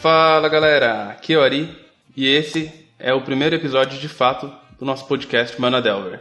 Fala 0.00 0.48
galera, 0.48 1.08
aqui 1.08 1.32
é 1.32 1.38
o 1.38 1.42
Ari 1.42 1.68
e 2.16 2.24
esse 2.28 2.70
é 3.00 3.12
o 3.12 3.22
primeiro 3.22 3.56
episódio 3.56 3.98
de 3.98 4.08
fato 4.08 4.48
do 4.78 4.84
nosso 4.84 5.04
podcast 5.08 5.60
Mana 5.60 5.82
Delver. 5.82 6.20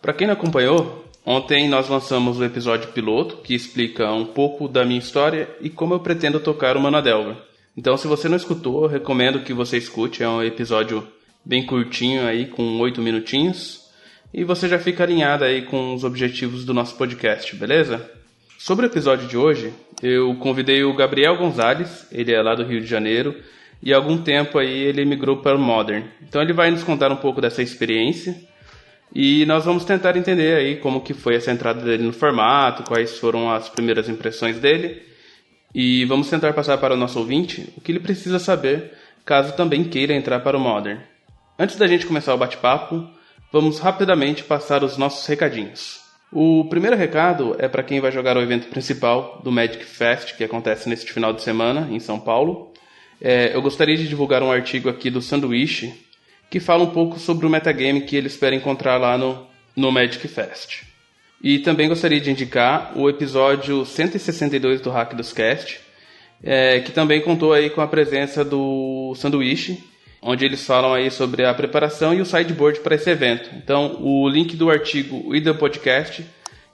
Para 0.00 0.14
quem 0.14 0.26
não 0.26 0.32
acompanhou, 0.32 1.04
ontem 1.26 1.68
nós 1.68 1.86
lançamos 1.86 2.38
o 2.38 2.44
episódio 2.44 2.92
piloto 2.92 3.36
que 3.42 3.54
explica 3.54 4.10
um 4.10 4.24
pouco 4.24 4.66
da 4.66 4.86
minha 4.86 4.98
história 4.98 5.50
e 5.60 5.68
como 5.68 5.92
eu 5.92 6.00
pretendo 6.00 6.40
tocar 6.40 6.78
o 6.78 6.80
Mana 6.80 7.02
Delver. 7.02 7.36
Então, 7.76 7.94
se 7.98 8.06
você 8.06 8.26
não 8.26 8.38
escutou, 8.38 8.86
recomendo 8.86 9.42
que 9.42 9.52
você 9.52 9.76
escute. 9.76 10.22
É 10.22 10.28
um 10.28 10.42
episódio 10.42 11.06
bem 11.44 11.66
curtinho 11.66 12.26
aí, 12.26 12.46
com 12.46 12.78
oito 12.80 13.02
minutinhos. 13.02 13.82
E 14.32 14.44
você 14.44 14.66
já 14.66 14.78
fica 14.78 15.04
alinhado 15.04 15.44
aí 15.44 15.60
com 15.60 15.92
os 15.92 16.04
objetivos 16.04 16.64
do 16.64 16.72
nosso 16.72 16.96
podcast, 16.96 17.54
beleza? 17.54 18.10
Sobre 18.58 18.86
o 18.86 18.88
episódio 18.88 19.28
de 19.28 19.36
hoje, 19.36 19.74
eu 20.02 20.34
convidei 20.36 20.82
o 20.82 20.94
Gabriel 20.94 21.36
Gonzalez, 21.36 22.06
ele 22.10 22.32
é 22.32 22.40
lá 22.42 22.54
do 22.54 22.64
Rio 22.64 22.80
de 22.80 22.86
Janeiro, 22.86 23.34
e 23.82 23.92
há 23.92 23.96
algum 23.96 24.18
tempo 24.18 24.58
aí 24.58 24.72
ele 24.72 25.04
migrou 25.04 25.38
para 25.38 25.56
o 25.56 25.60
Modern. 25.60 26.04
Então 26.22 26.40
ele 26.42 26.52
vai 26.52 26.70
nos 26.70 26.82
contar 26.84 27.10
um 27.10 27.16
pouco 27.16 27.40
dessa 27.40 27.62
experiência 27.62 28.36
e 29.14 29.44
nós 29.46 29.64
vamos 29.64 29.84
tentar 29.84 30.16
entender 30.16 30.54
aí 30.54 30.76
como 30.76 31.00
que 31.00 31.14
foi 31.14 31.34
essa 31.34 31.50
entrada 31.50 31.80
dele 31.82 32.04
no 32.04 32.12
formato, 32.12 32.82
quais 32.84 33.18
foram 33.18 33.50
as 33.50 33.68
primeiras 33.68 34.08
impressões 34.08 34.58
dele 34.58 35.02
e 35.74 36.04
vamos 36.04 36.28
tentar 36.28 36.52
passar 36.52 36.78
para 36.78 36.94
o 36.94 36.96
nosso 36.96 37.18
ouvinte 37.18 37.72
o 37.76 37.80
que 37.80 37.92
ele 37.92 38.00
precisa 38.00 38.38
saber 38.38 38.92
caso 39.24 39.54
também 39.54 39.84
queira 39.84 40.14
entrar 40.14 40.40
para 40.40 40.56
o 40.56 40.60
Modern. 40.60 41.00
Antes 41.58 41.76
da 41.76 41.86
gente 41.86 42.06
começar 42.06 42.34
o 42.34 42.38
bate-papo, 42.38 43.06
vamos 43.52 43.78
rapidamente 43.78 44.44
passar 44.44 44.82
os 44.82 44.96
nossos 44.96 45.26
recadinhos. 45.26 46.09
O 46.32 46.64
primeiro 46.66 46.96
recado 46.96 47.56
é 47.58 47.66
para 47.66 47.82
quem 47.82 48.00
vai 48.00 48.12
jogar 48.12 48.36
o 48.36 48.40
evento 48.40 48.68
principal 48.68 49.40
do 49.42 49.50
Magic 49.50 49.84
Fest, 49.84 50.36
que 50.36 50.44
acontece 50.44 50.88
neste 50.88 51.12
final 51.12 51.32
de 51.32 51.42
semana 51.42 51.88
em 51.90 51.98
São 51.98 52.20
Paulo. 52.20 52.72
É, 53.20 53.54
eu 53.54 53.60
gostaria 53.60 53.96
de 53.96 54.06
divulgar 54.06 54.40
um 54.40 54.52
artigo 54.52 54.88
aqui 54.88 55.10
do 55.10 55.20
Sanduíche 55.20 55.92
que 56.48 56.60
fala 56.60 56.84
um 56.84 56.90
pouco 56.90 57.18
sobre 57.18 57.46
o 57.46 57.50
metagame 57.50 58.02
que 58.02 58.16
ele 58.16 58.28
espera 58.28 58.54
encontrar 58.54 58.96
lá 58.96 59.18
no, 59.18 59.46
no 59.76 59.90
Magic 59.90 60.26
Fest. 60.28 60.82
E 61.42 61.58
também 61.60 61.88
gostaria 61.88 62.20
de 62.20 62.30
indicar 62.30 62.92
o 62.96 63.08
episódio 63.08 63.84
162 63.84 64.80
do 64.80 64.90
Hack 64.90 65.14
dos 65.14 65.32
Cast, 65.32 65.80
é, 66.42 66.80
que 66.80 66.92
também 66.92 67.20
contou 67.22 67.52
aí 67.52 67.70
com 67.70 67.80
a 67.80 67.86
presença 67.86 68.44
do 68.44 69.14
Sanduíche, 69.16 69.82
onde 70.22 70.44
eles 70.44 70.64
falam 70.64 70.94
aí 70.94 71.10
sobre 71.10 71.44
a 71.44 71.54
preparação 71.54 72.12
e 72.12 72.20
o 72.20 72.26
sideboard 72.26 72.80
para 72.80 72.94
esse 72.94 73.08
evento. 73.10 73.50
Então, 73.56 73.98
o 74.00 74.28
link 74.28 74.56
do 74.56 74.70
artigo 74.70 75.34
e 75.34 75.40
do 75.40 75.54
podcast 75.54 76.24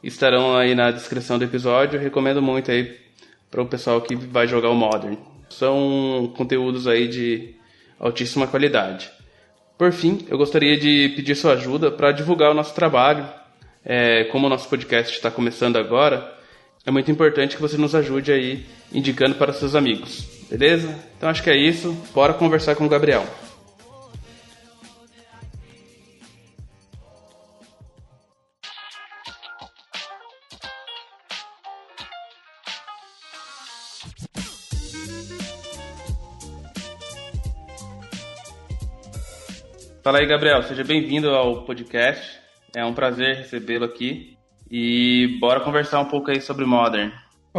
estarão 0.02 0.56
aí 0.56 0.74
na 0.74 0.90
descrição 0.90 1.38
do 1.38 1.44
episódio. 1.44 1.96
Eu 1.96 2.02
recomendo 2.02 2.42
muito 2.42 2.70
aí 2.70 2.96
para 3.50 3.62
o 3.62 3.66
pessoal 3.66 4.00
que 4.00 4.14
vai 4.14 4.46
jogar 4.46 4.70
o 4.70 4.74
Modern. 4.74 5.16
São 5.48 6.32
conteúdos 6.36 6.86
aí 6.86 7.06
de 7.08 7.54
altíssima 7.98 8.46
qualidade. 8.46 9.10
Por 9.78 9.92
fim, 9.92 10.24
eu 10.28 10.38
gostaria 10.38 10.76
de 10.76 11.12
pedir 11.14 11.34
sua 11.34 11.52
ajuda 11.52 11.90
para 11.90 12.10
divulgar 12.10 12.50
o 12.50 12.54
nosso 12.54 12.74
trabalho, 12.74 13.28
é, 13.84 14.24
como 14.24 14.46
o 14.46 14.50
nosso 14.50 14.68
podcast 14.68 15.14
está 15.14 15.30
começando 15.30 15.76
agora, 15.76 16.34
é 16.84 16.90
muito 16.90 17.10
importante 17.10 17.56
que 17.56 17.62
você 17.62 17.76
nos 17.76 17.94
ajude 17.94 18.32
aí 18.32 18.64
indicando 18.92 19.34
para 19.34 19.52
seus 19.52 19.74
amigos, 19.74 20.24
beleza? 20.48 20.94
Então 21.16 21.28
acho 21.28 21.42
que 21.42 21.50
é 21.50 21.56
isso, 21.56 21.92
bora 22.14 22.34
conversar 22.34 22.74
com 22.74 22.84
o 22.84 22.88
Gabriel. 22.88 23.24
Fala 40.06 40.18
aí, 40.18 40.26
Gabriel. 40.26 40.62
Seja 40.62 40.84
bem-vindo 40.84 41.30
ao 41.30 41.64
podcast. 41.64 42.38
É 42.72 42.84
um 42.84 42.94
prazer 42.94 43.38
recebê-lo 43.38 43.84
aqui. 43.84 44.38
E 44.70 45.36
bora 45.40 45.58
conversar 45.58 45.98
um 45.98 46.04
pouco 46.04 46.30
aí 46.30 46.40
sobre 46.40 46.64
Modern. 46.64 47.10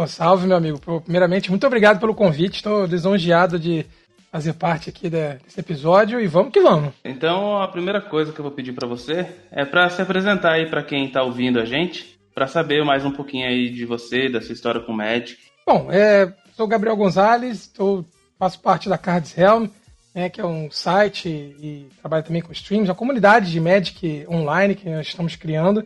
Salve, 0.06 0.46
meu 0.46 0.56
amigo. 0.56 0.78
Primeiramente, 1.00 1.50
muito 1.50 1.66
obrigado 1.66 1.98
pelo 1.98 2.14
convite. 2.14 2.56
Estou 2.56 2.84
lisonjeado 2.84 3.58
de 3.58 3.84
fazer 4.30 4.52
parte 4.52 4.90
aqui 4.90 5.08
desse 5.08 5.58
episódio 5.58 6.20
e 6.20 6.26
vamos 6.26 6.52
que 6.52 6.60
vamos. 6.60 6.92
Então, 7.04 7.60
a 7.60 7.68
primeira 7.68 8.00
coisa 8.00 8.32
que 8.32 8.38
eu 8.38 8.42
vou 8.42 8.52
pedir 8.52 8.72
para 8.72 8.86
você 8.86 9.26
é 9.50 9.64
para 9.64 9.88
se 9.88 10.02
apresentar 10.02 10.52
aí 10.52 10.68
para 10.68 10.82
quem 10.82 11.06
está 11.06 11.22
ouvindo 11.22 11.58
a 11.58 11.64
gente, 11.64 12.18
para 12.34 12.46
saber 12.46 12.84
mais 12.84 13.04
um 13.04 13.10
pouquinho 13.10 13.46
aí 13.46 13.70
de 13.70 13.84
você, 13.84 14.28
da 14.28 14.40
sua 14.40 14.52
história 14.52 14.80
com 14.80 14.92
o 14.92 14.96
Magic. 14.96 15.38
Bom, 15.66 15.88
é, 15.90 16.32
sou 16.56 16.68
Gabriel 16.68 16.96
Gonzalez, 16.96 17.66
tô, 17.66 18.04
faço 18.38 18.60
parte 18.60 18.88
da 18.88 18.98
Cards 18.98 19.36
Helm, 19.36 19.66
né, 20.14 20.28
que 20.28 20.40
é 20.40 20.46
um 20.46 20.70
site 20.70 21.28
e 21.28 21.88
trabalho 22.00 22.24
também 22.24 22.42
com 22.42 22.52
streams, 22.52 22.90
a 22.90 22.94
comunidade 22.94 23.50
de 23.50 23.60
Magic 23.60 24.26
online 24.28 24.74
que 24.74 24.88
nós 24.88 25.06
estamos 25.06 25.36
criando. 25.36 25.84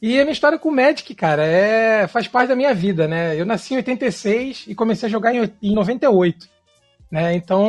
E 0.00 0.18
a 0.18 0.22
minha 0.22 0.32
história 0.32 0.58
com 0.58 0.68
o 0.68 0.74
Magic, 0.74 1.12
cara, 1.14 1.44
é, 1.44 2.06
faz 2.06 2.28
parte 2.28 2.48
da 2.48 2.56
minha 2.56 2.72
vida, 2.72 3.08
né? 3.08 3.38
Eu 3.38 3.44
nasci 3.44 3.74
em 3.74 3.78
86 3.78 4.66
e 4.68 4.74
comecei 4.74 5.08
a 5.08 5.10
jogar 5.10 5.34
em, 5.34 5.52
em 5.60 5.74
98. 5.74 6.48
Né? 7.10 7.34
Então, 7.34 7.68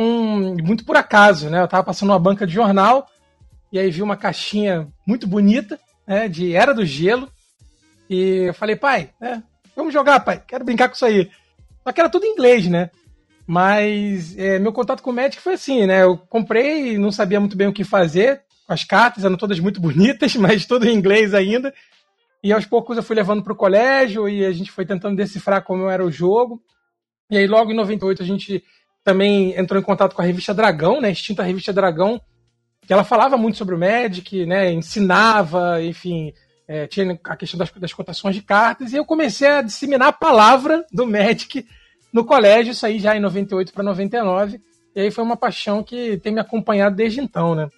muito 0.62 0.84
por 0.84 0.96
acaso, 0.96 1.50
né? 1.50 1.60
Eu 1.60 1.68
tava 1.68 1.82
passando 1.82 2.10
uma 2.10 2.18
banca 2.18 2.46
de 2.46 2.52
jornal 2.52 3.08
e 3.72 3.78
aí 3.78 3.90
vi 3.90 4.00
uma 4.00 4.16
caixinha 4.16 4.86
muito 5.04 5.26
bonita, 5.26 5.78
né? 6.06 6.28
De 6.28 6.54
Era 6.54 6.72
do 6.72 6.84
Gelo. 6.86 7.28
E 8.08 8.46
eu 8.48 8.54
falei, 8.54 8.76
pai, 8.76 9.10
né? 9.20 9.42
Vamos 9.74 9.92
jogar, 9.92 10.20
pai. 10.20 10.42
Quero 10.46 10.64
brincar 10.64 10.88
com 10.88 10.94
isso 10.94 11.06
aí. 11.06 11.30
Só 11.82 11.90
que 11.90 12.00
era 12.00 12.10
tudo 12.10 12.26
em 12.26 12.32
inglês, 12.32 12.68
né? 12.68 12.90
Mas 13.44 14.38
é, 14.38 14.60
meu 14.60 14.72
contato 14.72 15.02
com 15.02 15.10
o 15.10 15.12
Magic 15.12 15.42
foi 15.42 15.54
assim, 15.54 15.84
né? 15.84 16.04
Eu 16.04 16.16
comprei, 16.16 16.96
não 16.96 17.10
sabia 17.10 17.40
muito 17.40 17.56
bem 17.56 17.66
o 17.66 17.72
que 17.72 17.82
fazer. 17.82 18.42
As 18.68 18.84
cartas 18.84 19.24
eram 19.24 19.36
todas 19.36 19.58
muito 19.58 19.80
bonitas, 19.80 20.34
mas 20.38 20.64
tudo 20.64 20.86
em 20.86 20.94
inglês 20.94 21.34
ainda. 21.34 21.74
E 22.42 22.52
aos 22.52 22.64
poucos 22.64 22.96
eu 22.96 23.02
fui 23.02 23.14
levando 23.14 23.42
para 23.42 23.52
o 23.52 23.56
colégio 23.56 24.28
e 24.28 24.44
a 24.44 24.52
gente 24.52 24.70
foi 24.70 24.86
tentando 24.86 25.16
decifrar 25.16 25.62
como 25.62 25.88
era 25.88 26.04
o 26.04 26.10
jogo. 26.10 26.62
E 27.30 27.36
aí 27.36 27.46
logo 27.46 27.70
em 27.70 27.76
98 27.76 28.22
a 28.22 28.26
gente 28.26 28.64
também 29.04 29.58
entrou 29.58 29.80
em 29.80 29.84
contato 29.84 30.14
com 30.14 30.22
a 30.22 30.24
revista 30.24 30.54
Dragão, 30.54 31.00
né? 31.00 31.10
Extinta 31.10 31.42
revista 31.42 31.72
Dragão, 31.72 32.20
que 32.86 32.92
ela 32.92 33.04
falava 33.04 33.36
muito 33.36 33.58
sobre 33.58 33.74
o 33.74 33.78
Magic, 33.78 34.46
né? 34.46 34.72
Ensinava, 34.72 35.82
enfim, 35.82 36.32
é, 36.66 36.86
tinha 36.86 37.18
a 37.24 37.36
questão 37.36 37.58
das, 37.58 37.70
das 37.72 37.92
cotações 37.92 38.34
de 38.34 38.42
cartas. 38.42 38.92
E 38.92 38.96
eu 38.96 39.04
comecei 39.04 39.48
a 39.48 39.62
disseminar 39.62 40.08
a 40.08 40.12
palavra 40.12 40.84
do 40.92 41.06
Magic 41.06 41.66
no 42.12 42.24
colégio, 42.24 42.72
isso 42.72 42.84
aí 42.86 42.98
já 42.98 43.16
em 43.16 43.20
98 43.20 43.72
para 43.72 43.84
99. 43.84 44.60
E 44.94 45.00
aí 45.00 45.10
foi 45.10 45.22
uma 45.22 45.36
paixão 45.36 45.82
que 45.82 46.16
tem 46.18 46.32
me 46.32 46.40
acompanhado 46.40 46.96
desde 46.96 47.20
então, 47.20 47.54
né? 47.54 47.68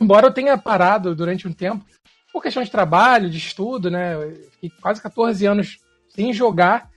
Embora 0.00 0.26
eu 0.26 0.32
tenha 0.32 0.56
parado 0.56 1.14
durante 1.14 1.46
um 1.46 1.52
tempo, 1.52 1.84
por 2.32 2.42
questão 2.42 2.62
de 2.62 2.70
trabalho, 2.70 3.30
de 3.30 3.38
estudo, 3.38 3.90
né? 3.90 4.14
Fiquei 4.52 4.70
quase 4.80 5.02
14 5.02 5.46
anos 5.46 5.78
sem 6.08 6.32
jogar 6.32 6.90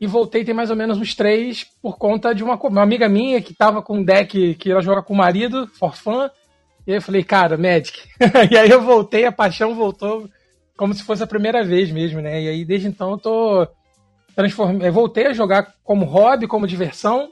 e 0.00 0.06
voltei 0.06 0.44
tem 0.44 0.54
mais 0.54 0.70
ou 0.70 0.76
menos 0.76 0.98
uns 0.98 1.14
três 1.14 1.64
por 1.80 1.96
conta 1.96 2.34
de 2.34 2.42
uma, 2.42 2.56
uma 2.56 2.82
amiga 2.82 3.08
minha 3.08 3.40
que 3.40 3.54
tava 3.54 3.80
com 3.80 3.98
um 3.98 4.04
deck 4.04 4.54
que 4.56 4.70
ela 4.70 4.82
joga 4.82 5.02
com 5.02 5.14
o 5.14 5.16
marido, 5.16 5.68
for 5.68 5.96
fun. 5.96 6.28
E 6.86 6.92
eu 6.92 7.00
falei, 7.00 7.22
cara, 7.22 7.56
Magic. 7.56 8.08
e 8.50 8.56
aí 8.56 8.68
eu 8.68 8.82
voltei, 8.82 9.24
a 9.24 9.32
paixão 9.32 9.74
voltou 9.74 10.28
como 10.76 10.92
se 10.92 11.04
fosse 11.04 11.22
a 11.22 11.26
primeira 11.26 11.62
vez 11.62 11.90
mesmo, 11.92 12.20
né? 12.20 12.42
E 12.42 12.48
aí 12.48 12.64
desde 12.64 12.88
então 12.88 13.12
eu 13.12 13.18
tô 13.18 13.68
transformei, 14.34 14.90
voltei 14.90 15.26
a 15.26 15.32
jogar 15.32 15.74
como 15.84 16.04
hobby, 16.04 16.46
como 16.46 16.66
diversão 16.66 17.30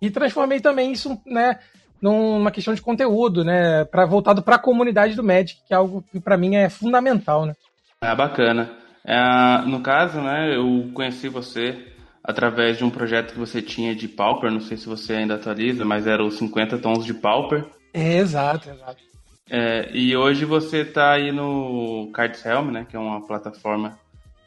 e 0.00 0.10
transformei 0.10 0.58
também 0.58 0.90
isso, 0.90 1.16
né, 1.24 1.60
numa 2.02 2.50
questão 2.50 2.74
de 2.74 2.82
conteúdo, 2.82 3.44
né, 3.44 3.84
para 3.84 4.04
voltado 4.04 4.42
para 4.42 4.56
a 4.56 4.58
comunidade 4.58 5.14
do 5.14 5.22
Magic, 5.22 5.60
que 5.66 5.72
é 5.72 5.76
algo 5.76 6.04
que 6.10 6.18
para 6.18 6.36
mim 6.36 6.56
é 6.56 6.68
fundamental, 6.68 7.46
né? 7.46 7.54
Ah, 8.00 8.14
bacana. 8.14 8.70
É, 9.04 9.62
no 9.66 9.80
caso, 9.80 10.20
né, 10.20 10.56
eu 10.56 10.90
conheci 10.92 11.28
você 11.28 11.92
através 12.24 12.78
de 12.78 12.84
um 12.84 12.90
projeto 12.90 13.32
que 13.32 13.38
você 13.38 13.62
tinha 13.62 13.94
de 13.94 14.08
Pauper, 14.08 14.50
não 14.50 14.60
sei 14.60 14.76
se 14.76 14.88
você 14.88 15.14
ainda 15.14 15.36
atualiza, 15.36 15.84
mas 15.84 16.06
era 16.06 16.24
os 16.24 16.36
50 16.38 16.78
tons 16.78 17.04
de 17.04 17.14
Pauper. 17.14 17.64
É, 17.94 18.16
exato, 18.16 18.68
exato. 18.68 19.02
É, 19.48 19.90
e 19.92 20.16
hoje 20.16 20.44
você 20.44 20.78
está 20.78 21.12
aí 21.12 21.30
no 21.30 22.10
Cards 22.12 22.44
Helm, 22.44 22.70
né, 22.70 22.86
que 22.88 22.96
é 22.96 22.98
uma 22.98 23.24
plataforma 23.24 23.98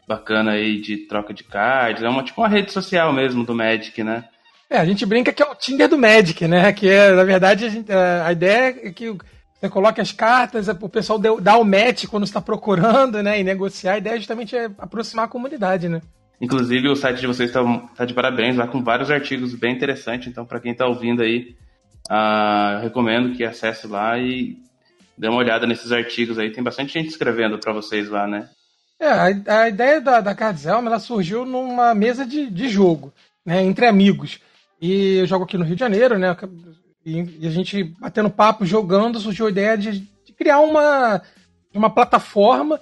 bacana 0.07 0.51
aí 0.51 0.79
de 0.79 0.97
troca 1.07 1.33
de 1.33 1.43
cards. 1.43 2.03
É 2.03 2.09
uma 2.09 2.23
tipo 2.23 2.41
uma 2.41 2.47
rede 2.47 2.71
social 2.71 3.11
mesmo 3.13 3.45
do 3.45 3.55
Magic, 3.55 4.03
né? 4.03 4.25
É, 4.75 4.79
a 4.79 4.85
gente 4.85 5.05
brinca 5.05 5.31
que 5.31 5.41
é 5.41 5.45
o 5.45 5.55
Tinder 5.55 5.87
do 5.87 5.97
Magic, 5.97 6.45
né? 6.49 6.73
Que 6.73 6.89
é, 6.89 7.13
na 7.13 7.23
verdade, 7.23 7.63
a, 7.63 7.69
gente, 7.69 7.89
é, 7.89 8.21
a 8.25 8.31
ideia 8.33 8.75
é 8.83 8.91
que 8.91 9.15
você 9.57 9.69
coloca 9.69 10.01
as 10.01 10.11
cartas, 10.11 10.67
o 10.67 10.89
pessoal 10.89 11.17
dá 11.17 11.57
o 11.57 11.63
match 11.63 12.07
quando 12.07 12.25
está 12.25 12.41
procurando, 12.41 13.23
né? 13.23 13.39
E 13.39 13.43
negociar. 13.43 13.93
A 13.93 13.97
ideia 13.99 14.17
justamente 14.17 14.53
é 14.53 14.65
aproximar 14.77 15.25
a 15.25 15.29
comunidade, 15.29 15.87
né? 15.87 16.01
Inclusive, 16.41 16.89
o 16.89 16.95
site 16.95 17.21
de 17.21 17.27
vocês 17.27 17.49
está 17.49 17.63
tá 17.95 18.03
de 18.03 18.13
parabéns, 18.13 18.57
lá 18.57 18.67
com 18.67 18.83
vários 18.83 19.09
artigos 19.09 19.55
bem 19.55 19.73
interessantes. 19.73 20.27
Então, 20.27 20.45
para 20.45 20.59
quem 20.59 20.73
está 20.73 20.85
ouvindo 20.85 21.23
aí, 21.23 21.55
uh, 22.11 22.73
eu 22.75 22.81
recomendo 22.81 23.33
que 23.33 23.45
acesse 23.45 23.87
lá 23.87 24.19
e 24.19 24.57
dê 25.17 25.29
uma 25.29 25.37
olhada 25.37 25.65
nesses 25.65 25.93
artigos 25.93 26.37
aí. 26.37 26.51
Tem 26.51 26.61
bastante 26.61 26.91
gente 26.91 27.07
escrevendo 27.07 27.57
para 27.59 27.71
vocês 27.71 28.09
lá, 28.09 28.27
né? 28.27 28.49
É, 28.99 29.07
a, 29.07 29.61
a 29.61 29.69
ideia 29.69 30.01
da, 30.01 30.19
da 30.19 30.35
Cards 30.35 30.65
ela 30.65 30.99
surgiu 30.99 31.45
numa 31.45 31.95
mesa 31.95 32.25
de, 32.25 32.49
de 32.49 32.67
jogo, 32.67 33.13
né, 33.45 33.63
entre 33.63 33.85
amigos. 33.85 34.41
E 34.81 35.17
eu 35.17 35.25
jogo 35.25 35.45
aqui 35.45 35.57
no 35.57 35.63
Rio 35.63 35.75
de 35.75 35.79
Janeiro, 35.79 36.17
né? 36.17 36.35
E, 37.05 37.19
a 37.45 37.49
gente 37.49 37.83
batendo 37.99 38.29
papo, 38.29 38.65
jogando, 38.65 39.19
surgiu 39.19 39.47
a 39.47 39.49
ideia 39.49 39.77
de, 39.77 39.99
de 39.99 40.33
criar 40.33 40.59
uma, 40.59 41.21
uma 41.73 41.89
plataforma 41.89 42.79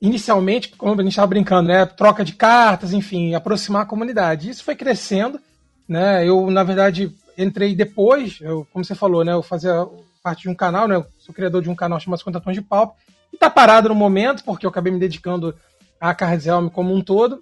inicialmente, 0.00 0.70
como 0.76 0.98
a 0.98 1.02
gente 1.02 1.12
estava 1.12 1.26
brincando, 1.26 1.68
né, 1.68 1.84
troca 1.84 2.24
de 2.24 2.32
cartas, 2.32 2.92
enfim, 2.94 3.34
aproximar 3.34 3.82
a 3.82 3.86
comunidade. 3.86 4.48
Isso 4.48 4.64
foi 4.64 4.74
crescendo, 4.74 5.38
né? 5.86 6.26
Eu, 6.26 6.50
na 6.50 6.62
verdade, 6.62 7.14
entrei 7.36 7.74
depois, 7.74 8.38
eu, 8.40 8.66
como 8.72 8.84
você 8.84 8.94
falou, 8.94 9.24
né, 9.24 9.32
eu 9.32 9.42
fazia 9.42 9.86
parte 10.22 10.42
de 10.42 10.48
um 10.48 10.54
canal, 10.54 10.88
né, 10.88 10.96
eu 10.96 11.06
sou 11.18 11.34
criador 11.34 11.62
de 11.62 11.68
um 11.68 11.74
canal 11.74 12.00
chamado 12.00 12.24
Contatões 12.24 12.56
de 12.56 12.62
Pau, 12.62 12.96
e 13.32 13.36
tá 13.36 13.50
parado 13.50 13.90
no 13.90 13.94
momento, 13.94 14.42
porque 14.42 14.64
eu 14.64 14.70
acabei 14.70 14.92
me 14.92 14.98
dedicando 14.98 15.54
a 16.00 16.14
Cards 16.14 16.46
Helm 16.46 16.68
como 16.68 16.94
um 16.94 17.02
todo. 17.02 17.40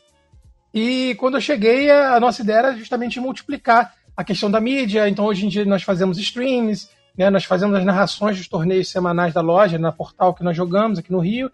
E 0.73 1.15
quando 1.17 1.37
eu 1.37 1.41
cheguei, 1.41 1.91
a 1.91 2.19
nossa 2.21 2.43
ideia 2.43 2.59
era 2.59 2.77
justamente 2.77 3.21
multiplicar 3.21 3.95
a 4.17 4.25
questão 4.25 4.51
da 4.51 4.61
mídia. 4.61 5.09
Então, 5.09 5.25
hoje 5.25 5.47
em 5.47 5.49
dia, 5.49 5.65
nós 5.65 5.83
fazemos 5.83 6.19
streams, 6.19 6.89
né, 7.17 7.31
nós 7.31 7.45
fazemos 7.45 7.77
as 7.77 7.85
narrações 7.85 8.37
dos 8.37 8.49
torneios 8.49 8.89
semanais 8.89 9.33
da 9.33 9.41
loja, 9.41 9.79
na 9.79 9.93
portal 9.93 10.35
que 10.35 10.45
nós 10.45 10.57
jogamos 10.57 10.99
aqui 10.99 11.11
no 11.11 11.21
Rio. 11.21 11.51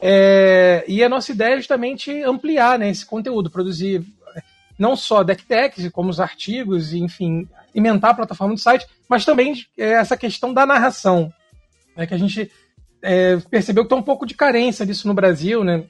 É, 0.00 0.84
e 0.86 1.02
a 1.02 1.08
nossa 1.08 1.32
ideia 1.32 1.54
é 1.54 1.58
justamente 1.58 2.10
ampliar 2.22 2.78
né, 2.78 2.88
esse 2.88 3.04
conteúdo, 3.04 3.50
produzir 3.50 4.04
não 4.78 4.94
só 4.94 5.24
deck 5.24 5.44
decks, 5.46 5.90
como 5.90 6.08
os 6.08 6.20
artigos, 6.20 6.92
enfim, 6.94 7.48
alimentar 7.74 8.10
a 8.10 8.14
plataforma 8.14 8.54
do 8.54 8.60
site, 8.60 8.86
mas 9.08 9.24
também 9.24 9.66
é, 9.76 9.92
essa 9.92 10.16
questão 10.16 10.54
da 10.54 10.64
narração, 10.64 11.32
né, 11.96 12.06
que 12.06 12.14
a 12.14 12.18
gente 12.18 12.50
é, 13.02 13.36
percebeu 13.50 13.82
que 13.82 13.88
tem 13.88 13.98
um 13.98 14.02
pouco 14.02 14.24
de 14.24 14.34
carência 14.34 14.86
disso 14.86 15.08
no 15.08 15.14
Brasil, 15.14 15.64
né? 15.64 15.84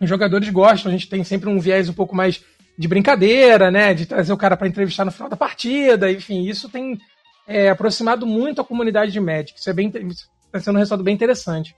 Os 0.00 0.08
jogadores 0.08 0.48
gostam, 0.50 0.90
a 0.90 0.92
gente 0.92 1.08
tem 1.08 1.24
sempre 1.24 1.48
um 1.48 1.58
viés 1.58 1.88
um 1.88 1.94
pouco 1.94 2.14
mais 2.14 2.44
de 2.78 2.86
brincadeira, 2.86 3.70
né? 3.70 3.94
De 3.94 4.06
trazer 4.06 4.32
o 4.32 4.36
cara 4.36 4.56
para 4.56 4.68
entrevistar 4.68 5.04
no 5.04 5.10
final 5.10 5.28
da 5.28 5.36
partida, 5.36 6.10
enfim, 6.10 6.46
isso 6.46 6.68
tem 6.68 6.98
é, 7.46 7.70
aproximado 7.70 8.26
muito 8.26 8.60
a 8.60 8.64
comunidade 8.64 9.12
de 9.12 9.20
Magic. 9.20 9.58
Isso 9.58 9.70
é 9.70 9.72
bem, 9.72 9.88
está 9.88 10.60
sendo 10.60 10.76
um 10.76 10.78
resultado 10.78 11.02
bem 11.02 11.14
interessante. 11.14 11.74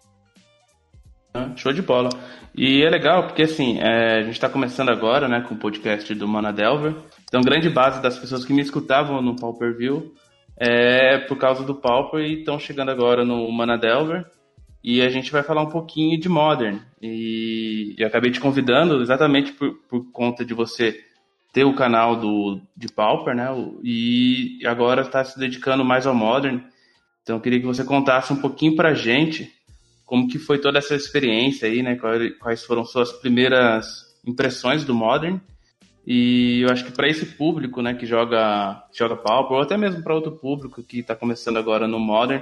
Ah, 1.35 1.53
show 1.55 1.73
de 1.73 1.83
bola. 1.83 2.09
E 2.55 2.83
é 2.83 2.91
legal 2.91 3.27
porque 3.27 3.43
assim, 3.43 3.79
é, 3.79 4.19
a 4.19 4.23
gente 4.23 4.33
está 4.33 4.49
começando 4.49 4.89
agora, 4.89 5.29
né, 5.29 5.45
com 5.47 5.55
o 5.55 5.59
podcast 5.59 6.13
do 6.15 6.27
Mana 6.27 6.53
Delver. 6.53 6.95
Então, 7.25 7.43
grande 7.43 7.69
base 7.69 8.03
das 8.03 8.19
pessoas 8.19 8.45
que 8.45 8.53
me 8.53 8.63
escutavam 8.63 9.21
no 9.23 9.37
Pauper 9.37 9.77
View 9.77 10.15
é 10.59 11.19
por 11.19 11.39
causa 11.39 11.63
do 11.63 11.75
Pauper 11.75 12.21
e 12.21 12.41
estão 12.41 12.59
chegando 12.59 12.91
agora 12.91 13.25
no 13.25 13.51
Mana 13.53 13.77
Delver. 13.77 14.27
E 14.91 15.03
a 15.03 15.11
gente 15.11 15.31
vai 15.31 15.43
falar 15.43 15.61
um 15.61 15.69
pouquinho 15.69 16.19
de 16.19 16.31
Modern. 16.31 16.79
E 17.03 17.95
eu 17.99 18.07
acabei 18.07 18.31
te 18.31 18.41
convidando 18.41 19.03
exatamente 19.03 19.53
por, 19.53 19.75
por 19.87 20.11
conta 20.11 20.47
de 20.47 20.55
você 20.55 20.99
ter 21.53 21.63
o 21.65 21.75
canal 21.75 22.17
do, 22.17 22.59
de 22.75 22.89
Pauper, 22.91 23.37
né? 23.37 23.49
E 23.85 24.59
agora 24.65 25.03
está 25.03 25.23
se 25.23 25.39
dedicando 25.39 25.85
mais 25.85 26.07
ao 26.07 26.15
Modern. 26.15 26.63
Então 27.23 27.37
eu 27.37 27.41
queria 27.43 27.61
que 27.61 27.67
você 27.67 27.85
contasse 27.85 28.33
um 28.33 28.41
pouquinho 28.41 28.77
pra 28.77 28.95
gente 28.95 29.53
como 30.07 30.27
que 30.27 30.39
foi 30.39 30.59
toda 30.59 30.79
essa 30.79 30.95
experiência 30.95 31.69
aí, 31.69 31.83
né? 31.83 31.99
Quais 32.41 32.65
foram 32.65 32.83
suas 32.83 33.13
primeiras 33.13 34.17
impressões 34.27 34.85
do 34.85 34.95
Modern. 34.95 35.39
E 36.07 36.63
eu 36.63 36.71
acho 36.71 36.87
que 36.87 36.93
para 36.93 37.07
esse 37.07 37.27
público, 37.27 37.83
né, 37.83 37.93
que 37.93 38.07
joga, 38.07 38.83
joga 38.95 39.17
Pauper, 39.17 39.59
ou 39.59 39.63
até 39.63 39.77
mesmo 39.77 40.03
para 40.03 40.15
outro 40.15 40.33
público 40.33 40.83
que 40.83 41.01
está 41.01 41.15
começando 41.15 41.59
agora 41.59 41.87
no 41.87 42.01
Modern, 42.01 42.41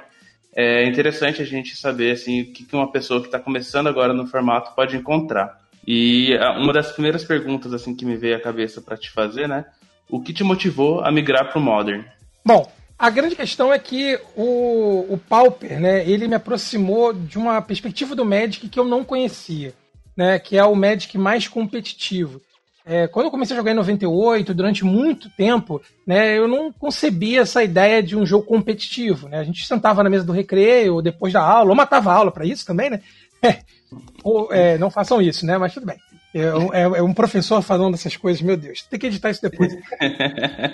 é 0.56 0.86
interessante 0.86 1.42
a 1.42 1.44
gente 1.44 1.76
saber 1.76 2.12
assim, 2.12 2.40
o 2.40 2.52
que 2.52 2.66
uma 2.74 2.90
pessoa 2.90 3.20
que 3.20 3.26
está 3.26 3.38
começando 3.38 3.88
agora 3.88 4.14
no 4.14 4.26
formato 4.26 4.74
pode 4.74 4.96
encontrar. 4.96 5.60
E 5.86 6.34
uma 6.58 6.72
das 6.72 6.90
primeiras 6.92 7.22
perguntas 7.22 7.74
assim 7.74 7.94
que 7.94 8.06
me 8.06 8.16
veio 8.16 8.36
à 8.36 8.40
cabeça 8.40 8.80
para 8.80 8.96
te 8.96 9.10
fazer, 9.10 9.46
né? 9.46 9.66
O 10.08 10.20
que 10.20 10.32
te 10.32 10.42
motivou 10.42 11.00
a 11.02 11.12
migrar 11.12 11.50
para 11.50 11.58
o 11.58 11.62
Modern? 11.62 12.02
Bom, 12.42 12.66
a 12.98 13.10
grande 13.10 13.36
questão 13.36 13.70
é 13.70 13.78
que 13.78 14.18
o, 14.34 15.06
o 15.10 15.18
Pauper, 15.28 15.78
né, 15.78 16.08
ele 16.08 16.26
me 16.26 16.34
aproximou 16.34 17.12
de 17.12 17.36
uma 17.36 17.60
perspectiva 17.60 18.14
do 18.14 18.24
Magic 18.24 18.68
que 18.68 18.80
eu 18.80 18.84
não 18.84 19.04
conhecia, 19.04 19.74
né, 20.16 20.38
que 20.38 20.56
é 20.56 20.64
o 20.64 20.74
Magic 20.74 21.18
mais 21.18 21.46
competitivo. 21.46 22.40
É, 22.88 23.08
quando 23.08 23.26
eu 23.26 23.30
comecei 23.32 23.52
a 23.52 23.58
jogar 23.58 23.72
em 23.72 23.74
98, 23.74 24.54
durante 24.54 24.84
muito 24.84 25.28
tempo, 25.30 25.82
né, 26.06 26.38
eu 26.38 26.46
não 26.46 26.72
concebia 26.72 27.40
essa 27.40 27.64
ideia 27.64 28.00
de 28.00 28.16
um 28.16 28.24
jogo 28.24 28.46
competitivo. 28.46 29.28
Né? 29.28 29.40
A 29.40 29.44
gente 29.44 29.66
sentava 29.66 30.04
na 30.04 30.08
mesa 30.08 30.24
do 30.24 30.32
recreio, 30.32 31.02
depois 31.02 31.32
da 31.32 31.42
aula, 31.42 31.70
ou 31.70 31.74
matava 31.74 32.12
a 32.12 32.14
aula 32.14 32.30
para 32.30 32.46
isso 32.46 32.64
também, 32.64 32.88
né? 32.88 33.00
É, 33.42 33.58
ou, 34.22 34.52
é, 34.52 34.78
não 34.78 34.88
façam 34.88 35.20
isso, 35.20 35.44
né? 35.44 35.58
Mas 35.58 35.74
tudo 35.74 35.84
bem. 35.84 35.96
É, 36.32 36.42
é, 36.78 36.82
é, 36.82 37.02
um 37.02 37.12
professor 37.12 37.60
falando 37.60 37.94
essas 37.94 38.16
coisas, 38.16 38.40
meu 38.40 38.56
Deus, 38.56 38.82
tem 38.82 39.00
que 39.00 39.08
editar 39.08 39.30
isso 39.30 39.42
depois. 39.42 39.72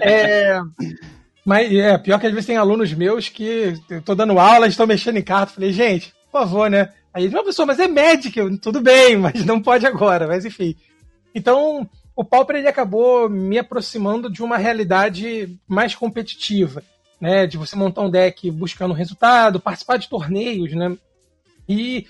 É, 0.05 0.61
mas 1.47 1.73
é 1.73 1.97
pior 1.97 2.21
que 2.21 2.27
às 2.27 2.33
vezes 2.33 2.47
tem 2.47 2.57
alunos 2.57 2.93
meus 2.93 3.29
que 3.29 3.75
eu 3.89 4.03
tô 4.03 4.15
dando 4.15 4.39
aula, 4.39 4.67
estão 4.67 4.87
mexendo 4.87 5.17
em 5.17 5.23
carta. 5.23 5.55
Falei, 5.55 5.73
gente, 5.73 6.13
por 6.31 6.41
favor, 6.41 6.69
né? 6.69 6.91
Aí, 7.15 7.25
não, 7.29 7.41
professor, 7.41 7.65
mas 7.65 7.79
é 7.79 7.89
médico, 7.89 8.59
tudo 8.59 8.81
bem, 8.83 9.17
mas 9.17 9.45
não 9.47 9.63
pode 9.63 9.87
agora, 9.87 10.27
mas 10.27 10.45
enfim. 10.45 10.77
Então, 11.35 11.89
o 12.15 12.25
Pauper 12.25 12.57
ele 12.57 12.69
acabou 12.69 13.29
me 13.29 13.59
aproximando 13.59 14.31
de 14.31 14.43
uma 14.43 14.57
realidade 14.57 15.59
mais 15.67 15.95
competitiva, 15.95 16.83
né? 17.21 17.47
De 17.47 17.57
você 17.57 17.77
montar 17.77 18.03
um 18.03 18.11
deck 18.11 18.51
buscando 18.51 18.95
resultado, 18.95 19.61
participar 19.61 19.97
de 19.97 20.09
torneios, 20.09 20.73
né? 20.73 20.97
E 21.69 22.07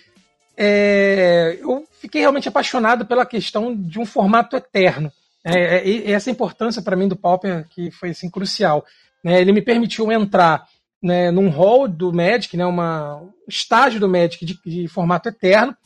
é, 0.57 1.59
eu 1.61 1.85
fiquei 2.01 2.21
realmente 2.21 2.49
apaixonado 2.49 3.07
pela 3.07 3.27
questão 3.27 3.75
de 3.75 3.99
um 3.99 4.07
formato 4.07 4.57
eterno. 4.57 5.11
É, 5.45 5.89
é, 5.89 6.11
essa 6.13 6.31
importância 6.31 6.83
para 6.83 6.97
mim 6.97 7.09
do 7.09 7.17
Pauper 7.17 7.67
que 7.69 7.91
foi 7.91 8.11
assim, 8.11 8.31
crucial. 8.31 8.85
Né? 9.25 9.41
Ele 9.41 9.53
me 9.53 9.63
permitiu 9.63 10.11
entrar 10.13 10.67
né, 11.03 11.31
num 11.31 11.49
hall 11.49 11.89
do 11.89 12.13
Magic, 12.13 12.57
né, 12.57 12.65
uma, 12.65 13.17
um 13.17 13.33
estágio 13.49 13.99
do 13.99 14.09
Magic 14.09 14.45
de, 14.45 14.59
de 14.65 14.87
formato 14.87 15.29
eterno, 15.29 15.77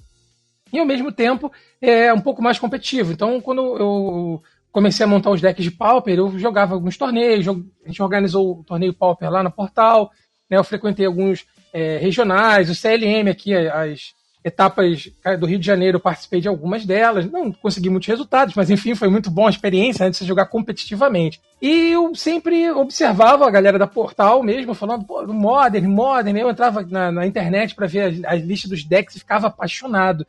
e 0.73 0.79
ao 0.79 0.87
mesmo 0.87 1.13
tempo 1.13 1.51
é 1.81 2.13
um 2.13 2.21
pouco 2.21 2.43
mais 2.43 2.59
competitivo. 2.59 3.13
Então, 3.13 3.41
quando 3.41 3.77
eu 3.77 4.43
comecei 4.73 5.05
a 5.05 5.09
montar 5.09 5.31
os 5.31 5.41
decks 5.41 5.65
de 5.65 5.71
Pauper, 5.71 6.19
eu 6.19 6.39
jogava 6.39 6.75
alguns 6.75 6.97
torneios, 6.97 7.49
a 7.49 7.89
gente 7.89 8.03
organizou 8.03 8.61
o 8.61 8.65
torneio 8.65 8.93
Pauper 8.93 9.31
lá 9.31 9.43
no 9.43 9.51
portal, 9.51 10.11
né, 10.51 10.59
eu 10.59 10.65
frequentei 10.65 11.07
alguns 11.07 11.47
é, 11.73 11.99
regionais, 11.99 12.69
o 12.69 12.75
CLM 12.75 13.31
aqui, 13.31 13.55
as 13.55 14.15
etapas 14.45 15.09
do 15.41 15.47
Rio 15.47 15.59
de 15.59 15.67
Janeiro, 15.67 15.97
eu 15.97 16.01
participei 16.01 16.41
de 16.41 16.47
algumas 16.47 16.87
delas, 16.87 17.29
não 17.29 17.51
consegui 17.51 17.91
muitos 17.91 18.07
resultados, 18.07 18.55
mas 18.55 18.71
enfim, 18.71 18.95
foi 18.95 19.09
muito 19.09 19.29
bom 19.29 19.47
a 19.47 19.51
experiência 19.51 20.05
né, 20.05 20.11
de 20.11 20.17
você 20.17 20.25
jogar 20.25 20.47
competitivamente. 20.47 21.41
E 21.61 21.91
eu 21.91 22.15
sempre 22.15 22.71
observava 22.71 23.45
a 23.45 23.51
galera 23.51 23.77
da 23.77 23.89
Portal 23.89 24.43
mesmo, 24.45 24.73
falando, 24.73 25.05
pô, 25.05 25.27
Modern, 25.27 25.89
Modern, 25.89 26.37
eu 26.37 26.49
entrava 26.49 26.83
na, 26.83 27.11
na 27.11 27.27
internet 27.27 27.75
para 27.75 27.89
ver 27.89 28.03
as, 28.03 28.25
as 28.25 28.43
listas 28.43 28.71
dos 28.71 28.85
decks 28.85 29.17
e 29.17 29.21
ficava 29.21 29.49
apaixonado 29.49 30.25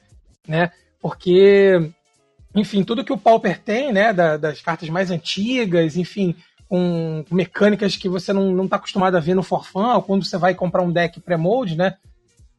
né? 0.47 0.71
Porque, 1.01 1.91
enfim, 2.55 2.83
tudo 2.83 3.03
que 3.03 3.13
o 3.13 3.17
Pauper 3.17 3.59
tem, 3.59 3.91
né, 3.91 4.13
da, 4.13 4.37
das 4.37 4.61
cartas 4.61 4.89
mais 4.89 5.11
antigas, 5.11 5.97
enfim, 5.97 6.35
com 6.67 7.23
mecânicas 7.31 7.95
que 7.95 8.09
você 8.09 8.33
não 8.33 8.65
está 8.65 8.75
acostumado 8.75 9.15
a 9.15 9.21
ver 9.21 9.35
no 9.35 9.43
Forfã, 9.43 9.95
ou 9.95 10.01
quando 10.01 10.25
você 10.25 10.37
vai 10.37 10.53
comprar 10.53 10.83
um 10.83 10.91
deck 10.91 11.19
pré-mode, 11.19 11.77
né? 11.77 11.95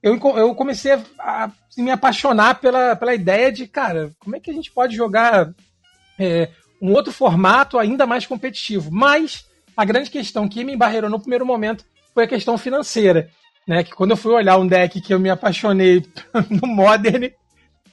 Eu, 0.03 0.19
eu 0.37 0.55
comecei 0.55 0.93
a, 0.93 1.01
a, 1.19 1.51
me 1.77 1.91
apaixonar 1.91 2.61
pela, 2.61 2.95
pela 2.95 3.15
ideia 3.15 3.51
de, 3.51 3.67
cara, 3.67 4.13
como 4.19 4.37
é 4.37 4.41
que 4.41 4.51
a 4.51 4.55
gente 4.55 4.71
pode 4.71 4.95
jogar 4.95 5.53
é, 6.19 6.51
um 6.81 6.93
outro 6.93 7.13
formato 7.13 7.79
ainda 7.79 8.07
mais 8.07 8.25
competitivo? 8.25 8.91
Mas 8.93 9.45
a 9.77 9.85
grande 9.85 10.11
questão 10.11 10.49
que 10.49 10.65
me 10.65 10.75
embarreirou 10.75 11.11
no 11.11 11.21
primeiro 11.21 11.45
momento 11.45 11.85
foi 12.15 12.25
a 12.25 12.29
questão 12.29 12.57
financeira. 12.57 13.31
Né, 13.67 13.85
que 13.85 13.91
quando 13.91 14.13
eu 14.13 14.17
fui 14.17 14.33
olhar 14.33 14.57
um 14.57 14.67
deck 14.67 14.99
que 14.99 15.13
eu 15.13 15.21
me 15.21 15.29
apaixonei 15.29 16.03
no 16.49 16.67
Modern, 16.67 17.31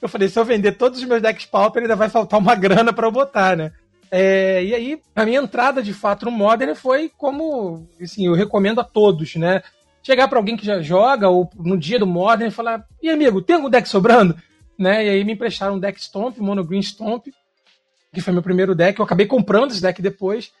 eu 0.00 0.08
falei, 0.08 0.28
se 0.28 0.38
eu 0.38 0.44
vender 0.44 0.72
todos 0.72 0.98
os 0.98 1.04
meus 1.04 1.22
decks 1.22 1.46
Pauper, 1.46 1.82
ainda 1.82 1.96
vai 1.96 2.08
faltar 2.08 2.38
uma 2.38 2.54
grana 2.56 2.92
para 2.92 3.06
eu 3.06 3.12
botar, 3.12 3.56
né? 3.56 3.72
É, 4.10 4.64
e 4.64 4.74
aí, 4.74 5.00
a 5.14 5.24
minha 5.24 5.40
entrada 5.40 5.82
de 5.82 5.92
fato 5.92 6.26
no 6.26 6.30
Modern 6.30 6.74
foi 6.74 7.10
como, 7.16 7.88
assim, 8.00 8.26
eu 8.26 8.34
recomendo 8.34 8.80
a 8.80 8.84
todos, 8.84 9.34
né? 9.34 9.62
Chegar 10.02 10.28
para 10.28 10.38
alguém 10.38 10.56
que 10.56 10.64
já 10.64 10.80
joga, 10.80 11.28
ou 11.28 11.50
no 11.56 11.76
dia 11.76 11.98
do 11.98 12.06
Modern, 12.06 12.48
e 12.48 12.54
falar: 12.54 12.86
e 13.02 13.10
amigo, 13.10 13.42
tem 13.42 13.56
algum 13.56 13.68
deck 13.68 13.88
sobrando? 13.88 14.36
Né? 14.78 15.06
E 15.06 15.08
aí 15.08 15.24
me 15.24 15.32
emprestaram 15.32 15.74
um 15.74 15.80
deck 15.80 16.00
Stomp, 16.00 16.38
Mono 16.38 16.62
Green 16.62 16.82
Stomp, 16.82 17.26
que 18.12 18.20
foi 18.20 18.32
meu 18.32 18.42
primeiro 18.42 18.74
deck. 18.74 18.98
Eu 18.98 19.04
acabei 19.04 19.26
comprando 19.26 19.72
esse 19.72 19.82
deck 19.82 20.00
depois. 20.00 20.52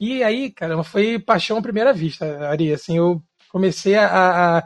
E 0.00 0.22
aí, 0.22 0.50
cara, 0.50 0.82
foi 0.82 1.18
paixão 1.18 1.58
à 1.58 1.62
primeira 1.62 1.92
vista, 1.92 2.48
Ari. 2.48 2.72
Assim, 2.72 2.96
eu 2.96 3.22
comecei 3.50 3.94
a, 3.94 4.06
a 4.58 4.64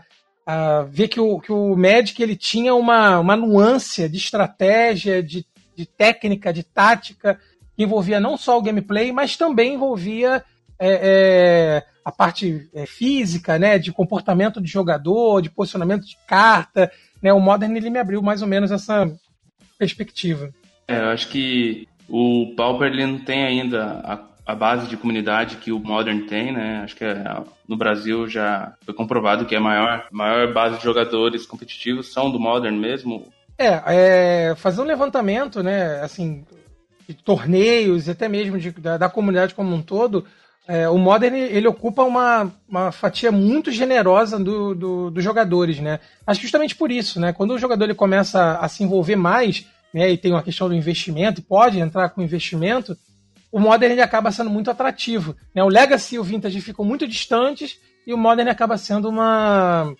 ver 0.91 1.09
que 1.09 1.21
o, 1.21 1.39
que 1.41 1.53
o 1.53 1.77
Magic 1.77 2.21
ele 2.23 2.37
tinha 2.37 2.75
uma, 2.75 3.19
uma 3.21 3.37
nuance 3.37 4.09
de 4.09 4.17
estratégia, 4.17 5.23
de, 5.23 5.47
de 5.77 5.87
técnica, 5.87 6.53
de 6.53 6.63
tática, 6.63 7.39
que 7.77 7.83
envolvia 7.83 8.21
não 8.21 8.37
só 8.37 8.59
o 8.59 8.63
gameplay, 8.63 9.13
mas 9.13 9.37
também 9.37 9.75
envolvia 9.75 10.45
é, 10.79 11.01
é, 11.03 11.85
a 12.05 12.11
parte 12.11 12.69
é, 12.75 12.87
física, 12.87 13.59
né, 13.59 13.79
de 13.79 13.93
comportamento 13.93 14.61
de 14.61 14.71
jogador, 14.71 15.41
de 15.41 15.51
posicionamento 15.51 16.05
de 16.05 16.17
carta. 16.27 16.91
Né, 17.23 17.33
o 17.33 17.41
Modern 17.41 17.75
ele 17.77 17.91
me 17.91 17.99
abriu 17.99 18.21
mais 18.21 18.43
ou 18.43 18.49
menos 18.49 18.71
essa 18.71 19.11
perspectiva. 19.79 20.51
É, 20.89 20.99
eu 20.99 21.09
acho 21.11 21.29
que 21.29 21.87
o 22.09 22.53
Pauper 22.57 22.93
ele 22.93 23.07
não 23.07 23.19
tem 23.21 23.45
ainda 23.45 24.01
a 24.05 24.33
a 24.45 24.55
base 24.55 24.89
de 24.89 24.97
comunidade 24.97 25.57
que 25.57 25.73
o 25.73 25.79
Modern 25.79 26.27
tem, 26.27 26.53
né? 26.53 26.81
Acho 26.83 26.97
que 26.97 27.05
é, 27.05 27.25
no 27.73 27.79
Brasil 27.79 28.29
já 28.29 28.75
foi 28.85 28.93
comprovado 28.93 29.47
que 29.47 29.57
a 29.57 29.61
maior, 29.61 30.07
maior 30.13 30.53
base 30.53 30.77
de 30.77 30.85
jogadores 30.85 31.47
competitivos 31.47 32.13
são 32.13 32.31
do 32.31 32.39
Modern 32.39 32.77
mesmo. 32.77 33.33
É, 33.57 33.83
é 33.87 34.55
fazer 34.55 34.83
um 34.83 34.85
levantamento, 34.85 35.63
né? 35.63 36.01
Assim, 36.03 36.45
de 37.09 37.15
torneios, 37.15 38.11
até 38.11 38.29
mesmo 38.29 38.59
de, 38.59 38.71
da, 38.73 38.99
da 38.99 39.09
comunidade 39.09 39.55
como 39.55 39.75
um 39.75 39.81
todo, 39.81 40.27
é, 40.69 40.87
o 40.87 40.99
Modern 40.99 41.35
ele 41.35 41.67
ocupa 41.67 42.03
uma, 42.03 42.53
uma 42.69 42.93
fatia 42.93 43.33
muito 43.33 43.71
generosa 43.73 44.39
dos 44.39 44.77
do, 44.77 45.11
do 45.11 45.21
jogadores, 45.23 45.81
né? 45.81 45.99
Acho 46.27 46.41
que 46.41 46.47
justamente 46.47 46.77
por 46.77 46.93
isso, 46.93 47.19
né? 47.19 47.33
Quando 47.33 47.55
o 47.55 47.59
jogador 47.59 47.85
ele 47.85 47.95
começa 47.95 48.59
a 48.59 48.69
se 48.69 48.85
envolver 48.85 49.17
mais, 49.17 49.67
né? 49.95 50.11
E 50.11 50.19
tem 50.19 50.31
uma 50.31 50.43
questão 50.43 50.69
do 50.69 50.75
investimento, 50.75 51.41
pode 51.41 51.81
entrar 51.81 52.11
com 52.11 52.23
investimento, 52.23 52.95
o 53.53 53.61
Modern 53.61 54.01
acaba 54.01 54.33
sendo 54.33 54.49
muito 54.49 54.71
atrativo. 54.71 55.37
Né? 55.55 55.63
O 55.63 55.69
Legacy 55.69 56.15
e 56.15 56.19
o 56.19 56.25
Vintage 56.25 56.61
ficam 56.63 56.85
muito 56.85 57.07
distantes 57.07 57.79
e 58.07 58.15
o 58.15 58.19
Modern 58.19 58.49
acaba 58.49 58.79
sendo 58.79 59.11
uma, 59.11 59.95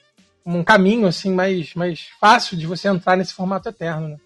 um 0.45 0.65
caminho 0.65 1.07
assim 1.07 1.33
mais, 1.33 1.75
mais 1.75 2.09
fácil 2.19 2.57
de 2.57 2.67
você 2.67 2.89
entrar 2.89 3.15
nesse 3.15 3.35
formato 3.35 3.69
eterno. 3.69 4.09
Né? 4.09 4.17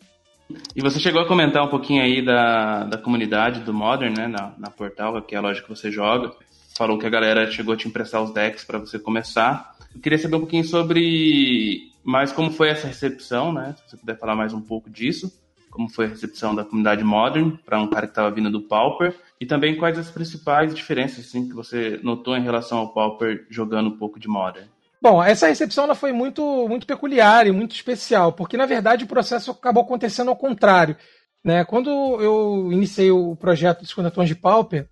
E 0.77 0.81
você 0.81 1.01
chegou 1.01 1.21
a 1.21 1.27
comentar 1.27 1.65
um 1.65 1.69
pouquinho 1.69 2.03
aí 2.03 2.25
da, 2.25 2.85
da 2.85 2.97
comunidade 2.97 3.61
do 3.61 3.75
Modern, 3.75 4.15
né, 4.17 4.29
na, 4.29 4.55
na 4.57 4.71
Portal, 4.71 5.21
que 5.23 5.35
é 5.35 5.39
a 5.39 5.41
loja 5.41 5.61
que 5.61 5.69
você 5.69 5.91
joga. 5.91 6.33
Falou 6.77 6.97
que 6.97 7.07
a 7.07 7.11
galera 7.11 7.51
chegou 7.51 7.75
a 7.75 7.77
te 7.77 7.89
emprestar 7.89 8.23
os 8.23 8.33
decks 8.33 8.65
para 8.65 8.79
você 8.79 8.97
começar. 8.97 9.75
Eu 9.93 10.01
queria 10.01 10.19
saber 10.19 10.37
um 10.37 10.41
pouquinho 10.41 10.65
sobre 10.65 11.91
mais 12.05 12.31
como 12.31 12.53
foi 12.53 12.69
essa 12.69 12.87
recepção, 12.87 13.53
né? 13.53 13.75
Se 13.77 13.91
você 13.91 13.97
puder 13.97 14.17
falar 14.19 14.37
mais 14.37 14.53
um 14.53 14.61
pouco 14.61 14.89
disso, 14.89 15.33
como 15.77 15.91
foi 15.91 16.07
a 16.07 16.09
recepção 16.09 16.55
da 16.55 16.65
comunidade 16.65 17.05
Modern 17.05 17.51
para 17.65 17.79
um 17.79 17.87
cara 17.87 18.07
que 18.07 18.13
estava 18.13 18.31
vindo 18.31 18.51
do 18.51 18.63
Pauper 18.63 19.15
e 19.39 19.45
também 19.45 19.77
quais 19.77 19.99
as 19.99 20.11
principais 20.11 20.75
diferenças 20.75 21.27
assim 21.27 21.47
que 21.47 21.55
você 21.55 22.01
notou 22.03 22.35
em 22.35 22.43
relação 22.43 22.79
ao 22.79 22.95
Pauper 22.95 23.47
jogando 23.51 23.91
um 23.91 23.99
pouco 23.99 24.19
de 24.19 24.27
Modern. 24.27 24.67
Bom, 25.03 25.23
essa 25.23 25.47
recepção 25.47 25.85
ela 25.85 25.95
foi 25.95 26.13
muito, 26.13 26.67
muito 26.67 26.87
peculiar 26.87 27.47
e 27.47 27.53
muito 27.53 27.75
especial, 27.75 28.33
porque 28.33 28.57
na 28.57 28.65
verdade 28.65 29.05
o 29.05 29.07
processo 29.07 29.51
acabou 29.51 29.83
acontecendo 29.83 30.31
ao 30.31 30.37
contrário. 30.37 30.97
Né? 31.45 31.63
Quando 31.67 31.91
eu 31.91 32.73
iniciei 32.73 33.11
o 33.11 33.37
projeto 33.37 33.83
de 33.83 33.89
50 33.89 34.11
Tons 34.11 34.29
de 34.29 34.35
Pauper, 34.35 34.89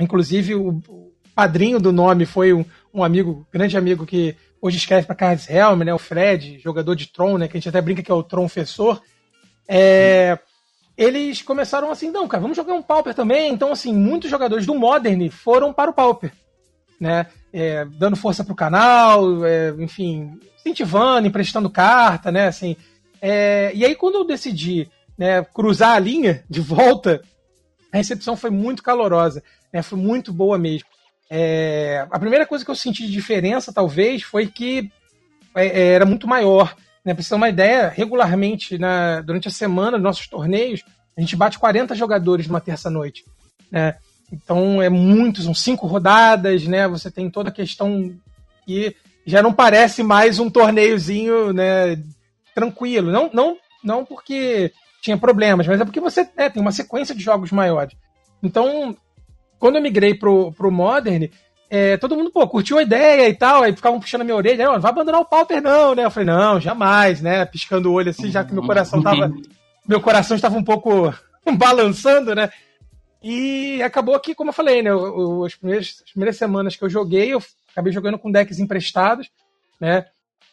inclusive 0.00 0.56
o 0.56 0.82
padrinho 1.32 1.78
do 1.78 1.92
nome 1.92 2.26
foi 2.26 2.52
um, 2.52 2.64
um 2.92 3.04
amigo, 3.04 3.46
grande 3.52 3.76
amigo 3.76 4.04
que 4.04 4.34
hoje 4.60 4.76
escreve 4.76 5.06
para 5.06 5.14
Cards 5.14 5.48
Helm, 5.48 5.84
né? 5.84 5.94
o 5.94 5.98
Fred, 5.98 6.58
jogador 6.58 6.96
de 6.96 7.06
Tron, 7.06 7.38
né? 7.38 7.46
que 7.46 7.56
a 7.56 7.60
gente 7.60 7.68
até 7.68 7.80
brinca 7.80 8.02
que 8.02 8.10
é 8.10 8.14
o 8.14 8.24
Tronfessor. 8.24 9.00
É, 9.68 10.38
eles 10.96 11.42
começaram 11.42 11.90
assim, 11.90 12.10
não, 12.10 12.26
cara, 12.26 12.40
vamos 12.40 12.56
jogar 12.56 12.74
um 12.74 12.82
Pauper 12.82 13.14
também. 13.14 13.52
Então, 13.52 13.70
assim, 13.70 13.92
muitos 13.94 14.30
jogadores 14.30 14.66
do 14.66 14.74
Modern 14.74 15.28
foram 15.28 15.72
para 15.72 15.90
o 15.90 15.94
Pauper 15.94 16.32
né? 17.00 17.26
É, 17.52 17.84
dando 17.84 18.16
força 18.16 18.44
pro 18.44 18.54
canal, 18.54 19.44
é, 19.44 19.70
enfim, 19.78 20.38
incentivando, 20.58 21.28
emprestando 21.28 21.70
carta, 21.70 22.30
né? 22.30 22.48
Assim, 22.48 22.76
é, 23.20 23.70
e 23.74 23.84
aí, 23.84 23.94
quando 23.94 24.16
eu 24.16 24.24
decidi 24.24 24.88
né, 25.16 25.42
cruzar 25.42 25.96
a 25.96 25.98
linha 25.98 26.44
de 26.48 26.60
volta, 26.60 27.22
a 27.92 27.96
recepção 27.96 28.36
foi 28.36 28.50
muito 28.50 28.82
calorosa, 28.82 29.42
né? 29.72 29.82
Foi 29.82 29.98
muito 29.98 30.32
boa 30.32 30.58
mesmo. 30.58 30.88
É, 31.30 32.06
a 32.10 32.18
primeira 32.18 32.46
coisa 32.46 32.64
que 32.64 32.70
eu 32.70 32.74
senti 32.74 33.06
de 33.06 33.12
diferença, 33.12 33.72
talvez, 33.72 34.22
foi 34.22 34.46
que 34.46 34.90
é, 35.54 35.66
é, 35.66 35.92
era 35.92 36.06
muito 36.06 36.26
maior. 36.26 36.76
Né? 37.04 37.14
Pra 37.14 37.22
você 37.22 37.28
ter 37.30 37.34
uma 37.34 37.48
ideia, 37.48 37.88
regularmente, 37.88 38.78
na, 38.78 39.20
durante 39.20 39.48
a 39.48 39.50
semana 39.50 39.98
nossos 39.98 40.26
torneios, 40.26 40.82
a 41.16 41.20
gente 41.20 41.36
bate 41.36 41.58
40 41.58 41.94
jogadores 41.94 42.46
numa 42.46 42.60
terça-noite. 42.60 43.24
Né? 43.70 43.96
Então 44.32 44.80
é 44.82 44.88
muito, 44.88 45.42
são 45.42 45.54
cinco 45.54 45.86
rodadas, 45.86 46.66
né? 46.66 46.86
Você 46.86 47.10
tem 47.10 47.30
toda 47.30 47.48
a 47.48 47.52
questão 47.52 48.14
que 48.66 48.94
já 49.26 49.42
não 49.42 49.52
parece 49.52 50.02
mais 50.02 50.38
um 50.38 50.50
torneiozinho, 50.50 51.52
né? 51.52 52.02
Tranquilo. 52.54 53.10
Não, 53.10 53.30
não, 53.32 53.56
não 53.82 54.04
porque 54.04 54.72
tinha 55.00 55.16
problemas, 55.16 55.66
mas 55.66 55.80
é 55.80 55.84
porque 55.84 56.00
você 56.00 56.28
né, 56.36 56.50
tem 56.50 56.60
uma 56.60 56.72
sequência 56.72 57.14
de 57.14 57.22
jogos 57.22 57.50
maiores. 57.50 57.96
Então, 58.42 58.96
quando 59.58 59.76
eu 59.76 59.82
migrei 59.82 60.14
pro, 60.14 60.52
pro 60.52 60.70
Modern, 60.70 61.28
é, 61.70 61.96
todo 61.98 62.16
mundo, 62.16 62.30
pô, 62.30 62.46
curtiu 62.48 62.78
a 62.78 62.82
ideia 62.82 63.28
e 63.28 63.34
tal, 63.34 63.62
aí 63.62 63.74
ficavam 63.74 64.00
puxando 64.00 64.22
a 64.22 64.24
minha 64.24 64.36
orelha, 64.36 64.66
não, 64.66 64.80
vai 64.80 64.90
abandonar 64.90 65.20
o 65.20 65.24
Pauper 65.24 65.62
não, 65.62 65.94
né? 65.94 66.04
Eu 66.04 66.10
falei, 66.10 66.26
não, 66.26 66.60
jamais, 66.60 67.20
né? 67.20 67.44
Piscando 67.44 67.90
o 67.90 67.92
olho 67.92 68.10
assim, 68.10 68.30
já 68.30 68.42
que 68.42 68.54
meu 68.54 68.62
coração 68.62 69.02
tava, 69.02 69.30
meu 69.86 70.00
coração 70.00 70.34
estava 70.34 70.56
um 70.56 70.64
pouco 70.64 71.12
balançando, 71.56 72.34
né? 72.34 72.50
E 73.22 73.82
acabou 73.82 74.18
que, 74.20 74.34
como 74.34 74.50
eu 74.50 74.54
falei, 74.54 74.82
né? 74.82 74.90
as, 75.44 75.54
primeiras, 75.56 76.02
as 76.04 76.12
primeiras 76.12 76.36
semanas 76.36 76.76
que 76.76 76.84
eu 76.84 76.88
joguei, 76.88 77.34
eu 77.34 77.42
acabei 77.70 77.92
jogando 77.92 78.18
com 78.18 78.30
decks 78.30 78.58
emprestados, 78.58 79.28
né? 79.80 80.06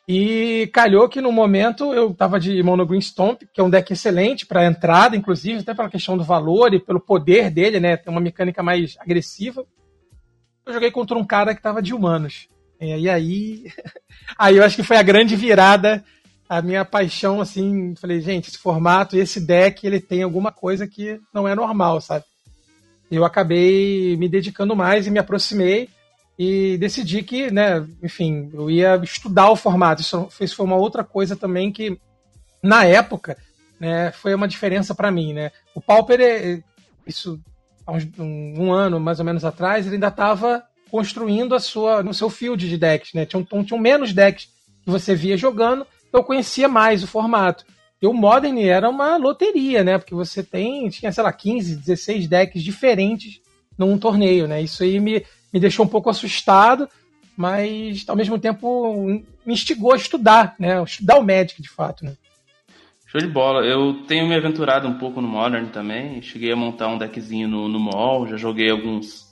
E 0.08 0.70
calhou 0.72 1.10
que 1.10 1.22
no 1.22 1.32
momento 1.32 1.94
eu 1.94 2.14
tava 2.14 2.40
de 2.40 2.62
Mono 2.62 2.86
Green 2.86 3.02
Stomp, 3.02 3.42
que 3.52 3.60
é 3.60 3.64
um 3.64 3.70
deck 3.70 3.92
excelente 3.92 4.46
para 4.46 4.66
entrada, 4.66 5.16
inclusive, 5.16 5.62
até 5.62 5.74
pela 5.74 5.90
questão 5.90 6.16
do 6.16 6.24
valor 6.24 6.74
e 6.74 6.80
pelo 6.80 7.00
poder 7.00 7.50
dele, 7.50 7.80
né? 7.80 7.98
Tem 7.98 8.12
uma 8.12 8.22
mecânica 8.22 8.62
mais 8.62 8.96
agressiva. 9.00 9.66
Eu 10.66 10.74
joguei 10.74 10.92
contra 10.92 11.18
um 11.18 11.26
cara 11.26 11.54
que 11.54 11.62
tava 11.62 11.82
de 11.82 11.94
humanos. 11.94 12.48
E 12.80 13.10
aí, 13.10 13.66
aí 14.38 14.58
eu 14.58 14.64
acho 14.64 14.76
que 14.76 14.84
foi 14.84 14.98
a 14.98 15.04
grande 15.04 15.36
virada, 15.36 16.04
a 16.48 16.62
minha 16.62 16.84
paixão, 16.86 17.42
assim, 17.42 17.96
falei, 17.96 18.22
gente, 18.22 18.50
esse 18.50 18.58
formato 18.58 19.18
esse 19.18 19.40
deck, 19.40 19.86
ele 19.86 20.00
tem 20.00 20.24
alguma 20.24 20.52
coisa 20.52 20.88
que 20.88 21.20
não 21.34 21.48
é 21.48 21.56
normal, 21.56 22.02
sabe? 22.02 22.26
eu 23.10 23.24
acabei 23.24 24.18
me 24.18 24.28
dedicando 24.28 24.76
mais 24.76 25.06
e 25.06 25.12
me 25.12 25.20
aproximei 25.20 25.90
e 26.38 26.78
decidi 26.78 27.24
que, 27.24 27.52
né, 27.52 27.86
enfim, 28.04 28.50
eu 28.54 28.70
ia 28.70 28.96
estudar 29.04 29.50
o 29.50 29.56
formato. 29.56 30.02
Isso, 30.02 30.28
isso 30.42 30.56
foi 30.56 30.66
uma 30.66 30.76
outra 30.76 31.04
coisa 31.04 31.36
também 31.36 31.72
que, 31.72 31.98
na 32.62 32.84
época, 32.84 33.38
né, 33.80 34.12
foi 34.12 34.34
uma 34.34 34.48
diferença 34.48 34.94
para 34.94 35.12
mim, 35.12 35.34
né. 35.34 35.52
O 35.74 35.80
Pauper, 35.80 36.20
é, 36.20 36.62
isso 37.08 37.40
há 37.86 37.92
um, 37.92 38.54
um, 38.58 38.74
ano 38.74 39.00
mais 39.00 39.20
ou 39.20 39.26
menos 39.26 39.46
atrás, 39.46 39.86
ele 39.86 39.96
ainda 39.96 40.08
estava 40.08 40.64
construindo 40.90 41.54
a 41.56 41.60
sua, 41.60 42.02
no 42.02 42.14
seu 42.14 42.30
field 42.30 42.68
de 42.68 42.78
decks, 42.78 43.14
né. 43.14 43.26
Tinham, 43.26 43.44
tinham 43.64 43.80
menos 43.80 44.14
decks 44.14 44.50
que 44.84 44.90
você 44.90 45.16
via 45.16 45.36
jogando, 45.36 45.86
então 46.08 46.22
eu 46.22 46.26
conhecia 46.26 46.68
mais 46.68 47.04
o 47.04 47.08
formato. 47.08 47.66
E 48.02 48.08
o 48.08 48.14
Modern 48.14 48.58
era 48.60 48.90
uma 48.90 49.18
loteria, 49.18 49.84
né? 49.84 49.98
Porque 49.98 50.14
você 50.14 50.44
tem, 50.44 50.88
tinha, 50.90 51.12
sei 51.12 51.24
lá, 51.24 51.34
15, 51.34 51.78
16 51.78 52.28
decks 52.28 52.62
diferentes 52.62 53.42
num 53.78 53.98
torneio, 53.98 54.48
né? 54.48 54.62
Isso 54.62 54.84
aí 54.84 55.00
me, 55.00 55.26
me 55.54 55.60
deixou 55.60 55.86
um 55.86 55.90
pouco 55.90 56.10
assustado, 56.10 56.88
mas 57.36 58.04
ao 58.08 58.16
mesmo 58.16 58.38
tempo 58.38 59.06
me 59.46 59.54
instigou 59.54 59.94
a 59.94 59.98
estudar, 59.98 60.56
né? 60.60 60.82
Estudar 60.84 61.18
o 61.18 61.24
Magic 61.24 61.62
de 61.62 61.70
fato, 61.70 62.06
né? 62.06 62.14
Show 63.16 63.22
de 63.22 63.28
bola. 63.28 63.66
Eu 63.66 64.04
tenho 64.08 64.28
me 64.28 64.36
aventurado 64.36 64.90
um 64.90 64.96
pouco 64.96 65.22
no 65.22 65.28
Modern 65.28 65.68
também. 65.68 66.22
Cheguei 66.22 66.52
a 66.52 66.56
montar 66.56 66.90
um 66.90 66.98
deckzinho 66.98 67.48
no, 67.48 67.70
no 67.70 67.80
MOL, 67.80 68.28
já 68.28 68.36
joguei 68.36 68.70
alguns 68.70 69.26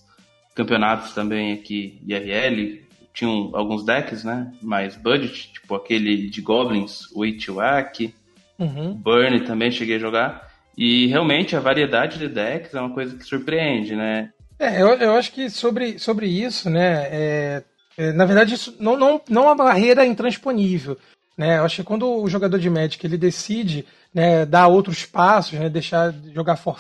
campeonatos 0.56 1.14
também 1.14 1.52
aqui 1.52 2.00
IRL. 2.08 2.82
Tinham 3.14 3.52
alguns 3.54 3.84
decks, 3.84 4.24
né? 4.24 4.54
Mais 4.62 4.96
budget, 4.96 5.52
tipo 5.52 5.76
aquele 5.76 6.30
de 6.30 6.42
Goblins, 6.42 7.12
o 7.14 7.26
Ichiwak. 7.26 8.14
Uhum. 8.58 8.94
Burn 8.94 9.42
também 9.42 9.70
cheguei 9.70 9.98
a 9.98 10.00
jogar. 10.00 10.48
E 10.78 11.08
realmente 11.08 11.54
a 11.54 11.60
variedade 11.60 12.18
de 12.18 12.30
decks 12.30 12.74
é 12.74 12.80
uma 12.80 12.94
coisa 12.94 13.18
que 13.18 13.26
surpreende, 13.26 13.98
né? 13.98 14.30
É, 14.58 14.82
eu, 14.82 14.94
eu 14.94 15.14
acho 15.14 15.34
que 15.34 15.50
sobre, 15.50 16.00
sobre 16.00 16.28
isso, 16.28 16.70
né? 16.70 17.08
É, 17.12 17.64
é, 17.98 18.14
na 18.14 18.24
verdade, 18.24 18.54
isso 18.54 18.78
não, 18.80 18.96
não, 18.98 19.22
não 19.30 19.44
é 19.44 19.46
uma 19.48 19.56
barreira 19.56 20.06
intransponível. 20.06 20.98
Né? 21.38 21.58
Eu 21.58 21.66
acho 21.66 21.78
que 21.78 21.84
quando 21.84 22.08
o 22.08 22.30
jogador 22.30 22.60
de 22.60 22.70
Magic 22.70 23.06
ele 23.06 23.18
decide 23.18 23.86
né, 24.14 24.46
dar 24.46 24.68
outros 24.68 25.06
passos, 25.06 25.60
né, 25.60 25.70
deixar 25.70 26.12
de 26.12 26.34
jogar 26.34 26.56
for 26.56 26.78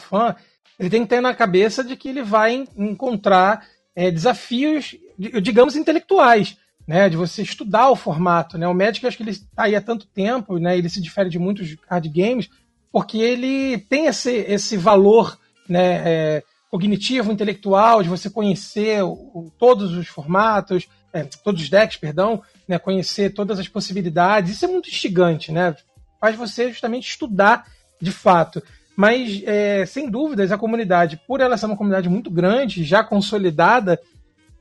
ele 0.80 0.90
tem 0.90 1.04
que 1.04 1.10
ter 1.10 1.22
na 1.22 1.34
cabeça 1.34 1.84
de 1.84 1.96
que 1.96 2.10
ele 2.10 2.24
vai 2.24 2.68
encontrar 2.76 3.66
é, 3.96 4.10
desafios, 4.10 4.96
digamos, 5.18 5.76
intelectuais 5.76 6.58
né, 6.88 7.10
de 7.10 7.16
você 7.16 7.42
estudar 7.42 7.90
o 7.90 7.96
formato, 7.96 8.58
né? 8.58 8.68
O 8.68 8.74
Magic 8.74 9.06
acho 9.06 9.16
que 9.16 9.24
ele 9.24 9.32
está 9.32 9.64
aí 9.64 9.76
há 9.76 9.82
tanto 9.82 10.08
tempo, 10.08 10.58
né? 10.58 10.78
Ele 10.78 10.90
se 10.90 11.02
difere 11.02 11.30
de 11.30 11.40
muitos 11.40 11.76
card 11.88 12.10
games 12.10 12.50
porque 12.92 13.18
ele 13.18 13.78
tem 13.78 14.06
esse, 14.06 14.32
esse 14.32 14.78
valor, 14.78 15.40
né, 15.68 16.02
é, 16.06 16.44
cognitivo, 16.70 17.32
intelectual, 17.32 18.04
de 18.04 18.10
você 18.10 18.30
conhecer 18.30 19.04
o, 19.04 19.52
todos 19.58 19.94
os 19.94 20.08
formatos, 20.08 20.88
é, 21.14 21.24
todos 21.44 21.62
os 21.62 21.70
decks, 21.70 21.98
perdão, 21.98 22.42
né, 22.68 22.80
conhecer 22.80 23.34
todas 23.34 23.60
as 23.60 23.68
possibilidades. 23.68 24.56
Isso 24.56 24.66
é 24.66 24.68
muito 24.68 24.90
instigante, 24.90 25.52
né? 25.52 25.76
Faz 26.20 26.36
você 26.36 26.70
justamente 26.70 27.08
estudar 27.08 27.66
de 28.02 28.12
fato. 28.12 28.62
Mas, 28.96 29.42
é, 29.46 29.86
sem 29.86 30.10
dúvidas, 30.10 30.52
a 30.52 30.58
comunidade, 30.58 31.20
por 31.28 31.42
ela 31.42 31.58
ser 31.58 31.66
uma 31.66 31.78
comunidade 31.78 32.10
muito 32.10 32.30
grande, 32.30 32.84
já 32.84 33.04
consolidada, 33.04 34.00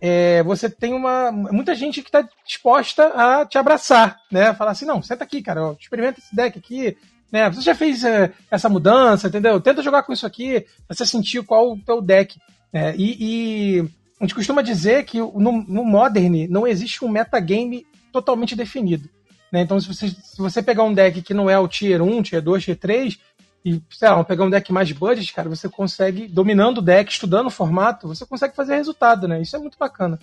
é, 0.01 0.43
você 0.43 0.69
tem 0.69 0.95
uma 0.95 1.31
muita 1.31 1.75
gente 1.75 2.03
que 2.03 2.09
está 2.09 2.27
disposta 2.45 3.07
a 3.15 3.47
te 3.47 3.57
abraçar, 3.57 4.19
né? 4.31 4.53
Falar 4.55 4.73
assim, 4.73 4.85
não, 4.85 5.03
senta 5.03 5.23
aqui, 5.23 5.41
cara, 5.41 5.77
experimenta 5.79 6.19
esse 6.19 6.35
deck 6.35 6.59
aqui, 6.59 6.97
né? 7.31 7.49
Você 7.51 7.61
já 7.61 7.75
fez 7.75 8.03
é, 8.03 8.33
essa 8.51 8.69
mudança, 8.69 9.29
entendeu? 9.29 9.61
Tenta 9.61 9.83
jogar 9.83 10.03
com 10.03 10.13
isso 10.13 10.27
aqui, 10.27 10.67
você 10.89 11.07
sentir 11.07 11.43
qual 11.45 11.73
o 11.73 11.79
teu 11.79 12.03
deck 12.03 12.39
É, 12.75 12.95
e, 12.97 13.17
e, 13.21 13.85
a 14.23 14.25
gente 14.25 14.37
costuma 14.37 14.63
dizer 14.63 15.05
que 15.05 15.19
no, 15.19 15.65
no 15.67 15.85
Modern 15.85 16.47
não 16.49 16.65
existe 16.65 17.05
um 17.05 17.09
metagame 17.09 17.85
totalmente 18.13 18.55
definido. 18.55 19.09
Né? 19.51 19.63
Então, 19.63 19.81
se 19.81 19.89
você, 19.89 20.09
se 20.11 20.39
você 20.39 20.63
pegar 20.63 20.85
um 20.85 20.95
deck 20.95 21.21
que 21.23 21.35
não 21.35 21.51
é 21.51 21.59
o 21.59 21.67
Tier 21.67 22.01
1, 22.01 22.23
Tier 22.23 22.41
2, 22.41 22.65
Tier 22.65 22.79
3, 22.79 23.19
e, 23.65 23.83
sei 23.91 24.09
lá, 24.09 24.23
pegar 24.23 24.45
um 24.45 24.51
deck 24.51 24.73
mais 24.73 24.93
budget, 24.93 25.35
cara, 25.35 25.49
você 25.49 25.69
consegue, 25.69 26.29
dominando 26.29 26.79
o 26.79 26.83
deck, 26.83 27.11
estudando 27.11 27.47
o 27.47 27.51
formato, 27.51 28.07
você 28.07 28.25
consegue 28.25 28.55
fazer 28.55 28.77
resultado, 28.77 29.27
né? 29.27 29.43
Isso 29.43 29.57
é 29.57 29.59
muito 29.59 29.77
bacana. 29.77 30.21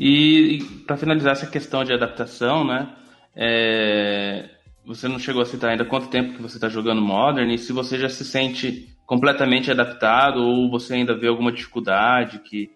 E, 0.00 0.56
e 0.56 0.64
para 0.86 0.96
finalizar 0.96 1.32
essa 1.32 1.46
questão 1.46 1.84
de 1.84 1.92
adaptação, 1.92 2.64
né? 2.64 2.94
É, 3.36 4.48
você 4.86 5.06
não 5.06 5.18
chegou 5.18 5.42
a 5.42 5.46
citar 5.46 5.70
ainda 5.70 5.84
quanto 5.84 6.08
tempo 6.08 6.34
que 6.34 6.42
você 6.42 6.56
está 6.56 6.70
jogando 6.70 7.02
Modern 7.02 7.50
e 7.50 7.58
se 7.58 7.74
você 7.74 7.98
já 7.98 8.08
se 8.08 8.24
sente 8.24 8.93
completamente 9.06 9.70
adaptado 9.70 10.42
ou 10.42 10.70
você 10.70 10.94
ainda 10.94 11.16
vê 11.16 11.28
alguma 11.28 11.52
dificuldade 11.52 12.38
que, 12.38 12.70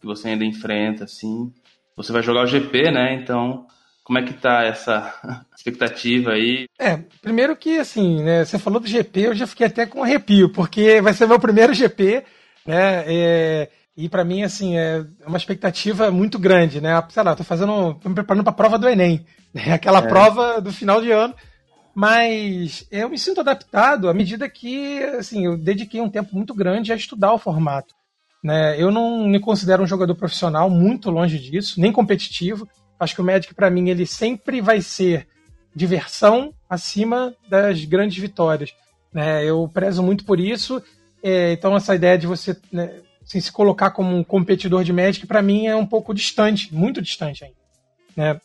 que 0.00 0.06
você 0.06 0.28
ainda 0.28 0.44
enfrenta, 0.44 1.04
assim. 1.04 1.52
Você 1.96 2.12
vai 2.12 2.22
jogar 2.22 2.42
o 2.42 2.46
GP, 2.46 2.90
né? 2.90 3.14
Então, 3.14 3.66
como 4.02 4.18
é 4.18 4.22
que 4.22 4.32
tá 4.32 4.64
essa 4.64 5.14
expectativa 5.56 6.32
aí? 6.32 6.66
É, 6.78 6.98
primeiro 7.22 7.56
que, 7.56 7.78
assim, 7.78 8.22
né, 8.22 8.44
você 8.44 8.58
falou 8.58 8.80
do 8.80 8.88
GP, 8.88 9.20
eu 9.20 9.34
já 9.34 9.46
fiquei 9.46 9.66
até 9.66 9.86
com 9.86 10.02
arrepio, 10.02 10.50
porque 10.50 11.00
vai 11.00 11.12
ser 11.12 11.26
meu 11.26 11.38
primeiro 11.38 11.74
GP, 11.74 12.24
né? 12.66 13.04
É, 13.06 13.68
e 13.96 14.08
para 14.08 14.24
mim, 14.24 14.42
assim, 14.42 14.76
é 14.76 15.04
uma 15.26 15.36
expectativa 15.36 16.10
muito 16.10 16.38
grande, 16.38 16.80
né? 16.80 17.02
Sei 17.10 17.22
lá, 17.22 17.36
tô 17.36 17.44
fazendo, 17.44 17.94
tô 17.94 18.08
me 18.08 18.14
preparando 18.14 18.42
pra 18.42 18.52
prova 18.52 18.78
do 18.78 18.88
Enem, 18.88 19.24
né? 19.52 19.74
Aquela 19.74 19.98
é. 19.98 20.08
prova 20.08 20.60
do 20.60 20.72
final 20.72 21.00
de 21.00 21.10
ano. 21.10 21.34
Mas 21.94 22.86
eu 22.90 23.08
me 23.08 23.18
sinto 23.18 23.40
adaptado 23.40 24.08
à 24.08 24.14
medida 24.14 24.48
que, 24.48 25.02
assim, 25.18 25.46
eu 25.46 25.56
dediquei 25.56 26.00
um 26.00 26.10
tempo 26.10 26.34
muito 26.34 26.54
grande 26.54 26.92
a 26.92 26.96
estudar 26.96 27.32
o 27.32 27.38
formato. 27.38 27.94
Né? 28.42 28.80
Eu 28.80 28.90
não 28.90 29.26
me 29.26 29.38
considero 29.38 29.82
um 29.82 29.86
jogador 29.86 30.14
profissional, 30.14 30.70
muito 30.70 31.10
longe 31.10 31.38
disso, 31.38 31.80
nem 31.80 31.92
competitivo. 31.92 32.68
Acho 32.98 33.14
que 33.14 33.20
o 33.20 33.24
Magic, 33.24 33.54
para 33.54 33.70
mim, 33.70 33.88
ele 33.88 34.06
sempre 34.06 34.60
vai 34.60 34.80
ser 34.80 35.26
diversão 35.74 36.54
acima 36.68 37.34
das 37.48 37.84
grandes 37.84 38.18
vitórias. 38.18 38.74
Né? 39.12 39.44
Eu 39.44 39.68
prezo 39.72 40.02
muito 40.02 40.24
por 40.24 40.38
isso. 40.38 40.82
É, 41.22 41.52
então, 41.52 41.76
essa 41.76 41.94
ideia 41.94 42.16
de 42.16 42.26
você 42.26 42.56
né, 42.72 43.00
assim, 43.22 43.40
se 43.40 43.52
colocar 43.52 43.90
como 43.90 44.16
um 44.16 44.24
competidor 44.24 44.84
de 44.84 44.92
Magic, 44.92 45.26
para 45.26 45.42
mim, 45.42 45.66
é 45.66 45.76
um 45.76 45.86
pouco 45.86 46.14
distante, 46.14 46.74
muito 46.74 47.02
distante 47.02 47.44
ainda. 47.44 47.56
Né? 48.16 48.40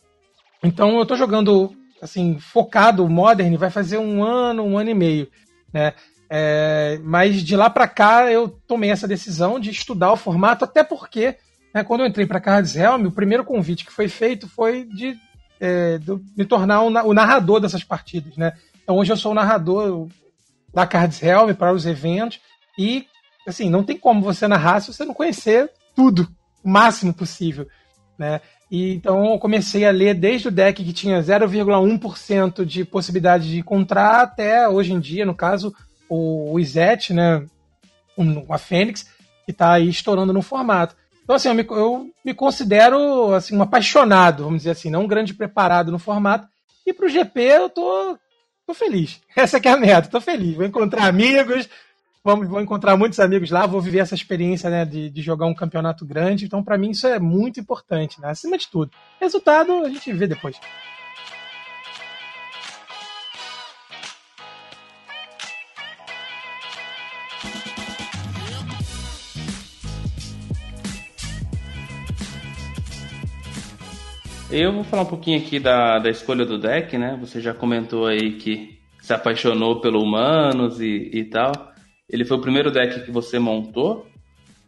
Então, 0.62 0.96
eu 0.96 1.02
estou 1.02 1.16
jogando 1.16 1.74
assim 2.00 2.38
focado 2.38 3.08
Modern 3.08 3.56
vai 3.56 3.70
fazer 3.70 3.98
um 3.98 4.22
ano, 4.22 4.64
um 4.64 4.78
ano 4.78 4.90
e 4.90 4.94
meio. 4.94 5.28
Né? 5.72 5.92
É, 6.28 6.98
mas 7.02 7.42
de 7.42 7.56
lá 7.56 7.70
para 7.70 7.86
cá 7.86 8.30
eu 8.30 8.48
tomei 8.66 8.90
essa 8.90 9.06
decisão 9.06 9.60
de 9.60 9.70
estudar 9.70 10.12
o 10.12 10.16
formato, 10.16 10.64
até 10.64 10.82
porque 10.82 11.36
né, 11.72 11.84
quando 11.84 12.00
eu 12.00 12.06
entrei 12.06 12.26
para 12.26 12.40
Cards 12.40 12.74
Helm, 12.74 13.06
o 13.06 13.12
primeiro 13.12 13.44
convite 13.44 13.84
que 13.84 13.92
foi 13.92 14.08
feito 14.08 14.48
foi 14.48 14.84
de, 14.84 15.16
é, 15.60 15.98
de 15.98 16.18
me 16.36 16.44
tornar 16.44 16.82
o 16.82 17.14
narrador 17.14 17.60
dessas 17.60 17.84
partidas. 17.84 18.36
Né? 18.36 18.52
Então 18.82 18.96
hoje 18.96 19.12
eu 19.12 19.16
sou 19.16 19.32
o 19.32 19.34
narrador 19.34 20.08
da 20.74 20.86
Cards 20.86 21.22
Helm 21.22 21.52
para 21.54 21.72
os 21.72 21.86
eventos 21.86 22.40
e 22.78 23.06
assim 23.46 23.70
não 23.70 23.84
tem 23.84 23.96
como 23.96 24.20
você 24.20 24.48
narrar 24.48 24.80
se 24.80 24.92
você 24.92 25.04
não 25.04 25.14
conhecer 25.14 25.70
tudo, 25.94 26.28
o 26.64 26.68
máximo 26.68 27.14
possível. 27.14 27.68
Né? 28.18 28.40
E 28.70 28.94
então 28.94 29.32
eu 29.32 29.38
comecei 29.38 29.84
a 29.84 29.90
ler 29.90 30.14
desde 30.14 30.48
o 30.48 30.50
deck 30.50 30.84
que 30.84 30.92
tinha 30.92 31.20
0,1% 31.20 32.64
de 32.64 32.84
possibilidade 32.84 33.48
de 33.48 33.58
encontrar 33.58 34.22
até 34.22 34.68
hoje 34.68 34.92
em 34.92 35.00
dia, 35.00 35.24
no 35.24 35.34
caso, 35.34 35.74
o, 36.08 36.58
Izet, 36.58 37.12
né? 37.12 37.46
A 38.48 38.58
Fênix, 38.58 39.04
que 39.44 39.52
está 39.52 39.72
aí 39.72 39.88
estourando 39.88 40.32
no 40.32 40.42
formato. 40.42 40.96
Então, 41.22 41.36
assim, 41.36 41.48
eu 41.48 41.54
me, 41.54 41.66
eu 41.68 42.10
me, 42.24 42.32
considero 42.32 43.34
assim, 43.34 43.56
um 43.56 43.62
apaixonado, 43.62 44.44
vamos 44.44 44.60
dizer 44.60 44.70
assim, 44.70 44.90
não 44.90 45.02
um 45.02 45.08
grande 45.08 45.34
preparado 45.34 45.92
no 45.92 45.98
formato. 45.98 46.48
E 46.86 46.92
para 46.92 47.06
o 47.06 47.08
GP 47.08 47.40
eu 47.40 47.68
tô, 47.68 48.16
tô 48.66 48.72
feliz. 48.72 49.20
Essa 49.36 49.58
é 49.58 49.68
a 49.68 49.76
meta, 49.76 50.08
tô 50.08 50.20
feliz. 50.20 50.54
Vou 50.54 50.64
encontrar 50.64 51.06
amigos, 51.06 51.68
vamos, 52.26 52.48
vou 52.48 52.60
encontrar 52.60 52.96
muitos 52.96 53.20
amigos 53.20 53.52
lá, 53.52 53.66
vou 53.66 53.80
viver 53.80 54.00
essa 54.00 54.16
experiência 54.16 54.68
né, 54.68 54.84
de, 54.84 55.08
de 55.08 55.22
jogar 55.22 55.46
um 55.46 55.54
campeonato 55.54 56.04
grande. 56.04 56.44
Então, 56.44 56.60
para 56.60 56.76
mim, 56.76 56.90
isso 56.90 57.06
é 57.06 57.20
muito 57.20 57.60
importante, 57.60 58.20
né? 58.20 58.30
acima 58.30 58.58
de 58.58 58.68
tudo. 58.68 58.90
Resultado 59.20 59.72
a 59.84 59.88
gente 59.88 60.12
vê 60.12 60.26
depois. 60.26 60.58
Eu 74.50 74.72
vou 74.72 74.82
falar 74.82 75.02
um 75.02 75.06
pouquinho 75.06 75.38
aqui 75.38 75.60
da, 75.60 76.00
da 76.00 76.10
escolha 76.10 76.44
do 76.44 76.58
deck, 76.58 76.98
né? 76.98 77.16
Você 77.20 77.40
já 77.40 77.54
comentou 77.54 78.06
aí 78.06 78.32
que 78.32 78.80
se 79.00 79.12
apaixonou 79.12 79.80
pelo 79.80 80.02
Humanos 80.02 80.80
e, 80.80 81.10
e 81.12 81.24
tal. 81.24 81.75
Ele 82.08 82.24
foi 82.24 82.36
o 82.36 82.40
primeiro 82.40 82.70
deck 82.70 83.04
que 83.04 83.10
você 83.10 83.38
montou. 83.38 84.06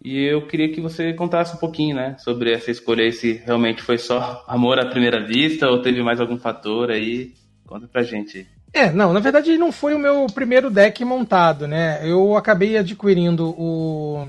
E 0.05 0.25
eu 0.25 0.47
queria 0.47 0.73
que 0.73 0.81
você 0.81 1.13
contasse 1.13 1.57
um 1.57 1.59
pouquinho, 1.59 1.97
né, 1.97 2.17
sobre 2.19 2.53
essa 2.53 2.71
escolha 2.71 3.03
aí, 3.03 3.13
se 3.13 3.33
realmente 3.45 3.83
foi 3.83 3.99
só 3.99 4.45
amor 4.47 4.79
à 4.79 4.87
primeira 4.87 5.25
vista 5.25 5.69
ou 5.69 5.83
teve 5.83 6.03
mais 6.03 6.21
algum 6.21 6.39
fator 6.39 6.91
aí. 6.91 7.33
Conta 7.67 7.87
pra 7.89 8.03
gente. 8.03 8.47
É, 8.73 8.91
não, 8.93 9.13
na 9.13 9.21
verdade 9.21 9.57
não 9.59 9.73
foi 9.73 9.95
o 9.95 9.99
meu 9.99 10.27
primeiro 10.27 10.71
deck 10.71 11.05
montado, 11.05 11.67
né? 11.67 12.01
Eu 12.09 12.37
acabei 12.37 12.77
adquirindo 12.77 13.51
o, 13.59 14.27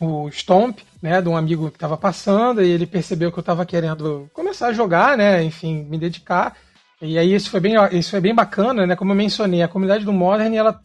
o 0.00 0.30
Stomp, 0.30 0.78
né, 1.02 1.20
de 1.20 1.28
um 1.28 1.36
amigo 1.36 1.70
que 1.70 1.76
estava 1.76 1.96
passando, 1.96 2.62
e 2.62 2.70
ele 2.70 2.86
percebeu 2.86 3.32
que 3.32 3.38
eu 3.38 3.42
estava 3.42 3.66
querendo 3.66 4.28
começar 4.32 4.68
a 4.68 4.72
jogar, 4.72 5.16
né, 5.16 5.42
enfim, 5.42 5.86
me 5.88 5.98
dedicar. 5.98 6.56
E 7.02 7.18
aí 7.18 7.34
isso 7.34 7.50
foi 7.50 7.60
bem, 7.60 7.74
isso 7.92 8.10
foi 8.10 8.20
bem 8.20 8.34
bacana, 8.34 8.86
né? 8.86 8.94
Como 8.94 9.12
eu 9.12 9.16
mencionei, 9.16 9.62
a 9.62 9.68
comunidade 9.68 10.04
do 10.04 10.12
Modern, 10.12 10.54
ela 10.54 10.80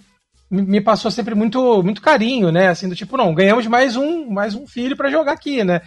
me 0.49 0.79
passou 0.79 1.09
sempre 1.09 1.33
muito 1.35 1.81
muito 1.83 2.01
carinho, 2.01 2.51
né? 2.51 2.67
Assim, 2.67 2.87
do 2.87 2.95
tipo, 2.95 3.17
não, 3.17 3.33
ganhamos 3.33 3.65
mais 3.67 3.95
um, 3.95 4.29
mais 4.29 4.53
um 4.55 4.67
filho 4.67 4.95
para 4.95 5.09
jogar 5.09 5.33
aqui, 5.33 5.63
né? 5.63 5.81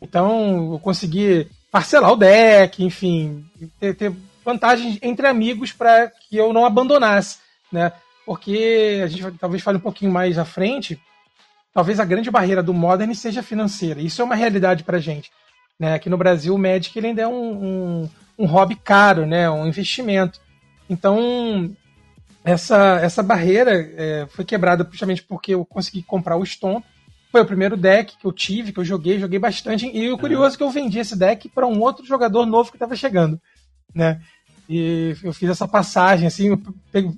Então, 0.00 0.72
eu 0.72 0.78
consegui 0.78 1.48
parcelar 1.70 2.12
o 2.12 2.16
deck, 2.16 2.84
enfim, 2.84 3.44
ter, 3.78 3.94
ter 3.94 4.12
vantagens 4.44 4.98
entre 5.00 5.26
amigos 5.26 5.72
para 5.72 6.08
que 6.08 6.36
eu 6.36 6.52
não 6.52 6.66
abandonasse, 6.66 7.38
né? 7.70 7.92
Porque 8.26 9.00
a 9.02 9.06
gente 9.06 9.38
talvez 9.38 9.62
fale 9.62 9.78
um 9.78 9.82
pouquinho 9.82 10.12
mais 10.12 10.38
à 10.38 10.44
frente, 10.44 11.00
talvez 11.72 11.98
a 11.98 12.04
grande 12.04 12.30
barreira 12.30 12.62
do 12.62 12.74
Modern 12.74 13.12
seja 13.14 13.42
financeira. 13.42 14.00
Isso 14.00 14.20
é 14.20 14.24
uma 14.24 14.34
realidade 14.34 14.84
para 14.84 14.98
gente. 14.98 15.30
Né? 15.78 15.94
Aqui 15.94 16.08
no 16.08 16.16
Brasil, 16.16 16.54
o 16.54 16.58
Magic 16.58 16.96
ele 16.96 17.08
ainda 17.08 17.22
é 17.22 17.26
um, 17.26 17.32
um, 17.34 18.10
um 18.38 18.46
hobby 18.46 18.76
caro, 18.76 19.26
né? 19.26 19.50
um 19.50 19.66
investimento. 19.66 20.40
Então, 20.88 21.74
essa, 22.44 22.98
essa 23.00 23.22
barreira 23.22 23.72
é, 23.96 24.26
foi 24.28 24.44
quebrada 24.44 24.86
justamente 24.90 25.22
porque 25.22 25.54
eu 25.54 25.64
consegui 25.64 26.02
comprar 26.02 26.36
o 26.36 26.44
Stomp. 26.44 26.84
Foi 27.30 27.40
o 27.40 27.46
primeiro 27.46 27.76
deck 27.76 28.16
que 28.18 28.26
eu 28.26 28.32
tive, 28.32 28.72
que 28.72 28.80
eu 28.80 28.84
joguei, 28.84 29.18
joguei 29.18 29.38
bastante. 29.38 29.86
E 29.86 30.10
o 30.10 30.18
curioso 30.18 30.54
é 30.54 30.58
que 30.58 30.62
eu 30.62 30.70
vendi 30.70 30.98
esse 30.98 31.16
deck 31.16 31.48
para 31.48 31.66
um 31.66 31.80
outro 31.80 32.04
jogador 32.04 32.44
novo 32.44 32.70
que 32.70 32.76
estava 32.76 32.94
chegando. 32.94 33.40
Né? 33.94 34.20
E 34.68 35.16
eu 35.22 35.32
fiz 35.32 35.48
essa 35.50 35.66
passagem, 35.66 36.26
assim, 36.26 36.50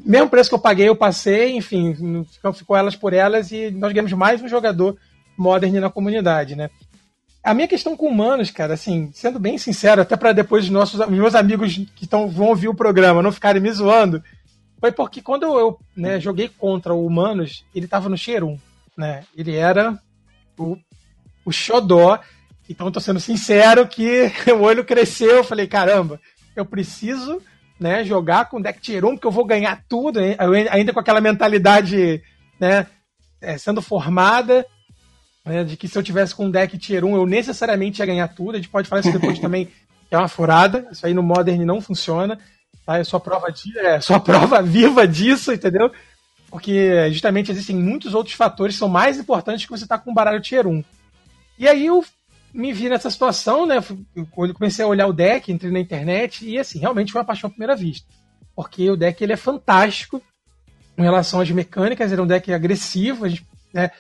mesmo 0.04 0.28
preço 0.28 0.48
que 0.50 0.54
eu 0.54 0.60
paguei, 0.60 0.88
eu 0.88 0.96
passei, 0.96 1.56
enfim, 1.56 2.24
ficou 2.54 2.76
elas 2.76 2.96
por 2.96 3.12
elas 3.12 3.50
e 3.52 3.70
nós 3.70 3.92
ganhamos 3.92 4.12
mais 4.12 4.42
um 4.42 4.48
jogador 4.48 4.96
modern 5.37 5.78
na 5.78 5.90
comunidade, 5.90 6.56
né? 6.56 6.70
A 7.42 7.52
minha 7.52 7.68
questão 7.68 7.96
com 7.96 8.08
humanos, 8.08 8.50
cara, 8.50 8.72
assim, 8.74 9.10
sendo 9.12 9.38
bem 9.38 9.58
sincero, 9.58 10.00
até 10.00 10.16
para 10.16 10.32
depois 10.32 10.64
os 10.64 10.70
nossos 10.70 10.98
os 10.98 11.08
meus 11.08 11.34
amigos 11.34 11.78
que 11.94 12.06
tão, 12.06 12.28
vão 12.28 12.48
ouvir 12.48 12.68
o 12.68 12.74
programa 12.74 13.22
não 13.22 13.30
ficarem 13.30 13.60
me 13.60 13.70
zoando, 13.70 14.22
foi 14.84 14.92
porque 14.92 15.22
quando 15.22 15.44
eu 15.44 15.78
né, 15.96 16.20
joguei 16.20 16.46
contra 16.46 16.92
o 16.92 17.06
Humanos, 17.06 17.64
ele 17.74 17.88
tava 17.88 18.10
no 18.10 18.16
1, 18.16 18.58
né? 18.98 19.24
Ele 19.34 19.56
era 19.56 19.98
o, 20.58 20.76
o 21.42 21.50
xodó. 21.50 22.20
Então, 22.68 22.92
tô 22.92 23.00
sendo 23.00 23.18
sincero 23.18 23.88
que 23.88 24.30
o 24.52 24.60
olho 24.60 24.84
cresceu. 24.84 25.36
Eu 25.36 25.44
falei, 25.44 25.66
caramba, 25.66 26.20
eu 26.54 26.66
preciso 26.66 27.40
né, 27.80 28.04
jogar 28.04 28.50
com 28.50 28.60
deck 28.60 28.78
1, 28.94 29.00
porque 29.00 29.26
eu 29.26 29.30
vou 29.30 29.46
ganhar 29.46 29.82
tudo, 29.88 30.20
ainda 30.70 30.92
com 30.92 31.00
aquela 31.00 31.20
mentalidade 31.20 32.22
né, 32.60 32.86
é, 33.40 33.56
sendo 33.56 33.80
formada, 33.80 34.66
né, 35.46 35.64
de 35.64 35.78
que 35.78 35.88
se 35.88 35.96
eu 35.96 36.02
tivesse 36.02 36.34
com 36.34 36.44
um 36.44 36.50
deck 36.50 36.76
Tier 36.76 37.06
1, 37.06 37.16
eu 37.16 37.24
necessariamente 37.24 38.02
ia 38.02 38.06
ganhar 38.06 38.28
tudo. 38.28 38.52
A 38.52 38.56
gente 38.56 38.68
pode 38.68 38.86
falar 38.86 39.00
isso 39.00 39.12
depois 39.12 39.38
também, 39.40 39.64
que 39.64 40.14
é 40.14 40.18
uma 40.18 40.28
furada. 40.28 40.86
Isso 40.92 41.06
aí 41.06 41.14
no 41.14 41.22
Modern 41.22 41.64
não 41.64 41.80
funciona. 41.80 42.38
Tá? 42.84 42.98
Eu 42.98 43.04
sou 43.04 43.20
prova, 43.20 43.50
de, 43.50 43.78
é, 43.78 43.98
sou 44.02 44.20
prova 44.20 44.62
viva 44.62 45.06
disso, 45.06 45.52
entendeu? 45.52 45.90
Porque 46.50 47.10
justamente 47.10 47.50
existem 47.50 47.76
muitos 47.76 48.14
outros 48.14 48.34
fatores 48.34 48.76
que 48.76 48.78
são 48.78 48.88
mais 48.88 49.18
importantes 49.18 49.64
que 49.64 49.72
você 49.72 49.86
tá 49.86 49.98
com 49.98 50.10
um 50.10 50.14
baralho 50.14 50.40
Tier 50.40 50.66
1. 50.66 50.84
E 51.58 51.68
aí 51.68 51.86
eu 51.86 52.04
me 52.52 52.72
vi 52.72 52.88
nessa 52.88 53.10
situação, 53.10 53.66
né? 53.66 53.76
Quando 54.30 54.54
comecei 54.54 54.84
a 54.84 54.88
olhar 54.88 55.08
o 55.08 55.12
deck, 55.12 55.50
entrei 55.50 55.72
na 55.72 55.80
internet 55.80 56.48
e 56.48 56.58
assim, 56.58 56.78
realmente 56.78 57.10
foi 57.10 57.20
uma 57.20 57.26
paixão 57.26 57.48
à 57.48 57.50
primeira 57.50 57.74
vista. 57.74 58.06
Porque 58.54 58.88
o 58.88 58.96
deck 58.96 59.22
ele 59.22 59.32
é 59.32 59.36
fantástico 59.36 60.22
em 60.96 61.02
relação 61.02 61.40
às 61.40 61.50
mecânicas, 61.50 62.12
ele 62.12 62.20
é 62.20 62.24
um 62.24 62.26
deck 62.26 62.52
agressivo, 62.52 63.24
a 63.24 63.28
gente, 63.28 63.44
né, 63.72 63.90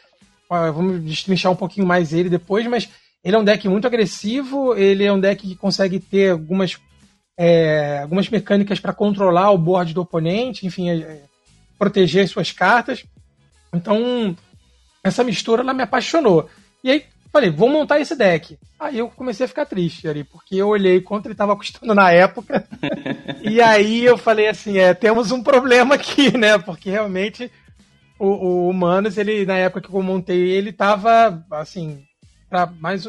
vamos 0.48 1.02
destrinchar 1.02 1.50
um 1.50 1.56
pouquinho 1.56 1.86
mais 1.86 2.12
ele 2.12 2.30
depois, 2.30 2.64
mas 2.68 2.88
ele 3.24 3.34
é 3.34 3.38
um 3.38 3.44
deck 3.44 3.68
muito 3.68 3.86
agressivo, 3.86 4.76
ele 4.76 5.04
é 5.04 5.12
um 5.12 5.18
deck 5.18 5.46
que 5.46 5.56
consegue 5.56 5.98
ter 5.98 6.30
algumas, 6.30 6.78
é, 7.36 8.00
algumas 8.02 8.28
mecânicas 8.28 8.78
para 8.80 8.92
controlar 8.92 9.50
o 9.50 9.58
board 9.58 9.92
do 9.92 10.02
oponente, 10.02 10.66
enfim, 10.66 10.90
é, 10.90 11.22
proteger 11.78 12.28
suas 12.28 12.52
cartas. 12.52 13.04
Então, 13.72 14.36
essa 15.02 15.24
mistura 15.24 15.62
ela 15.62 15.74
me 15.74 15.82
apaixonou. 15.82 16.48
E 16.82 16.90
aí, 16.90 17.04
falei, 17.32 17.50
vou 17.50 17.68
montar 17.68 17.98
esse 17.98 18.14
deck. 18.14 18.56
Aí 18.78 18.98
eu 18.98 19.08
comecei 19.08 19.44
a 19.44 19.48
ficar 19.48 19.66
triste 19.66 20.06
ali, 20.06 20.22
porque 20.22 20.54
eu 20.56 20.68
olhei 20.68 21.00
quanto 21.00 21.26
ele 21.26 21.34
estava 21.34 21.54
custando 21.56 21.94
na 21.94 22.10
época. 22.10 22.66
e 23.42 23.60
aí 23.60 24.04
eu 24.04 24.16
falei 24.16 24.48
assim, 24.48 24.78
é, 24.78 24.94
temos 24.94 25.32
um 25.32 25.42
problema 25.42 25.96
aqui, 25.96 26.36
né? 26.36 26.56
Porque 26.58 26.90
realmente 26.90 27.50
o, 28.18 28.26
o 28.26 28.68
Humanos, 28.68 29.18
ele, 29.18 29.44
na 29.44 29.56
época 29.56 29.88
que 29.88 29.94
eu 29.94 30.02
montei, 30.02 30.50
ele 30.50 30.72
tava, 30.72 31.44
assim, 31.50 32.04
para 32.48 32.66
mais, 32.66 33.04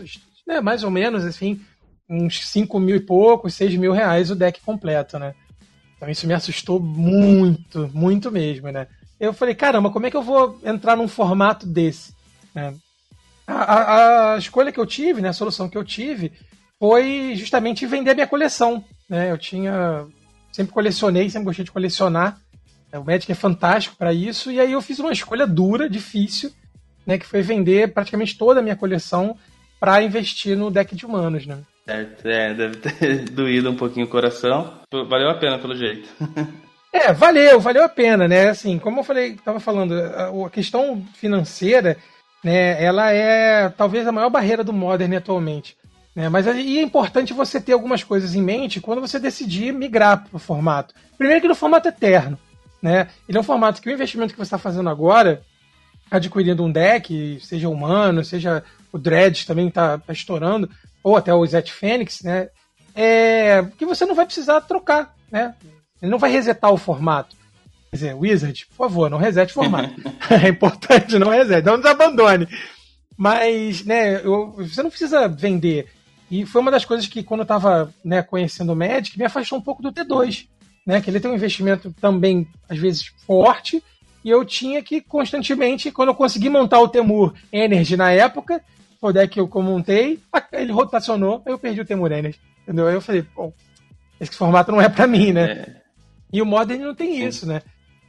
né, 0.47 0.59
mais 0.59 0.83
ou 0.83 0.91
menos, 0.91 1.23
assim, 1.23 1.61
uns 2.09 2.47
5 2.47 2.79
mil 2.79 2.95
e 2.95 2.99
poucos, 2.99 3.53
6 3.55 3.75
mil 3.75 3.91
reais 3.91 4.29
o 4.29 4.35
deck 4.35 4.61
completo, 4.61 5.17
né? 5.17 5.33
Então 5.95 6.09
isso 6.09 6.27
me 6.27 6.33
assustou 6.33 6.79
muito, 6.79 7.89
muito 7.93 8.31
mesmo, 8.31 8.69
né? 8.71 8.87
Eu 9.19 9.33
falei, 9.33 9.55
caramba, 9.55 9.89
como 9.89 10.05
é 10.05 10.11
que 10.11 10.17
eu 10.17 10.21
vou 10.21 10.59
entrar 10.63 10.95
num 10.95 11.07
formato 11.07 11.65
desse? 11.65 12.13
É. 12.53 12.73
A, 13.47 13.53
a, 13.53 14.33
a, 14.33 14.37
escolha 14.37 14.71
que 14.71 14.79
eu 14.79 14.85
tive, 14.85 15.21
né, 15.21 15.29
a 15.29 15.33
solução 15.33 15.69
que 15.69 15.77
eu 15.77 15.83
tive, 15.83 16.33
foi 16.79 17.33
justamente 17.35 17.85
vender 17.85 18.13
minha 18.13 18.27
coleção. 18.27 18.83
Né? 19.09 19.31
Eu 19.31 19.37
tinha. 19.37 20.05
Sempre 20.51 20.73
colecionei, 20.73 21.29
sempre 21.29 21.45
gostei 21.45 21.65
de 21.65 21.71
colecionar. 21.71 22.39
O 22.93 23.03
Magic 23.03 23.29
é 23.29 23.35
fantástico 23.35 23.97
para 23.97 24.13
isso. 24.13 24.51
E 24.51 24.59
aí 24.59 24.71
eu 24.71 24.81
fiz 24.81 24.99
uma 24.99 25.11
escolha 25.11 25.45
dura, 25.45 25.89
difícil, 25.89 26.51
né, 27.05 27.17
que 27.17 27.25
foi 27.25 27.41
vender 27.41 27.93
praticamente 27.93 28.37
toda 28.37 28.61
a 28.61 28.63
minha 28.63 28.75
coleção 28.75 29.37
para 29.79 30.01
investir 30.01 30.57
no 30.57 30.71
deck 30.71 30.95
de 30.95 31.05
humanos, 31.05 31.45
né? 31.45 31.59
Certo, 31.87 32.27
é, 32.27 32.53
deve 32.53 32.77
ter 32.77 33.19
doído 33.29 33.69
um 33.69 33.75
pouquinho 33.75 34.07
o 34.07 34.09
coração. 34.09 34.73
Valeu 34.91 35.29
a 35.29 35.35
pena 35.35 35.59
pelo 35.59 35.75
jeito. 35.75 36.09
é, 36.91 37.13
valeu, 37.13 37.59
valeu 37.59 37.83
a 37.83 37.89
pena, 37.89 38.27
né? 38.27 38.49
Assim, 38.49 38.79
como 38.79 38.99
eu 38.99 39.03
falei, 39.03 39.33
estava 39.33 39.59
falando, 39.59 39.93
a, 39.93 40.49
questão 40.49 41.05
financeira, 41.13 41.95
né, 42.43 42.83
ela 42.83 43.11
é 43.11 43.69
talvez 43.69 44.07
a 44.07 44.11
maior 44.11 44.29
barreira 44.29 44.63
do 44.63 44.73
Modern 44.73 45.13
atualmente. 45.15 45.77
Né? 46.15 46.27
Mas 46.27 46.47
é 46.47 46.81
importante 46.81 47.33
você 47.33 47.61
ter 47.61 47.73
algumas 47.73 48.03
coisas 48.03 48.33
em 48.33 48.41
mente 48.41 48.81
quando 48.81 49.01
você 49.01 49.19
decidir 49.19 49.71
migrar 49.71 50.23
para 50.23 50.37
o 50.37 50.39
formato. 50.39 50.93
Primeiro 51.17 51.41
que 51.41 51.47
no 51.47 51.55
formato 51.55 51.87
eterno. 51.87 52.39
Né? 52.81 53.09
Ele 53.27 53.37
é 53.37 53.41
um 53.41 53.43
formato 53.43 53.81
que 53.81 53.89
o 53.89 53.93
investimento 53.93 54.33
que 54.33 54.39
você 54.39 54.43
está 54.43 54.57
fazendo 54.57 54.89
agora, 54.89 55.43
adquirindo 56.09 56.63
um 56.63 56.71
deck, 56.71 57.39
seja 57.41 57.69
humano, 57.69 58.23
seja 58.23 58.63
o 58.91 58.97
Dredge 58.97 59.45
também 59.45 59.67
está 59.67 59.97
tá 59.97 60.13
estourando, 60.13 60.69
ou 61.05 61.15
até 61.15 61.33
o 61.33 61.45
Zet 61.45 61.71
Fênix, 61.71 62.21
né? 62.23 62.49
É, 62.95 63.63
que 63.77 63.85
você 63.85 64.05
não 64.05 64.15
vai 64.15 64.25
precisar 64.25 64.61
trocar, 64.61 65.13
né? 65.31 65.53
Ele 66.01 66.11
não 66.11 66.17
vai 66.17 66.31
resetar 66.31 66.71
o 66.71 66.77
formato. 66.77 67.35
Quer 67.91 67.95
dizer, 67.95 68.15
Wizard, 68.15 68.65
por 68.67 68.75
favor, 68.87 69.09
não 69.09 69.17
resete 69.17 69.51
o 69.51 69.55
formato. 69.55 69.93
é 70.43 70.49
importante, 70.49 71.19
não 71.19 71.29
resete, 71.29 71.65
não 71.65 71.77
desabandone. 71.77 72.47
Mas, 73.17 73.85
né, 73.85 74.15
eu, 74.25 74.53
você 74.57 74.81
não 74.81 74.89
precisa 74.89 75.27
vender. 75.27 75.87
E 76.29 76.45
foi 76.45 76.61
uma 76.61 76.71
das 76.71 76.83
coisas 76.83 77.05
que, 77.07 77.23
quando 77.23 77.41
eu 77.41 77.45
estava 77.45 77.93
né, 78.03 78.23
conhecendo 78.23 78.73
o 78.73 78.75
Magic, 78.75 79.17
me 79.17 79.25
afastou 79.25 79.59
um 79.59 79.61
pouco 79.61 79.83
do 79.83 79.93
T2 79.93 80.47
né? 80.85 81.01
Que 81.01 81.09
ele 81.09 81.19
tem 81.19 81.31
um 81.31 81.35
investimento 81.35 81.93
também, 81.99 82.47
às 82.69 82.77
vezes, 82.77 83.11
forte. 83.25 83.83
E 84.23 84.29
eu 84.29 84.45
tinha 84.45 84.81
que 84.83 85.01
constantemente, 85.01 85.91
quando 85.91 86.09
eu 86.09 86.15
consegui 86.15 86.49
montar 86.49 86.79
o 86.79 86.87
Temur 86.87 87.33
Energy 87.51 87.97
na 87.97 88.11
época, 88.11 88.61
o 89.07 89.13
deck 89.13 89.33
que 89.33 89.39
eu 89.39 89.49
montei, 89.61 90.19
ele 90.51 90.71
rotacionou, 90.71 91.41
aí 91.45 91.53
eu 91.53 91.59
perdi 91.59 91.81
o 91.81 91.85
Temur 91.85 92.11
Energy. 92.11 92.39
Entendeu? 92.63 92.87
Aí 92.87 92.93
eu 92.93 93.01
falei, 93.01 93.23
pô, 93.23 93.53
esse 94.19 94.35
formato 94.35 94.71
não 94.71 94.81
é 94.81 94.89
para 94.89 95.07
mim, 95.07 95.31
né? 95.31 95.51
É. 95.51 95.75
E 96.33 96.41
o 96.41 96.45
Modern 96.45 96.81
não 96.81 96.95
tem 96.95 97.13
Sim. 97.13 97.27
isso, 97.27 97.45
né? 97.45 97.61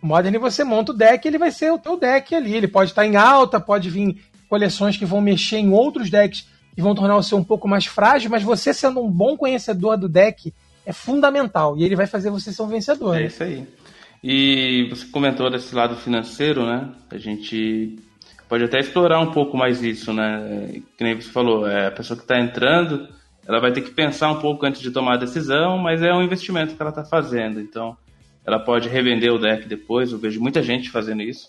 O 0.02 0.06
Modern 0.06 0.38
você 0.38 0.64
monta 0.64 0.92
o 0.92 0.94
deck, 0.96 1.26
ele 1.26 1.38
vai 1.38 1.50
ser 1.50 1.70
o 1.70 1.78
teu 1.78 1.98
deck 1.98 2.34
ali. 2.34 2.54
Ele 2.54 2.68
pode 2.68 2.90
estar 2.90 3.04
em 3.04 3.16
alta, 3.16 3.60
pode 3.60 3.90
vir 3.90 4.16
coleções 4.48 4.96
que 4.96 5.04
vão 5.04 5.20
mexer 5.20 5.58
em 5.58 5.70
outros 5.70 6.10
decks 6.10 6.46
e 6.76 6.82
vão 6.82 6.94
tornar 6.94 7.16
o 7.16 7.22
seu 7.22 7.38
um 7.38 7.44
pouco 7.44 7.66
mais 7.66 7.86
frágil, 7.86 8.30
mas 8.30 8.42
você 8.42 8.72
sendo 8.72 9.02
um 9.02 9.10
bom 9.10 9.36
conhecedor 9.36 9.96
do 9.96 10.08
deck 10.08 10.52
é 10.84 10.92
fundamental 10.92 11.76
e 11.76 11.84
ele 11.84 11.96
vai 11.96 12.06
fazer 12.06 12.30
você 12.30 12.52
ser 12.52 12.62
um 12.62 12.68
vencedor. 12.68 13.16
É 13.16 13.20
né? 13.20 13.26
isso 13.26 13.42
aí. 13.42 13.66
E 14.22 14.88
você 14.88 15.06
comentou 15.06 15.50
desse 15.50 15.74
lado 15.74 15.96
financeiro, 15.96 16.64
né? 16.64 16.90
A 17.10 17.18
gente 17.18 17.98
pode 18.48 18.64
até 18.64 18.78
explorar 18.78 19.20
um 19.20 19.32
pouco 19.32 19.56
mais 19.56 19.82
isso, 19.82 20.12
né? 20.12 20.80
Que 20.96 21.04
nem 21.04 21.14
você 21.14 21.30
falou, 21.30 21.68
é, 21.68 21.88
a 21.88 21.90
pessoa 21.90 22.16
que 22.16 22.24
está 22.24 22.38
entrando, 22.38 23.08
ela 23.46 23.60
vai 23.60 23.72
ter 23.72 23.82
que 23.82 23.90
pensar 23.90 24.30
um 24.30 24.40
pouco 24.40 24.64
antes 24.66 24.80
de 24.80 24.90
tomar 24.90 25.14
a 25.14 25.18
decisão, 25.18 25.78
mas 25.78 26.02
é 26.02 26.12
um 26.12 26.22
investimento 26.22 26.74
que 26.74 26.82
ela 26.82 26.90
está 26.90 27.04
fazendo. 27.04 27.60
Então, 27.60 27.96
ela 28.44 28.58
pode 28.58 28.88
revender 28.88 29.32
o 29.32 29.38
deck 29.38 29.66
depois. 29.68 30.12
Eu 30.12 30.18
vejo 30.18 30.40
muita 30.40 30.62
gente 30.62 30.90
fazendo 30.90 31.22
isso, 31.22 31.48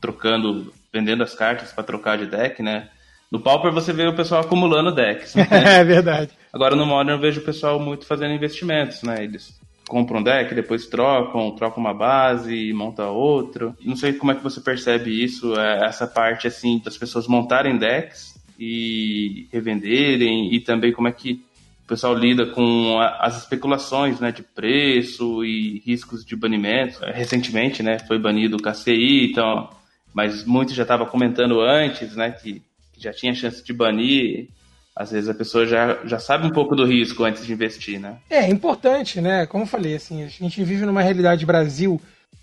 trocando, 0.00 0.72
vendendo 0.92 1.22
as 1.22 1.34
cartas 1.34 1.72
para 1.72 1.84
trocar 1.84 2.18
de 2.18 2.26
deck, 2.26 2.62
né? 2.62 2.88
No 3.30 3.40
Pauper 3.40 3.72
você 3.72 3.92
vê 3.92 4.06
o 4.06 4.14
pessoal 4.14 4.42
acumulando 4.42 4.94
decks. 4.94 5.34
Né? 5.34 5.46
é 5.80 5.84
verdade. 5.84 6.30
Agora 6.52 6.76
no 6.76 6.86
Modern 6.86 7.16
eu 7.16 7.20
vejo 7.20 7.40
o 7.40 7.44
pessoal 7.44 7.80
muito 7.80 8.06
fazendo 8.06 8.32
investimentos, 8.32 9.02
né? 9.02 9.24
Eles 9.24 9.58
compram 9.88 10.20
um 10.20 10.22
deck, 10.22 10.54
depois 10.54 10.86
trocam, 10.86 11.50
trocam 11.52 11.82
uma 11.82 11.94
base 11.94 12.54
e 12.54 12.72
monta 12.72 13.06
outro. 13.06 13.74
Não 13.82 13.96
sei 13.96 14.12
como 14.12 14.32
é 14.32 14.34
que 14.34 14.42
você 14.42 14.60
percebe 14.60 15.22
isso, 15.22 15.58
é, 15.58 15.86
essa 15.86 16.06
parte 16.06 16.46
assim 16.46 16.80
das 16.84 16.96
pessoas 16.96 17.26
montarem 17.26 17.76
decks 17.76 18.34
e 18.58 19.46
revenderem 19.52 20.54
e 20.54 20.60
também 20.60 20.92
como 20.92 21.08
é 21.08 21.12
que 21.12 21.42
o 21.84 21.86
pessoal 21.86 22.14
lida 22.14 22.46
com 22.46 22.98
as 22.98 23.36
especulações 23.36 24.18
né, 24.18 24.32
de 24.32 24.42
preço 24.42 25.44
e 25.44 25.82
riscos 25.84 26.24
de 26.24 26.34
banimento. 26.34 27.00
Recentemente, 27.04 27.82
né, 27.82 27.98
foi 27.98 28.18
banido 28.18 28.56
o 28.56 28.62
KCI, 28.62 29.30
então, 29.30 29.68
mas 30.14 30.44
muitos 30.44 30.74
já 30.74 30.82
estavam 30.82 31.06
comentando 31.06 31.60
antes, 31.60 32.16
né, 32.16 32.30
que 32.30 32.62
já 32.96 33.12
tinha 33.12 33.34
chance 33.34 33.62
de 33.62 33.72
banir, 33.72 34.48
às 34.96 35.10
vezes 35.10 35.28
a 35.28 35.34
pessoa 35.34 35.66
já, 35.66 35.98
já 36.04 36.18
sabe 36.18 36.46
um 36.46 36.50
pouco 36.50 36.76
do 36.76 36.84
risco 36.84 37.24
antes 37.24 37.44
de 37.44 37.52
investir, 37.52 37.98
né? 37.98 38.16
É, 38.30 38.48
importante, 38.48 39.20
né? 39.20 39.44
Como 39.46 39.64
eu 39.64 39.68
falei, 39.68 39.96
assim, 39.96 40.22
a 40.22 40.28
gente 40.28 40.62
vive 40.62 40.86
numa 40.86 41.02
realidade 41.02 41.44
Brasil 41.44 42.00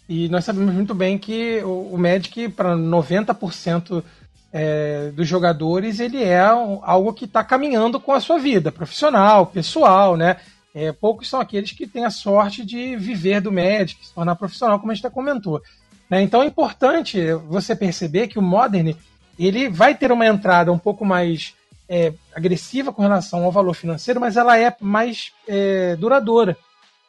e 0.09 0.27
nós 0.27 0.43
sabemos 0.43 0.73
muito 0.73 0.93
bem 0.93 1.17
que 1.17 1.61
o, 1.63 1.93
o 1.93 1.97
Magic, 1.97 2.49
para 2.49 2.75
90% 2.75 4.03
é, 4.51 5.11
dos 5.15 5.25
jogadores, 5.25 6.01
ele 6.01 6.21
é 6.21 6.41
algo 6.41 7.13
que 7.13 7.23
está 7.23 7.41
caminhando 7.43 7.99
com 7.99 8.11
a 8.11 8.19
sua 8.19 8.37
vida 8.37 8.71
profissional, 8.71 9.45
pessoal, 9.45 10.17
né? 10.17 10.35
É, 10.73 10.91
poucos 10.91 11.29
são 11.29 11.39
aqueles 11.39 11.71
que 11.71 11.87
têm 11.87 12.05
a 12.05 12.09
sorte 12.09 12.65
de 12.65 12.95
viver 12.97 13.41
do 13.41 13.51
Magic, 13.51 14.05
se 14.05 14.13
tornar 14.13 14.35
profissional, 14.35 14.79
como 14.79 14.91
a 14.91 14.95
gente 14.95 15.03
já 15.03 15.09
comentou. 15.09 15.61
Né? 16.09 16.21
Então 16.21 16.41
é 16.41 16.45
importante 16.45 17.33
você 17.47 17.75
perceber 17.75 18.27
que 18.27 18.39
o 18.39 18.41
Modern 18.41 18.93
ele 19.39 19.69
vai 19.69 19.95
ter 19.95 20.11
uma 20.11 20.25
entrada 20.25 20.71
um 20.71 20.77
pouco 20.77 21.05
mais 21.05 21.53
é, 21.93 22.13
agressiva 22.33 22.93
com 22.93 23.01
relação 23.01 23.43
ao 23.43 23.51
valor 23.51 23.73
financeiro, 23.73 24.17
mas 24.17 24.37
ela 24.37 24.57
é 24.57 24.73
mais 24.79 25.33
é, 25.45 25.97
duradoura. 25.97 26.55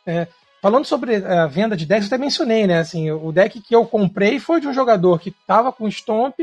É, 0.05 0.27
falando 0.61 0.85
sobre 0.85 1.14
a 1.25 1.47
venda 1.47 1.77
de 1.77 1.87
decks, 1.87 2.11
eu 2.11 2.16
até 2.16 2.18
mencionei, 2.18 2.66
né? 2.66 2.81
Assim, 2.81 3.09
o 3.09 3.31
deck 3.31 3.61
que 3.61 3.77
eu 3.77 3.87
comprei 3.87 4.40
foi 4.40 4.61
de 4.61 4.66
um 4.66 4.75
jogador 4.75 5.21
que 5.21 5.29
estava 5.29 5.71
com 5.71 5.88
Stomp, 5.88 6.35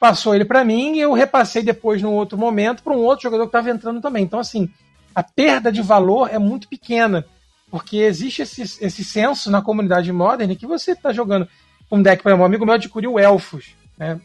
passou 0.00 0.34
ele 0.34 0.46
para 0.46 0.64
mim 0.64 0.96
e 0.96 1.00
eu 1.00 1.12
repassei 1.12 1.62
depois, 1.62 2.00
num 2.00 2.14
outro 2.14 2.38
momento, 2.38 2.82
para 2.82 2.94
um 2.94 3.04
outro 3.04 3.24
jogador 3.24 3.42
que 3.42 3.48
estava 3.48 3.70
entrando 3.70 4.00
também. 4.00 4.24
Então, 4.24 4.40
assim, 4.40 4.70
a 5.14 5.22
perda 5.22 5.70
de 5.70 5.82
valor 5.82 6.30
é 6.32 6.38
muito 6.38 6.68
pequena, 6.68 7.26
porque 7.70 7.98
existe 7.98 8.40
esse, 8.40 8.62
esse 8.62 9.04
senso 9.04 9.50
na 9.50 9.60
comunidade 9.60 10.10
modern 10.10 10.56
que 10.56 10.66
você 10.66 10.92
está 10.92 11.12
jogando 11.12 11.46
um 11.90 12.00
deck, 12.00 12.22
por 12.22 12.30
exemplo, 12.30 12.42
um 12.42 12.46
amigo 12.46 12.64
meu 12.64 12.74
adquiriu 12.74 13.18
Elfos, 13.18 13.76
né? 13.98 14.18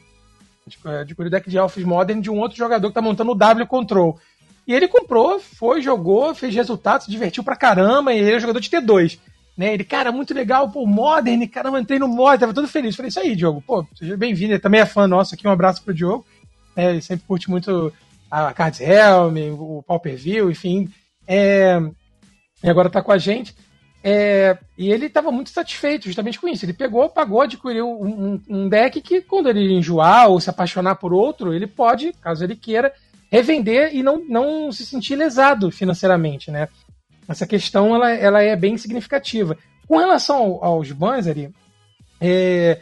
Adquiriu 1.01 1.27
o 1.27 1.30
deck 1.30 1.49
de 1.49 1.58
Elfos 1.58 1.84
Modern 1.84 2.19
de 2.19 2.30
um 2.30 2.39
outro 2.39 2.58
jogador 2.58 2.88
que 2.88 2.93
tá 2.93 3.01
montando 3.01 3.32
o 3.32 3.36
W 3.36 3.67
Control. 3.67 4.19
E 4.67 4.73
ele 4.73 4.88
comprou, 4.88 5.39
foi, 5.39 5.82
jogou, 5.82 6.36
fez 6.36 6.53
resultados, 6.53 7.06
se 7.06 7.12
divertiu 7.12 7.43
pra 7.43 7.56
caramba, 7.56 8.13
e 8.13 8.19
ele 8.19 8.34
é 8.34 8.39
jogador 8.39 8.60
de 8.60 8.69
T2. 8.69 9.17
Né? 9.58 9.73
Ele, 9.73 9.84
cara, 9.84 10.12
muito 10.12 10.34
legal, 10.34 10.69
pô, 10.69 10.86
Modern, 10.86 11.47
caramba, 11.47 11.80
entrei 11.80 11.97
no 11.97 12.08
Modern, 12.08 12.39
tava 12.41 12.53
todo 12.53 12.67
feliz. 12.67 12.95
Falei, 12.95 13.10
isso 13.10 13.19
aí, 13.19 13.36
Diogo, 13.36 13.63
pô, 13.65 13.86
seja 13.95 14.17
bem-vindo, 14.17 14.53
ele 14.53 14.60
também 14.60 14.82
é 14.82 14.86
fã 14.86 15.08
nosso 15.08 15.34
aqui, 15.34 15.47
um 15.47 15.51
abraço 15.51 15.82
pro 15.84 15.93
Diogo. 15.93 16.25
É, 16.75 16.91
ele 16.91 17.01
sempre 17.01 17.25
curte 17.25 17.49
muito 17.49 17.91
a 18.30 18.53
Cards 18.53 18.82
Helm, 18.82 19.38
o 19.58 19.84
Pauper 19.88 20.17
View, 20.17 20.51
enfim. 20.51 20.89
É, 21.25 21.82
e 22.63 22.69
agora 22.69 22.89
tá 22.89 23.01
com 23.01 23.12
a 23.12 23.17
gente. 23.17 23.56
É, 24.10 24.58
e 24.78 24.89
ele 24.89 25.08
estava 25.08 25.34
muito 25.34 25.50
satisfeito 25.50 26.06
justamente 26.06 26.39
com 26.39 26.48
isso. 26.48 26.63
Ele 26.63 26.72
pegou, 26.72 27.10
pagou, 27.10 27.41
adquiriu 27.41 27.89
um, 27.89 28.41
um, 28.48 28.70
deck 28.70 29.02
que, 29.02 29.20
quando 29.20 29.50
ele 29.50 29.74
enjoar 29.74 30.30
ou 30.30 30.39
se 30.39 30.50
apaixonar 30.50 30.96
por 30.96 31.12
outro, 31.12 31.54
ele 31.54 31.67
pode, 31.67 32.13
caso 32.22 32.41
ele 32.41 32.56
queira, 32.56 32.93
revender 33.30 33.93
e 33.93 34.02
não, 34.02 34.24
não 34.24 34.72
se 34.72 34.86
sentir 34.86 35.17
lesado 35.17 35.70
financeiramente, 35.70 36.50
né? 36.50 36.70
Essa 37.28 37.46
questão 37.46 37.93
ela, 37.93 38.10
ela 38.10 38.41
é 38.41 38.56
bem 38.56 38.78
significativa. 38.78 39.58
Com 39.86 39.98
relação 39.98 40.38
ao, 40.38 40.63
aos 40.63 40.89
Banzari, 40.93 41.54
é, 42.22 42.80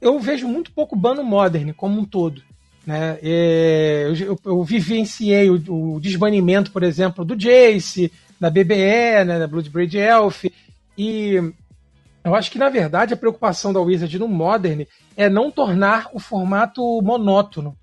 eu 0.00 0.20
vejo 0.20 0.46
muito 0.46 0.70
pouco 0.70 0.94
ban 0.94 1.20
Modern 1.24 1.72
como 1.72 2.00
um 2.00 2.04
todo. 2.04 2.40
Né? 2.86 3.18
É, 3.20 4.12
eu, 4.20 4.38
eu, 4.44 4.62
vivenciei 4.62 5.50
o, 5.50 5.94
o, 5.94 6.00
desbanimento, 6.00 6.70
por 6.70 6.84
exemplo, 6.84 7.24
do 7.24 7.34
Jace, 7.34 8.12
da 8.44 8.50
BBE, 8.50 9.24
né, 9.24 9.38
da 9.38 9.46
Bloodbraid 9.46 9.96
Elf, 9.96 10.44
e 10.98 11.36
eu 12.22 12.34
acho 12.34 12.50
que, 12.50 12.58
na 12.58 12.68
verdade, 12.68 13.14
a 13.14 13.16
preocupação 13.16 13.72
da 13.72 13.80
Wizard 13.80 14.18
no 14.18 14.28
Modern 14.28 14.84
é 15.16 15.30
não 15.30 15.50
tornar 15.50 16.10
o 16.12 16.18
formato 16.18 17.00
monótono. 17.00 17.74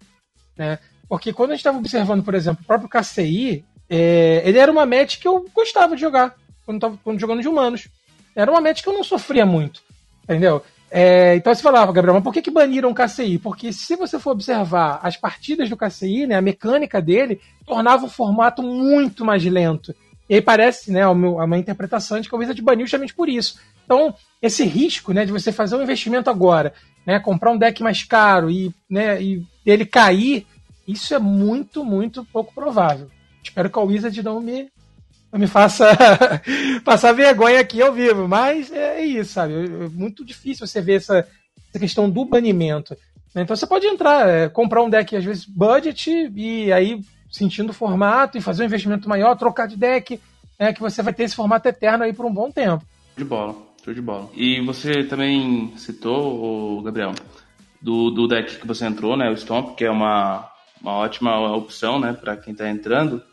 Né? 0.55 0.77
Porque 1.09 1.33
quando 1.33 1.49
a 1.49 1.53
gente 1.53 1.61
estava 1.61 1.79
observando, 1.79 2.23
por 2.23 2.35
exemplo, 2.35 2.61
o 2.63 2.67
próprio 2.67 2.87
KCI, 2.87 3.65
é, 3.89 4.43
ele 4.45 4.59
era 4.59 4.71
uma 4.71 4.85
match 4.85 5.19
que 5.19 5.27
eu 5.27 5.43
gostava 5.51 5.95
de 5.95 6.01
jogar 6.01 6.35
quando, 6.63 6.79
tava, 6.79 6.99
quando 7.03 7.19
jogando 7.19 7.41
de 7.41 7.47
humanos. 7.47 7.87
Era 8.35 8.51
uma 8.51 8.61
match 8.61 8.83
que 8.83 8.89
eu 8.89 8.93
não 8.93 9.03
sofria 9.03 9.47
muito. 9.47 9.81
Entendeu? 10.25 10.63
É, 10.91 11.35
então 11.37 11.55
você 11.55 11.63
falava, 11.63 11.91
Gabriel, 11.91 12.13
mas 12.13 12.23
por 12.23 12.31
que, 12.31 12.41
que 12.41 12.51
baniram 12.51 12.91
o 12.91 12.95
KCI? 12.95 13.39
Porque 13.39 13.73
se 13.73 13.95
você 13.95 14.19
for 14.19 14.31
observar 14.31 14.99
as 15.01 15.17
partidas 15.17 15.69
do 15.71 15.77
KCI, 15.77 16.27
né, 16.27 16.35
a 16.35 16.41
mecânica 16.41 17.01
dele 17.01 17.41
tornava 17.65 18.05
o 18.05 18.09
formato 18.09 18.61
muito 18.61 19.25
mais 19.25 19.43
lento. 19.43 19.95
E 20.31 20.35
aí 20.35 20.41
parece, 20.41 20.93
né, 20.93 21.01
a, 21.03 21.13
minha 21.13 21.59
interpretação 21.59 22.17
de 22.21 22.29
que 22.29 22.33
a 22.33 22.37
Wizard 22.37 22.61
baniu 22.61 22.85
justamente 22.85 23.13
por 23.13 23.27
isso. 23.27 23.59
Então, 23.83 24.15
esse 24.41 24.63
risco, 24.63 25.11
né, 25.11 25.25
de 25.25 25.31
você 25.33 25.51
fazer 25.51 25.75
um 25.75 25.83
investimento 25.83 26.29
agora, 26.29 26.73
né, 27.05 27.19
comprar 27.19 27.51
um 27.51 27.57
deck 27.57 27.83
mais 27.83 28.05
caro 28.05 28.49
e, 28.49 28.73
né, 28.89 29.21
e 29.21 29.45
ele 29.65 29.85
cair, 29.85 30.47
isso 30.87 31.13
é 31.13 31.19
muito, 31.19 31.83
muito 31.83 32.23
pouco 32.31 32.53
provável. 32.53 33.11
Espero 33.43 33.69
que 33.69 33.77
a 33.77 33.81
Wizard 33.81 34.23
não 34.23 34.39
me 34.39 34.69
não 35.33 35.39
me 35.39 35.47
faça 35.47 35.89
passar 36.85 37.11
vergonha 37.11 37.59
aqui 37.59 37.81
ao 37.81 37.91
vivo, 37.91 38.25
mas 38.25 38.71
é, 38.71 39.01
é 39.01 39.05
isso, 39.05 39.33
sabe? 39.33 39.53
É 39.53 39.89
muito 39.89 40.23
difícil 40.23 40.65
você 40.65 40.79
ver 40.79 40.95
essa, 40.95 41.27
essa 41.69 41.79
questão 41.79 42.09
do 42.09 42.23
banimento. 42.23 42.95
Então 43.35 43.53
você 43.53 43.67
pode 43.67 43.85
entrar, 43.85 44.29
é, 44.29 44.47
comprar 44.47 44.81
um 44.81 44.89
deck, 44.89 45.13
às 45.13 45.25
vezes, 45.25 45.45
budget, 45.45 46.09
e 46.33 46.71
aí 46.71 47.01
sentindo 47.31 47.69
o 47.69 47.73
formato 47.73 48.37
e 48.37 48.41
fazer 48.41 48.63
um 48.63 48.65
investimento 48.65 49.07
maior, 49.07 49.35
trocar 49.35 49.67
de 49.67 49.77
deck, 49.77 50.19
né, 50.59 50.73
que 50.73 50.81
você 50.81 51.01
vai 51.01 51.13
ter 51.13 51.23
esse 51.23 51.35
formato 51.35 51.67
eterno 51.67 52.03
aí 52.03 52.13
por 52.13 52.25
um 52.25 52.33
bom 52.33 52.51
tempo. 52.51 52.83
De 53.15 53.23
bola, 53.23 53.55
show 53.83 53.93
de 53.93 54.01
bola. 54.01 54.29
E 54.35 54.61
você 54.61 55.03
também 55.05 55.73
citou, 55.77 56.81
Gabriel, 56.83 57.13
do, 57.81 58.11
do 58.11 58.27
deck 58.27 58.59
que 58.59 58.67
você 58.67 58.85
entrou, 58.85 59.17
né, 59.17 59.29
o 59.29 59.37
Stomp, 59.37 59.75
que 59.75 59.85
é 59.85 59.89
uma, 59.89 60.51
uma 60.81 60.93
ótima 60.93 61.55
opção, 61.55 61.99
né, 61.99 62.13
para 62.13 62.35
quem 62.35 62.51
está 62.51 62.69
entrando. 62.69 63.23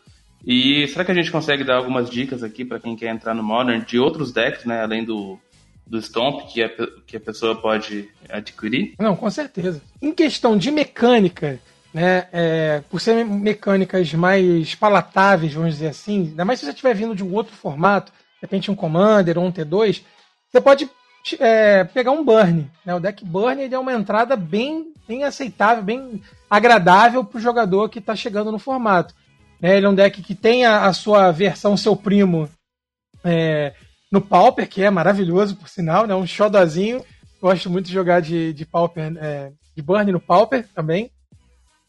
E 0.45 0.87
será 0.87 1.03
que 1.03 1.11
a 1.11 1.15
gente 1.15 1.31
consegue 1.31 1.65
dar 1.65 1.75
algumas 1.75 2.09
dicas 2.09 2.41
aqui 2.43 2.63
para 2.63 2.79
quem 2.79 2.95
quer 2.95 3.13
entrar 3.13 3.33
no 3.33 3.43
Modern 3.43 3.83
de 3.83 3.99
outros 3.99 4.31
decks, 4.31 4.65
né, 4.65 4.81
além 4.81 5.03
do, 5.03 5.37
do 5.85 6.01
Stomp 6.01 6.47
que 6.47 6.63
a, 6.63 6.69
que 7.05 7.17
a 7.17 7.19
pessoa 7.19 7.61
pode 7.61 8.09
adquirir? 8.29 8.93
Não, 8.97 9.15
com 9.15 9.29
certeza. 9.29 9.81
Em 10.01 10.13
questão 10.13 10.57
de 10.57 10.71
mecânica, 10.71 11.59
né, 11.93 12.27
é, 12.31 12.83
por 12.89 13.01
ser 13.01 13.25
mecânicas 13.25 14.13
mais 14.13 14.75
palatáveis, 14.75 15.53
vamos 15.53 15.73
dizer 15.73 15.87
assim, 15.87 16.29
ainda 16.29 16.45
mais 16.45 16.59
se 16.59 16.65
você 16.65 16.71
estiver 16.71 16.93
vindo 16.93 17.15
de 17.15 17.23
um 17.23 17.33
outro 17.33 17.55
formato, 17.55 18.11
de 18.11 18.41
repente 18.41 18.69
um 18.69 18.75
Commander 18.75 19.37
ou 19.37 19.45
um 19.45 19.51
T2, 19.51 20.03
você 20.51 20.61
pode 20.61 20.89
é, 21.39 21.83
pegar 21.83 22.11
um 22.11 22.23
Burn. 22.23 22.69
Né? 22.85 22.95
O 22.95 22.99
deck 22.99 23.23
Burn 23.25 23.61
ele 23.61 23.75
é 23.75 23.79
uma 23.79 23.93
entrada 23.93 24.35
bem, 24.35 24.93
bem 25.07 25.23
aceitável, 25.23 25.83
bem 25.83 26.21
agradável 26.49 27.23
para 27.23 27.37
o 27.37 27.41
jogador 27.41 27.89
que 27.89 27.99
está 27.99 28.15
chegando 28.15 28.51
no 28.51 28.59
formato. 28.59 29.13
Né? 29.59 29.77
Ele 29.77 29.85
é 29.85 29.89
um 29.89 29.95
deck 29.95 30.21
que 30.21 30.35
tem 30.35 30.65
a, 30.65 30.85
a 30.85 30.93
sua 30.93 31.31
versão, 31.31 31.75
seu 31.75 31.95
primo, 31.95 32.49
é, 33.23 33.73
no 34.11 34.21
Pauper, 34.21 34.67
que 34.67 34.81
é 34.81 34.89
maravilhoso, 34.89 35.55
por 35.55 35.67
sinal, 35.67 36.07
né? 36.07 36.15
um 36.15 36.25
xodozinho. 36.25 37.03
Gosto 37.41 37.69
muito 37.69 37.87
de 37.87 37.93
jogar 37.93 38.21
de, 38.21 38.53
de 38.53 38.65
Pauper, 38.65 39.13
é, 39.17 39.51
de 39.75 39.81
Burn 39.81 40.11
no 40.11 40.19
Pauper 40.19 40.67
também. 40.73 41.11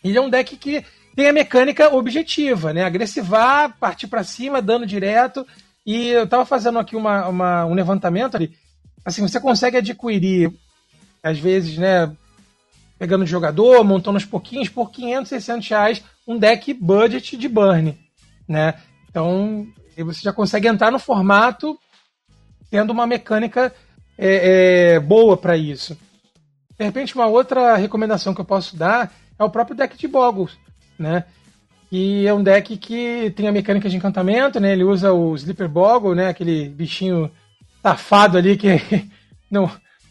Ele 0.03 0.17
é 0.17 0.21
um 0.21 0.31
deck 0.31 0.57
que 0.57 0.85
tem 1.15 1.29
a 1.29 1.33
mecânica 1.33 1.95
objetiva, 1.95 2.73
né? 2.73 2.85
Agressivar, 2.85 3.77
partir 3.79 4.07
para 4.07 4.25
cima, 4.25 4.63
dano 4.63 4.87
direto. 4.87 5.47
E 5.85 6.09
eu 6.09 6.27
tava 6.27 6.47
fazendo 6.47 6.79
aqui 6.79 6.97
uma, 6.97 7.29
uma, 7.29 7.65
um 7.67 7.75
levantamento 7.75 8.37
ali. 8.37 8.55
Assim, 9.05 9.23
você 9.23 9.41
consegue 9.41 9.77
adquirir, 9.77 10.53
às 11.23 11.39
vezes, 11.39 11.77
né? 11.79 12.11
Pegando 12.99 13.27
jogador, 13.27 13.83
montando 13.83 14.19
uns 14.19 14.25
pouquinhos, 14.25 14.69
por 14.69 14.91
500, 14.91 15.29
600 15.29 15.69
reais, 15.69 16.03
um 16.27 16.39
deck 16.39 16.73
budget 16.75 17.37
de 17.37 17.49
burn, 17.49 17.99
né? 18.47 18.75
Então, 19.09 19.67
você 19.97 20.21
já 20.23 20.33
consegue 20.33 20.69
entrar 20.69 20.91
no 20.91 20.99
formato 20.99 21.79
tendo 22.71 22.91
uma 22.91 23.07
mecânica 23.07 23.75
é, 24.17 24.95
é, 24.95 25.01
boa 25.01 25.37
para 25.37 25.57
isso. 25.57 25.99
De 26.79 26.85
repente, 26.85 27.15
uma 27.15 27.27
outra 27.27 27.77
recomendação 27.77 28.35
que 28.35 28.41
eu 28.41 28.45
posso 28.45 28.77
dar 28.77 29.13
é 29.41 29.45
o 29.45 29.51
próprio 29.51 29.77
deck 29.77 29.97
de 29.97 30.07
Boggles, 30.07 30.53
né? 30.99 31.25
E 31.91 32.27
é 32.27 32.33
um 32.33 32.43
deck 32.43 32.77
que 32.77 33.33
tem 33.35 33.49
a 33.49 33.53
mecânica 33.53 33.89
de 33.89 33.97
encantamento, 33.97 34.61
né? 34.61 34.73
Ele 34.73 34.85
usa 34.85 35.13
o 35.13 35.35
Sleeper 35.35 35.69
Boggle, 35.69 36.15
né? 36.15 36.29
Aquele 36.29 36.69
bichinho 36.69 37.29
safado 37.83 38.39
ali 38.39 38.57
que 38.57 38.69
não 39.51 39.69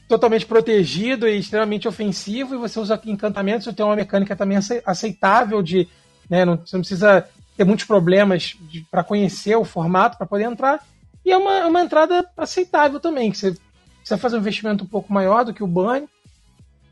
totalmente 0.09 0.45
protegido 0.45 1.27
e 1.27 1.37
extremamente 1.37 1.87
ofensivo. 1.87 2.55
E 2.55 2.57
você 2.57 2.79
usa 2.79 2.99
encantamentos, 3.05 3.63
você 3.63 3.71
tem 3.71 3.85
uma 3.85 3.95
mecânica 3.95 4.35
também 4.35 4.57
aceitável 4.85 5.61
de 5.61 5.87
né? 6.29 6.45
Não, 6.45 6.57
você 6.57 6.75
não 6.75 6.81
precisa 6.81 7.27
ter 7.57 7.63
muitos 7.65 7.85
problemas 7.85 8.55
para 8.91 9.03
conhecer 9.03 9.55
o 9.55 9.65
formato, 9.65 10.17
para 10.17 10.27
poder 10.27 10.43
entrar. 10.43 10.85
E 11.25 11.31
é 11.31 11.37
uma, 11.37 11.57
é 11.57 11.65
uma 11.65 11.81
entrada 11.81 12.25
aceitável 12.37 12.99
também, 12.99 13.31
que 13.31 13.37
você 13.37 13.57
precisa 13.97 14.17
fazer 14.17 14.37
um 14.37 14.39
investimento 14.39 14.83
um 14.83 14.87
pouco 14.87 15.11
maior 15.11 15.43
do 15.43 15.53
que 15.53 15.63
o 15.63 15.67
Burn, 15.67 16.07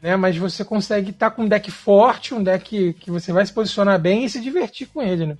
né? 0.02 0.16
mas 0.16 0.38
você 0.38 0.64
consegue 0.64 1.12
estar 1.12 1.30
tá 1.30 1.36
com 1.36 1.44
um 1.44 1.48
deck 1.48 1.70
forte, 1.72 2.34
um 2.34 2.44
deck 2.44 2.94
que 2.94 3.12
você 3.12 3.32
vai 3.32 3.46
se 3.46 3.54
posicionar 3.54 4.00
bem 4.00 4.26
e 4.26 4.30
se 4.30 4.42
divertir 4.42 4.88
com 4.88 5.02
ele. 5.02 5.26
Né? 5.26 5.38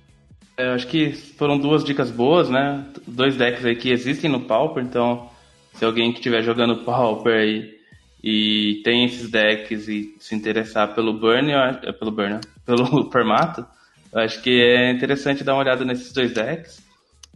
É, 0.56 0.66
eu 0.66 0.72
acho 0.72 0.86
que 0.88 1.12
foram 1.12 1.56
duas 1.56 1.84
dicas 1.84 2.10
boas, 2.10 2.50
né? 2.50 2.84
Dois 3.06 3.36
decks 3.36 3.64
aí 3.64 3.76
que 3.76 3.90
existem 3.90 4.28
no 4.28 4.40
Pauper, 4.40 4.82
então 4.82 5.30
se 5.74 5.84
alguém 5.84 6.10
que 6.10 6.18
estiver 6.18 6.42
jogando 6.42 6.84
Pauper 6.84 7.32
aí 7.32 7.78
e 8.22 8.80
tem 8.82 9.04
esses 9.04 9.30
decks 9.30 9.86
e 9.86 10.16
se 10.18 10.34
interessar 10.34 10.94
pelo 10.94 11.12
Burn, 11.12 11.52
pelo 11.98 12.10
Burn, 12.10 12.40
pelo 12.66 13.08
formato, 13.10 13.64
eu 14.12 14.20
acho 14.20 14.42
que 14.42 14.60
é 14.60 14.90
interessante 14.90 15.44
dar 15.44 15.54
uma 15.54 15.62
olhada 15.62 15.84
nesses 15.84 16.12
dois 16.12 16.32
decks. 16.32 16.82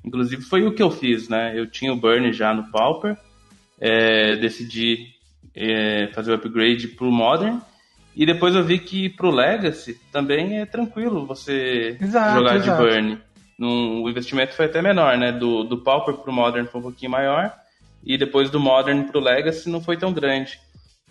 Inclusive 0.05 0.43
foi 0.43 0.67
o 0.67 0.75
que 0.75 0.83
eu 0.83 0.91
fiz, 0.91 1.29
né? 1.29 1.53
Eu 1.57 1.71
tinha 1.71 1.93
o 1.93 1.97
Burn 1.97 2.33
já 2.33 2.53
no 2.53 2.73
Pauper, 2.73 3.17
é, 3.81 4.35
decidi 4.35 5.15
é, 5.55 6.09
fazer 6.15 6.33
o 6.33 6.35
upgrade 6.35 6.89
pro 6.89 7.11
Modern, 7.11 7.59
e 8.15 8.27
depois 8.27 8.55
eu 8.55 8.63
vi 8.63 8.79
que 8.79 9.09
pro 9.09 9.31
Legacy 9.31 9.99
também 10.13 10.61
é 10.61 10.67
tranquilo 10.67 11.27
você 11.27 11.97
exato, 12.01 12.39
jogar 12.39 12.57
exato. 12.57 12.83
de 12.83 12.91
Burn. 12.91 13.19
Num, 13.59 14.03
o 14.03 14.11
investimento 14.11 14.55
foi 14.55 14.67
até 14.67 14.83
menor, 14.83 15.17
né? 15.17 15.33
Do, 15.33 15.65
do 15.65 15.79
Pauper 15.79 16.15
pro 16.15 16.33
Modern 16.33 16.67
foi 16.67 16.81
um 16.81 16.85
pouquinho 16.85 17.11
maior, 17.11 17.55
e 18.05 18.19
depois 18.19 18.51
do 18.51 18.61
Modern 18.61 19.05
pro 19.05 19.21
Legacy 19.21 19.71
não 19.71 19.81
foi 19.81 19.97
tão 19.97 20.13
grande. 20.13 20.59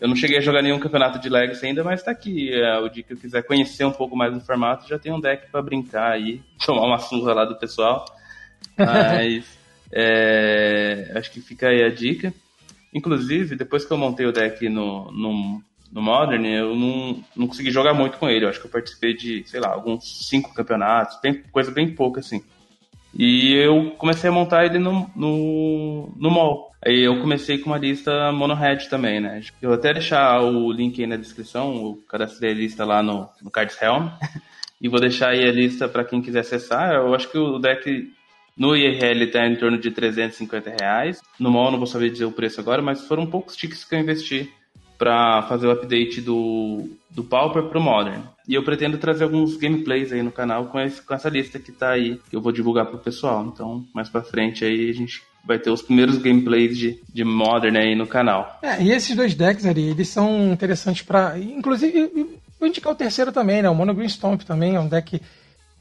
Eu 0.02 0.08
não 0.08 0.16
cheguei 0.16 0.40
a 0.40 0.42
jogar 0.42 0.64
nenhum 0.64 0.80
campeonato 0.80 1.20
de 1.20 1.30
Legacy 1.30 1.68
ainda, 1.68 1.84
mas 1.84 2.02
tá 2.02 2.10
aqui. 2.10 2.52
É, 2.52 2.80
o 2.80 2.90
dia 2.90 3.04
que 3.04 3.14
eu 3.14 3.18
quiser 3.18 3.44
conhecer 3.44 3.86
um 3.86 3.92
pouco 3.92 4.18
mais 4.18 4.34
do 4.34 4.42
formato, 4.42 4.90
já 4.90 4.98
tem 4.98 5.14
um 5.14 5.20
deck 5.20 5.52
para 5.52 5.62
brincar 5.62 6.14
aí, 6.14 6.42
tomar 6.66 6.88
uma 6.88 6.98
surra 6.98 7.36
lá 7.36 7.46
do 7.46 7.56
pessoal. 7.56 8.04
Mas 8.76 9.60
é, 9.94 11.12
acho 11.16 11.32
que 11.32 11.40
fica 11.40 11.68
aí 11.68 11.84
a 11.84 11.90
dica. 11.90 12.34
Inclusive, 12.94 13.56
depois 13.56 13.86
que 13.86 13.92
eu 13.92 13.98
montei 13.98 14.26
o 14.26 14.32
deck 14.32 14.68
no, 14.68 15.12
no, 15.12 15.62
no 15.92 16.02
Modern, 16.02 16.46
eu 16.46 16.76
não, 16.76 17.24
não 17.36 17.48
consegui 17.48 17.72
jogar 17.72 17.94
muito 17.94 18.18
com 18.18 18.30
ele. 18.30 18.46
Eu 18.46 18.50
acho 18.50 18.60
que 18.60 18.68
eu 18.68 18.72
participei 18.72 19.14
de, 19.14 19.44
sei 19.48 19.60
lá, 19.60 19.70
alguns 19.70 20.28
cinco 20.28 20.54
campeonatos, 20.54 21.18
coisa 21.52 21.72
bem 21.72 21.94
pouca 21.94 22.20
assim. 22.20 22.44
E 23.14 23.54
eu 23.54 23.92
comecei 23.92 24.30
a 24.30 24.34
montar 24.34 24.66
ele 24.66 24.80
no, 24.80 25.10
no, 25.16 26.14
no 26.16 26.32
mall. 26.32 26.72
Aí 26.84 27.04
eu 27.04 27.20
comecei 27.20 27.58
com 27.58 27.70
uma 27.70 27.78
lista 27.78 28.32
monohead 28.32 28.90
também, 28.90 29.20
né? 29.20 29.42
Eu 29.62 29.70
vou 29.70 29.78
até 29.78 29.94
deixar 29.94 30.42
o 30.42 30.72
link 30.72 31.00
aí 31.00 31.08
na 31.08 31.18
descrição, 31.18 31.76
eu 31.76 32.04
cadastrei 32.08 32.52
a 32.52 32.56
lista 32.56 32.86
lá 32.86 33.04
no, 33.04 33.30
no 33.42 33.52
Cards 33.52 33.80
Helm. 33.82 34.08
e 34.82 34.90
vou 34.90 35.00
deixar 35.00 35.30
aí 35.30 35.48
a 35.48 35.52
lista 35.52 35.88
para 35.88 36.04
quem 36.04 36.22
quiser 36.22 36.40
acessar. 36.40 36.94
Eu 36.94 37.14
acho 37.14 37.30
que 37.30 37.38
o 37.38 37.60
deck 37.60 38.12
no 38.58 38.76
IRL 38.76 39.24
está 39.24 39.48
em 39.48 39.56
torno 39.56 39.78
de 39.78 39.92
350 39.92 40.76
reais. 40.80 41.22
No 41.40 41.52
mall 41.52 41.72
não 41.72 41.78
vou 41.78 41.88
saber 41.88 42.10
dizer 42.10 42.26
o 42.26 42.32
preço 42.32 42.60
agora, 42.60 42.82
mas 42.82 43.02
foram 43.08 43.26
poucos 43.26 43.56
tickets 43.56 43.84
que 43.84 43.96
eu 43.96 44.00
investi 44.00 44.52
para 45.02 45.42
fazer 45.44 45.66
o 45.66 45.72
update 45.72 46.22
do, 46.22 46.88
do 47.10 47.24
Pauper 47.24 47.64
pro 47.64 47.82
Modern. 47.82 48.22
E 48.48 48.54
eu 48.54 48.64
pretendo 48.64 49.00
trazer 49.00 49.24
alguns 49.24 49.58
gameplays 49.58 50.12
aí 50.12 50.22
no 50.22 50.32
canal 50.32 50.66
com, 50.68 50.80
esse, 50.80 51.02
com 51.02 51.14
essa 51.14 51.28
lista 51.28 51.58
que 51.58 51.72
tá 51.72 51.90
aí, 51.90 52.20
que 52.30 52.36
eu 52.36 52.42
vou 52.42 52.52
divulgar 52.52 52.86
pro 52.86 53.00
pessoal. 53.00 53.44
Então, 53.52 53.84
mais 53.96 54.10
pra 54.10 54.22
frente 54.22 54.64
aí 54.64 54.92
a 54.92 54.94
gente 54.94 55.24
vai 55.44 55.58
ter 55.58 55.72
os 55.72 55.82
primeiros 55.82 56.20
gameplays 56.20 56.78
de, 56.78 57.00
de 57.12 57.24
Modern 57.24 57.78
aí 57.78 57.96
no 57.96 58.06
canal. 58.06 58.60
É, 58.62 58.80
e 58.82 58.92
esses 58.92 59.16
dois 59.16 59.34
decks 59.34 59.66
ali, 59.66 59.90
eles 59.90 60.08
são 60.08 60.52
interessantes 60.52 61.02
para 61.02 61.36
Inclusive, 61.40 62.40
vou 62.60 62.70
indicar 62.70 62.94
o 62.94 62.96
terceiro 62.96 63.32
também, 63.32 63.64
né? 63.64 63.70
O 63.72 63.76
Mono 63.76 63.96
Green 63.96 64.08
Stomp 64.08 64.44
também 64.44 64.76
é 64.76 64.80
um 64.80 64.88
deck. 64.88 65.20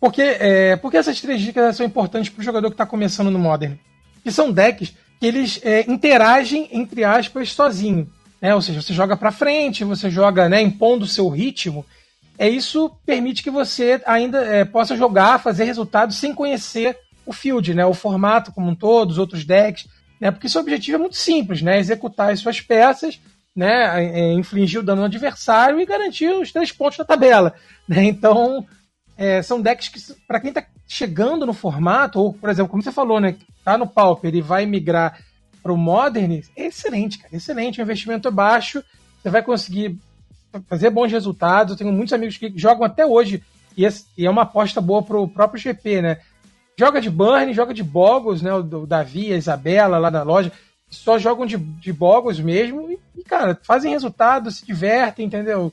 Porque, 0.01 0.23
é, 0.23 0.77
porque 0.77 0.97
essas 0.97 1.21
três 1.21 1.41
dicas 1.41 1.77
são 1.77 1.85
importantes 1.85 2.31
pro 2.31 2.43
jogador 2.43 2.71
que 2.71 2.77
tá 2.77 2.87
começando 2.87 3.31
no 3.31 3.39
Modern. 3.39 3.75
Que 4.25 4.33
são 4.33 4.51
decks 4.51 4.95
que 5.21 5.27
eles 5.27 5.61
é, 5.63 5.91
interagem, 5.91 6.69
entre 6.73 7.05
aspas, 7.05 7.53
sozinho. 7.53 8.11
né? 8.41 8.55
Ou 8.55 8.63
seja, 8.63 8.81
você 8.81 8.95
joga 8.95 9.17
para 9.17 9.31
frente, 9.31 9.85
você 9.85 10.11
joga, 10.11 10.49
né, 10.49 10.63
impondo 10.63 11.05
o 11.05 11.09
seu 11.09 11.29
ritmo. 11.29 11.85
É 12.39 12.49
isso 12.49 12.91
permite 13.05 13.43
que 13.43 13.51
você 13.51 14.01
ainda 14.07 14.39
é, 14.39 14.65
possa 14.65 14.97
jogar, 14.97 15.43
fazer 15.43 15.65
resultados 15.65 16.17
sem 16.17 16.35
conhecer 16.35 16.97
o 17.27 17.33
field, 17.35 17.75
né, 17.75 17.85
o 17.85 17.93
formato 17.93 18.51
como 18.51 18.71
um 18.71 18.75
todo, 18.75 19.11
os 19.11 19.19
outros 19.19 19.45
decks, 19.45 19.87
né? 20.21 20.31
Porque 20.31 20.49
seu 20.49 20.61
objetivo 20.61 20.97
é 20.97 21.01
muito 21.01 21.17
simples, 21.17 21.63
né? 21.63 21.79
Executar 21.79 22.31
as 22.31 22.41
suas 22.41 22.61
peças, 22.61 23.19
né? 23.57 24.05
É, 24.05 24.33
infligir 24.33 24.81
o 24.81 24.83
dano 24.83 25.01
no 25.01 25.07
adversário 25.07 25.81
e 25.81 25.87
garantir 25.87 26.29
os 26.29 26.53
três 26.53 26.71
pontos 26.71 26.99
da 26.99 27.05
tabela, 27.05 27.55
né? 27.89 28.05
Então 28.05 28.67
é, 29.21 29.43
são 29.43 29.61
decks 29.61 29.89
que, 29.91 30.15
para 30.27 30.41
quem 30.41 30.49
está 30.49 30.65
chegando 30.89 31.45
no 31.45 31.53
formato, 31.53 32.19
ou, 32.19 32.33
por 32.33 32.49
exemplo, 32.49 32.71
como 32.71 32.83
você 32.83 32.91
falou, 32.91 33.21
né? 33.21 33.37
Tá 33.63 33.77
no 33.77 33.87
Pauper 33.87 34.35
e 34.35 34.41
vai 34.41 34.65
migrar 34.65 35.21
para 35.63 35.71
o 35.71 35.77
Modern, 35.77 36.41
é 36.57 36.67
excelente, 36.67 37.19
cara. 37.19 37.37
Excelente. 37.37 37.79
O 37.79 37.83
investimento 37.83 38.29
é 38.29 38.31
baixo, 38.31 38.83
você 39.23 39.29
vai 39.29 39.43
conseguir 39.43 39.99
fazer 40.67 40.89
bons 40.89 41.13
resultados. 41.13 41.73
Eu 41.73 41.77
tenho 41.77 41.93
muitos 41.93 42.15
amigos 42.15 42.39
que 42.39 42.51
jogam 42.57 42.83
até 42.83 43.05
hoje, 43.05 43.43
e 43.77 43.87
é 44.27 44.31
uma 44.31 44.43
aposta 44.43 44.81
boa 44.81 45.03
para 45.03 45.19
o 45.19 45.29
próprio 45.29 45.61
GP, 45.61 46.01
né? 46.01 46.17
Joga 46.79 46.99
de 46.99 47.11
Burn, 47.11 47.53
joga 47.53 47.75
de 47.75 47.83
Boggles, 47.83 48.41
né? 48.41 48.55
O 48.55 48.87
Davi, 48.87 49.35
a 49.35 49.37
Isabela 49.37 49.99
lá 49.99 50.11
na 50.11 50.23
loja, 50.23 50.51
só 50.89 51.19
jogam 51.19 51.45
de, 51.45 51.59
de 51.59 51.93
Boggles 51.93 52.41
mesmo 52.41 52.91
e, 53.15 53.23
cara, 53.23 53.61
fazem 53.65 53.93
resultado, 53.93 54.51
se 54.51 54.65
divertem, 54.65 55.27
entendeu? 55.27 55.71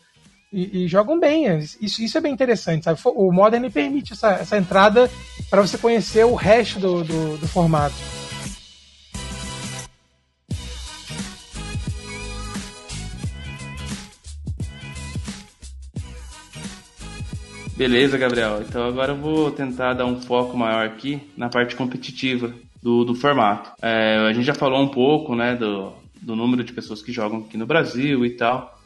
E, 0.52 0.84
e, 0.84 0.88
jogam 0.88 1.20
bem. 1.20 1.46
Isso, 1.82 2.02
isso 2.02 2.18
é 2.18 2.22
bem 2.22 2.34
interessante, 2.34 2.86
sabe? 2.86 3.00
O 3.06 3.32
Modern 3.32 3.70
permite 3.70 4.14
essa, 4.14 4.32
essa 4.34 4.58
entrada 4.58 5.10
para 5.50 5.62
você 5.62 5.78
conhecer 5.78 6.26
o 6.26 6.36
resto 6.36 6.80
do, 6.80 7.04
do, 7.04 7.38
do 7.38 7.48
formato. 7.48 7.96
Beleza, 17.76 18.18
Gabriel. 18.18 18.64
Então 18.68 18.88
agora 18.88 19.12
eu 19.12 19.18
vou 19.18 19.52
tentar 19.52 19.94
dar 19.94 20.06
um 20.06 20.20
foco 20.20 20.58
maior 20.58 20.84
aqui 20.88 21.22
na 21.38 21.48
parte 21.48 21.76
competitiva 21.76 22.52
do, 22.82 23.06
do 23.06 23.14
formato. 23.14 23.72
É, 23.82 24.18
a 24.18 24.34
gente 24.34 24.46
já 24.46 24.56
falou 24.56 24.82
um 24.82 24.88
pouco 24.88 25.36
né, 25.36 25.56
do, 25.56 25.94
do 26.20 26.36
número 26.36 26.64
de 26.64 26.74
pessoas 26.74 27.04
que 27.04 27.12
jogam 27.12 27.40
aqui 27.40 27.56
no 27.56 27.68
Brasil 27.68 28.26
e 28.26 28.32
tal. 28.32 28.77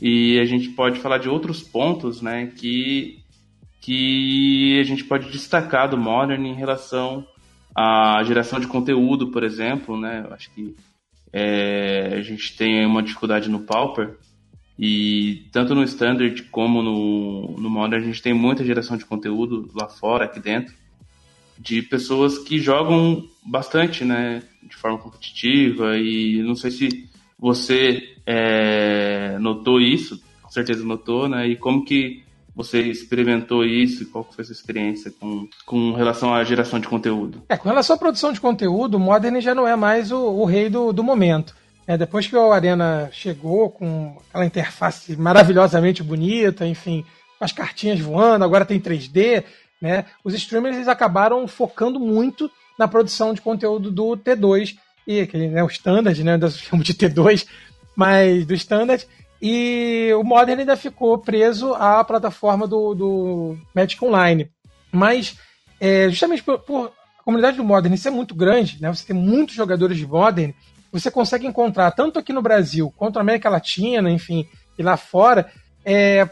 E 0.00 0.38
a 0.38 0.44
gente 0.44 0.68
pode 0.70 1.00
falar 1.00 1.18
de 1.18 1.28
outros 1.28 1.62
pontos, 1.62 2.20
né, 2.20 2.46
que, 2.46 3.18
que 3.80 4.78
a 4.78 4.84
gente 4.84 5.04
pode 5.04 5.30
destacar 5.30 5.88
do 5.88 5.96
Modern 5.96 6.44
em 6.44 6.54
relação 6.54 7.26
à 7.74 8.22
geração 8.24 8.60
de 8.60 8.66
conteúdo, 8.66 9.30
por 9.30 9.42
exemplo, 9.42 9.98
né, 9.98 10.24
eu 10.26 10.34
acho 10.34 10.50
que 10.50 10.74
é, 11.32 12.14
a 12.14 12.22
gente 12.22 12.56
tem 12.56 12.84
uma 12.84 13.02
dificuldade 13.02 13.48
no 13.48 13.60
Pauper, 13.60 14.16
e 14.78 15.46
tanto 15.50 15.74
no 15.74 15.82
Standard 15.84 16.42
como 16.44 16.82
no, 16.82 17.56
no 17.58 17.70
Modern 17.70 18.02
a 18.02 18.06
gente 18.06 18.20
tem 18.20 18.34
muita 18.34 18.64
geração 18.64 18.98
de 18.98 19.06
conteúdo 19.06 19.70
lá 19.74 19.88
fora, 19.88 20.26
aqui 20.26 20.40
dentro, 20.40 20.74
de 21.58 21.80
pessoas 21.80 22.38
que 22.38 22.58
jogam 22.58 23.26
bastante, 23.42 24.04
né, 24.04 24.42
de 24.62 24.76
forma 24.76 24.98
competitiva, 24.98 25.96
e 25.96 26.42
não 26.42 26.54
sei 26.54 26.70
se 26.70 27.08
você 27.38 28.16
é, 28.26 29.36
notou 29.38 29.80
isso, 29.80 30.20
com 30.42 30.50
certeza 30.50 30.84
notou, 30.84 31.28
né? 31.28 31.46
E 31.46 31.56
como 31.56 31.84
que 31.84 32.24
você 32.54 32.80
experimentou 32.80 33.64
isso 33.64 34.10
qual 34.10 34.24
foi 34.24 34.42
a 34.42 34.46
sua 34.46 34.54
experiência 34.54 35.12
com, 35.20 35.46
com 35.66 35.92
relação 35.92 36.34
à 36.34 36.42
geração 36.42 36.80
de 36.80 36.88
conteúdo? 36.88 37.42
É, 37.50 37.56
com 37.56 37.68
relação 37.68 37.96
à 37.96 37.98
produção 37.98 38.32
de 38.32 38.40
conteúdo, 38.40 38.96
o 38.96 39.00
Modern 39.00 39.38
já 39.40 39.54
não 39.54 39.68
é 39.68 39.76
mais 39.76 40.10
o, 40.10 40.18
o 40.18 40.44
rei 40.46 40.70
do, 40.70 40.92
do 40.92 41.04
momento. 41.04 41.54
É, 41.86 41.98
depois 41.98 42.26
que 42.26 42.34
o 42.34 42.52
Arena 42.52 43.10
chegou 43.12 43.70
com 43.70 44.16
aquela 44.28 44.46
interface 44.46 45.14
maravilhosamente 45.16 46.02
bonita, 46.02 46.66
enfim, 46.66 47.04
as 47.38 47.52
cartinhas 47.52 48.00
voando, 48.00 48.44
agora 48.44 48.64
tem 48.64 48.80
3D, 48.80 49.44
né? 49.80 50.06
Os 50.24 50.34
streamers 50.34 50.76
eles 50.76 50.88
acabaram 50.88 51.46
focando 51.46 52.00
muito 52.00 52.50
na 52.78 52.88
produção 52.88 53.34
de 53.34 53.40
conteúdo 53.40 53.90
do 53.90 54.16
T2 54.16 54.76
e 55.06 55.20
aquele, 55.20 55.48
né, 55.48 55.62
o 55.62 55.68
standard, 55.68 56.22
né, 56.22 56.38
eu 56.40 56.50
chamo 56.50 56.82
de 56.82 56.94
T2, 56.94 57.46
mas 57.94 58.44
do 58.44 58.54
standard. 58.54 59.06
E 59.40 60.10
o 60.18 60.24
Modern 60.24 60.60
ainda 60.60 60.76
ficou 60.76 61.18
preso 61.18 61.74
à 61.74 62.02
plataforma 62.02 62.66
do, 62.66 62.94
do 62.94 63.58
Magic 63.74 64.02
Online. 64.04 64.50
Mas, 64.90 65.36
é, 65.78 66.08
justamente 66.08 66.42
por, 66.42 66.58
por, 66.60 66.92
a 67.18 67.22
comunidade 67.22 67.56
do 67.56 67.64
Modern 67.64 67.96
ser 67.96 68.10
muito 68.10 68.34
grande, 68.34 68.80
né, 68.80 68.92
você 68.92 69.06
tem 69.06 69.16
muitos 69.16 69.54
jogadores 69.54 69.96
de 69.96 70.06
Modern, 70.06 70.52
você 70.90 71.10
consegue 71.10 71.46
encontrar, 71.46 71.90
tanto 71.90 72.18
aqui 72.18 72.32
no 72.32 72.40
Brasil 72.40 72.92
quanto 72.96 73.16
na 73.16 73.20
América 73.20 73.50
Latina, 73.50 74.10
enfim, 74.10 74.46
e 74.78 74.82
lá 74.82 74.96
fora, 74.96 75.50
é, 75.84 76.28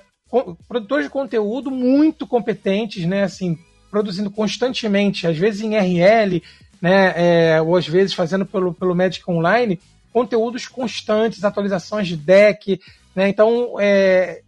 produtores 0.67 1.07
de 1.07 1.11
conteúdo 1.11 1.71
muito 1.71 2.27
competentes, 2.27 3.05
né, 3.05 3.25
assim, 3.25 3.59
produzindo 3.91 4.31
constantemente, 4.31 5.27
às 5.27 5.37
vezes 5.37 5.61
em 5.61 5.77
RL, 5.77 6.43
né, 6.85 7.15
é, 7.17 7.63
ou 7.63 7.77
às 7.77 7.89
vezes 7.89 8.13
fazendo 8.13 8.45
pelo, 8.45 8.75
pelo 8.75 8.95
Magic 8.95 9.25
Online, 9.27 9.81
conteúdos 10.13 10.69
constantes, 10.69 11.43
atualizações 11.43 12.07
de 12.07 12.15
deck, 12.15 12.79
né, 13.17 13.27
então 13.27 13.77
é, 13.81 14.43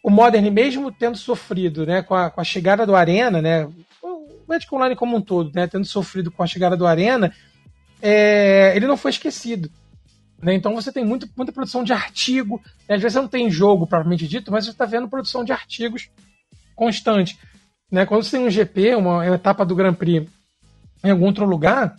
o 0.00 0.08
Modern, 0.08 0.48
mesmo 0.52 0.92
tendo 0.92 1.18
sofrido 1.18 1.84
né, 1.84 2.00
com, 2.00 2.14
a, 2.14 2.30
com 2.30 2.40
a 2.40 2.44
chegada 2.44 2.86
do 2.86 2.94
Arena, 2.94 3.42
né, 3.42 3.68
o 4.00 4.44
Magic 4.46 4.72
Online 4.72 4.94
como 4.94 5.16
um 5.16 5.20
todo, 5.20 5.50
né, 5.52 5.66
tendo 5.66 5.84
sofrido 5.84 6.30
com 6.30 6.44
a 6.44 6.46
chegada 6.46 6.76
do 6.76 6.86
Arena, 6.86 7.34
é, 8.00 8.72
ele 8.76 8.86
não 8.86 8.96
foi 8.96 9.10
esquecido. 9.10 9.68
Né? 10.40 10.54
Então 10.54 10.76
você 10.76 10.92
tem 10.92 11.04
muito, 11.04 11.28
muita 11.36 11.50
produção 11.50 11.82
de 11.82 11.92
artigo. 11.92 12.62
Né? 12.88 12.94
Às 12.94 13.02
vezes 13.02 13.14
você 13.14 13.20
não 13.20 13.28
tem 13.28 13.50
jogo 13.50 13.84
propriamente 13.84 14.28
dito, 14.28 14.52
mas 14.52 14.64
você 14.64 14.70
está 14.70 14.84
vendo 14.84 15.08
produção 15.08 15.42
de 15.42 15.50
artigos 15.50 16.08
constante. 16.76 17.36
Né? 17.90 18.06
Quando 18.06 18.22
você 18.22 18.36
tem 18.36 18.46
um 18.46 18.50
GP, 18.50 18.94
uma 18.94 19.26
etapa 19.26 19.66
do 19.66 19.74
Grand 19.74 19.94
Prix, 19.94 20.30
em 21.04 21.10
algum 21.10 21.26
outro 21.26 21.44
lugar 21.44 21.94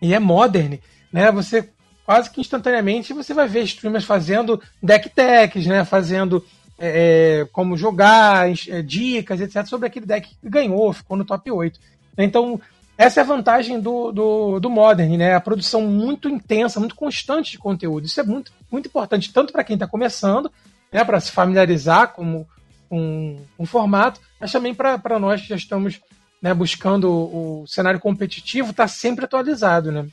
e 0.00 0.14
é 0.14 0.18
modern, 0.18 0.78
né? 1.12 1.30
Você 1.30 1.68
quase 2.04 2.30
que 2.30 2.40
instantaneamente 2.40 3.12
você 3.12 3.32
vai 3.32 3.46
ver 3.46 3.62
streamers 3.64 4.04
fazendo 4.04 4.60
deck 4.82 5.08
techs, 5.10 5.66
né? 5.66 5.84
Fazendo 5.84 6.44
é, 6.78 7.40
é 7.40 7.44
como 7.52 7.76
jogar, 7.76 8.50
é, 8.50 8.82
dicas, 8.82 9.40
etc. 9.40 9.66
sobre 9.66 9.86
aquele 9.86 10.06
deck 10.06 10.28
que 10.28 10.48
ganhou, 10.48 10.92
ficou 10.92 11.16
no 11.16 11.24
top 11.24 11.50
8. 11.50 11.78
Então, 12.16 12.60
essa 12.96 13.20
é 13.20 13.22
a 13.22 13.26
vantagem 13.26 13.80
do, 13.80 14.12
do, 14.12 14.60
do 14.60 14.70
Modern, 14.70 15.16
né? 15.16 15.34
A 15.34 15.40
produção 15.40 15.82
muito 15.82 16.28
intensa, 16.28 16.78
muito 16.80 16.94
constante 16.94 17.52
de 17.52 17.58
conteúdo. 17.58 18.06
Isso 18.06 18.20
é 18.20 18.24
muito, 18.24 18.52
muito 18.70 18.86
importante, 18.86 19.32
tanto 19.32 19.52
para 19.52 19.64
quem 19.64 19.74
está 19.74 19.86
começando, 19.86 20.50
né? 20.92 21.04
para 21.04 21.20
se 21.20 21.32
familiarizar 21.32 22.12
com, 22.12 22.46
com, 22.88 23.38
com 23.56 23.62
o 23.62 23.66
formato, 23.66 24.20
mas 24.40 24.52
também 24.52 24.74
para 24.74 25.18
nós 25.18 25.42
que 25.42 25.48
já 25.48 25.56
estamos 25.56 26.00
né, 26.44 26.52
buscando 26.52 27.10
o, 27.10 27.64
cenário 27.66 27.98
competitivo, 27.98 28.72
está 28.72 28.86
sempre 28.86 29.24
atualizado, 29.24 29.90
né? 29.90 30.06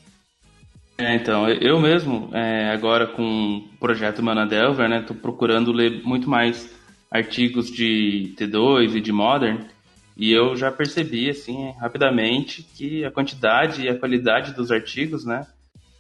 É, 0.98 1.14
então, 1.14 1.50
eu 1.50 1.78
mesmo, 1.78 2.30
é, 2.32 2.70
agora 2.72 3.06
com 3.06 3.58
o 3.58 3.78
projeto 3.78 4.24
Manadelver, 4.24 4.88
né, 4.88 5.04
tô 5.06 5.14
procurando 5.14 5.74
ler 5.74 6.02
muito 6.06 6.30
mais 6.30 6.74
artigos 7.12 7.70
de 7.70 8.34
T2 8.38 8.96
e 8.96 9.02
de 9.02 9.12
Modern, 9.12 9.66
e 10.16 10.32
eu 10.32 10.56
já 10.56 10.72
percebi, 10.72 11.30
assim, 11.30 11.74
rapidamente, 11.78 12.64
que 12.64 13.04
a 13.04 13.12
quantidade 13.12 13.82
e 13.82 13.90
a 13.90 14.00
qualidade 14.00 14.54
dos 14.54 14.72
artigos, 14.72 15.26
né, 15.26 15.46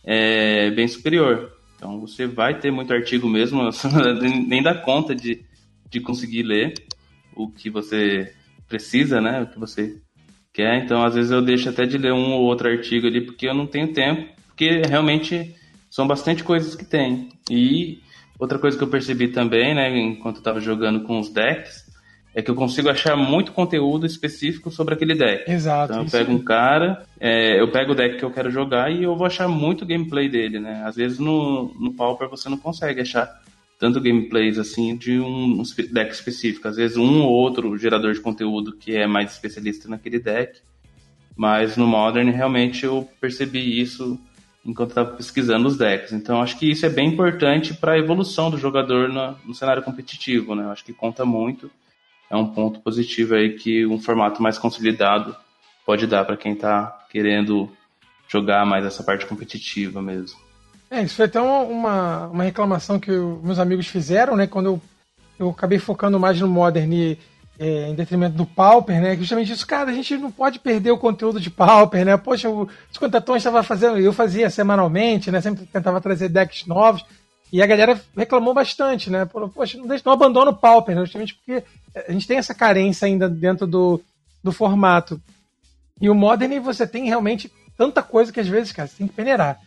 é 0.02 0.72
bem 0.72 0.88
superior. 0.88 1.52
Então, 1.76 2.00
você 2.00 2.26
vai 2.26 2.58
ter 2.58 2.72
muito 2.72 2.94
artigo 2.94 3.28
mesmo, 3.28 3.70
nem 4.48 4.63
dá 4.63 4.76
conta 4.76 5.13
de, 5.13 5.44
de 5.89 6.00
conseguir 6.00 6.44
ler 6.44 6.74
o 7.36 7.52
que 7.52 7.70
você 7.70 8.34
precisa, 8.70 9.20
né, 9.20 9.41
o 9.41 9.48
que 9.48 9.60
você 9.60 10.01
quer. 10.54 10.84
Então, 10.84 11.04
às 11.04 11.16
vezes 11.16 11.32
eu 11.32 11.41
deixo 11.41 11.70
até 11.70 11.86
de 11.86 11.97
ler 11.97 12.14
um 12.14 12.34
ou 12.34 12.41
outro 12.43 12.70
artigo 12.70 13.08
ali 13.08 13.22
porque 13.22 13.47
eu 13.47 13.54
não 13.54 13.66
tenho 13.66 13.93
tempo, 13.93 14.28
porque 14.47 14.82
realmente 14.88 15.56
são 15.89 16.08
bastante 16.08 16.43
coisas 16.43 16.76
que 16.76 16.86
tem. 16.86 17.30
E 17.49 17.99
outra 18.39 18.58
coisa 18.58 18.78
que 18.78 18.84
eu 18.84 18.89
percebi 18.89 19.28
também, 19.28 19.76
né, 19.76 19.97
enquanto 19.97 20.38
eu 20.38 20.41
estava 20.41 20.60
jogando 20.60 21.02
com 21.02 21.20
os 21.20 21.30
decks, 21.30 21.91
é 22.34 22.41
que 22.41 22.49
eu 22.49 22.56
consigo 22.56 22.89
achar 22.89 23.18
muito 23.18 23.52
conteúdo 23.52 24.06
específico 24.06 24.72
sobre 24.72 24.93
aquele 24.93 25.16
deck. 25.16 25.52
Exato. 25.52 25.91
Então 25.91 26.04
eu 26.04 26.10
pego 26.10 26.32
um 26.32 26.43
cara, 26.43 27.04
é, 27.20 27.60
eu 27.60 27.70
pego 27.70 27.91
o 27.91 27.95
deck 27.95 28.18
que 28.18 28.24
eu 28.24 28.32
quero 28.32 28.49
jogar 28.49 28.89
e 28.89 29.04
eu 29.04 29.16
vou 29.16 29.28
achar 29.28 29.47
muito 29.47 29.86
gameplay 29.86 30.30
dele, 30.30 30.60
né? 30.60 30.82
Às 30.86 30.95
vezes 30.95 31.20
no, 31.20 31.74
no 31.80 31.93
Pauper 31.93 32.30
você 32.30 32.47
não 32.47 32.58
consegue 32.58 33.02
achar 33.02 33.41
tanto 33.82 33.99
gameplays 33.99 34.59
assim 34.59 34.95
de 34.95 35.19
um 35.19 35.63
deck 35.91 36.13
específico. 36.13 36.67
Às 36.67 36.75
vezes 36.75 36.97
um 36.97 37.23
ou 37.23 37.32
outro 37.32 37.75
gerador 37.79 38.13
de 38.13 38.21
conteúdo 38.21 38.73
que 38.73 38.95
é 38.95 39.07
mais 39.07 39.32
especialista 39.32 39.89
naquele 39.89 40.19
deck. 40.19 40.61
Mas 41.36 41.75
no 41.75 41.88
Modern 41.88 42.29
realmente 42.29 42.86
eu 42.86 43.09
percebi 43.19 43.82
isso 43.82 44.19
enquanto 44.63 44.89
estava 44.89 45.15
pesquisando 45.15 45.67
os 45.67 45.79
decks. 45.79 46.11
Então 46.11 46.43
acho 46.43 46.59
que 46.59 46.69
isso 46.69 46.86
é 46.86 46.89
bem 46.89 47.07
importante 47.07 47.73
para 47.73 47.93
a 47.93 47.97
evolução 47.97 48.51
do 48.51 48.57
jogador 48.59 49.09
no, 49.09 49.36
no, 49.43 49.55
cenário 49.55 49.82
competitivo, 49.82 50.53
né? 50.53 50.65
Acho 50.71 50.86
que 50.86 50.93
conta 50.93 51.25
muito. 51.25 51.71
É 52.29 52.36
um 52.36 52.45
ponto 52.45 52.82
positivo 52.82 53.34
aí 53.34 53.55
que 53.55 53.84
um 53.88 53.99
formato 53.99 54.43
mais 54.43 54.59
consolidado 54.59 55.36
pode 55.88 56.05
dar 56.05 56.23
para 56.23 56.38
quem 56.38 56.53
está 56.53 57.03
querendo 57.09 57.67
jogar 58.27 58.63
mais 58.63 58.86
essa 58.86 59.03
parte 59.03 59.25
competitiva 59.25 60.03
mesmo. 60.03 60.38
É, 60.92 61.02
isso 61.04 61.16
foi 61.16 61.26
até 61.26 61.39
uma, 61.39 62.28
uma 62.28 62.44
reclamação 62.44 63.00
que 63.00 63.10
meus 63.10 63.60
amigos 63.60 63.88
fizeram, 63.88 64.36
né? 64.36 64.46
Quando 64.46 64.66
eu, 64.66 64.82
eu 65.39 65.50
acabei 65.50 65.80
focando 65.80 66.20
mais 66.20 66.38
no 66.42 66.50
Modern 66.50 66.92
e, 66.92 67.18
é, 67.58 67.88
em 67.88 67.96
detrimento 67.96 68.36
do 68.36 68.46
Pauper, 68.46 69.00
né? 69.02 69.16
Justamente 69.16 69.54
isso, 69.54 69.66
cara, 69.66 69.89
a 69.89 69.94
gente 69.94 70.18
não 70.18 70.30
pode 70.30 70.60
perder 70.60 70.92
o 70.92 70.98
conteúdo 70.98 71.39
de 71.39 71.50
Pauper, 71.50 72.04
né? 72.04 72.18
Poxa, 72.18 72.50
o 72.50 72.68
Escontatão 72.92 73.38
estava 73.38 73.64
fazendo, 73.64 74.00
eu 74.00 74.12
fazia 74.12 74.50
semanalmente, 74.50 75.32
né? 75.32 75.39
Sempre 75.39 75.66
tentava 75.66 76.02
trazer 76.02 76.28
decks 76.28 76.68
novos. 76.68 77.06
E 77.54 77.62
a 77.62 77.66
galera 77.66 78.00
reclamou 78.16 78.54
bastante, 78.54 79.10
né? 79.10 79.24
Poxa, 79.26 79.78
não, 79.78 79.88
deixa, 79.88 80.04
não 80.06 80.12
abandona 80.12 80.52
o 80.52 80.58
Pauper, 80.58 80.94
né? 80.94 81.02
justamente 81.06 81.36
porque 81.36 81.64
a 81.96 82.12
gente 82.12 82.28
tem 82.28 82.38
essa 82.38 82.54
carência 82.54 83.06
ainda 83.06 83.30
dentro 83.30 83.66
do, 83.66 84.02
do 84.44 84.52
formato. 84.52 85.22
E 86.02 86.10
o 86.10 86.16
Modern 86.16 86.60
você 86.60 86.86
tem 86.86 87.06
realmente 87.06 87.50
tanta 87.78 88.04
coisa 88.04 88.32
que 88.32 88.42
às 88.42 88.48
vezes, 88.48 88.74
cara, 88.74 88.89
você 88.89 88.98
tem 88.98 89.08
que 89.08 89.14
peneirar. 89.14 89.58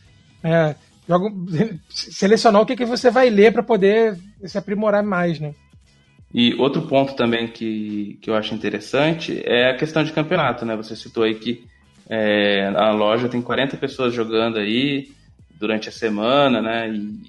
É, 0.42 0.74
joga, 1.08 1.30
selecionar 1.88 2.62
o 2.62 2.66
que, 2.66 2.76
que 2.76 2.84
você 2.84 3.10
vai 3.10 3.30
ler 3.30 3.52
para 3.52 3.62
poder 3.62 4.18
se 4.44 4.58
aprimorar 4.58 5.02
mais, 5.02 5.38
né? 5.40 5.54
E 6.32 6.54
outro 6.54 6.82
ponto 6.82 7.14
também 7.14 7.46
que, 7.46 8.18
que 8.20 8.28
eu 8.28 8.34
acho 8.34 8.54
interessante 8.54 9.40
é 9.44 9.70
a 9.70 9.76
questão 9.76 10.02
de 10.02 10.12
campeonato, 10.12 10.64
né? 10.64 10.74
Você 10.76 10.96
citou 10.96 11.22
aí 11.22 11.36
que 11.36 11.64
é, 12.08 12.72
a 12.74 12.90
loja 12.90 13.28
tem 13.28 13.40
40 13.40 13.76
pessoas 13.76 14.12
jogando 14.12 14.58
aí 14.58 15.12
durante 15.58 15.88
a 15.88 15.92
semana, 15.92 16.60
né? 16.60 16.90
E 16.90 17.20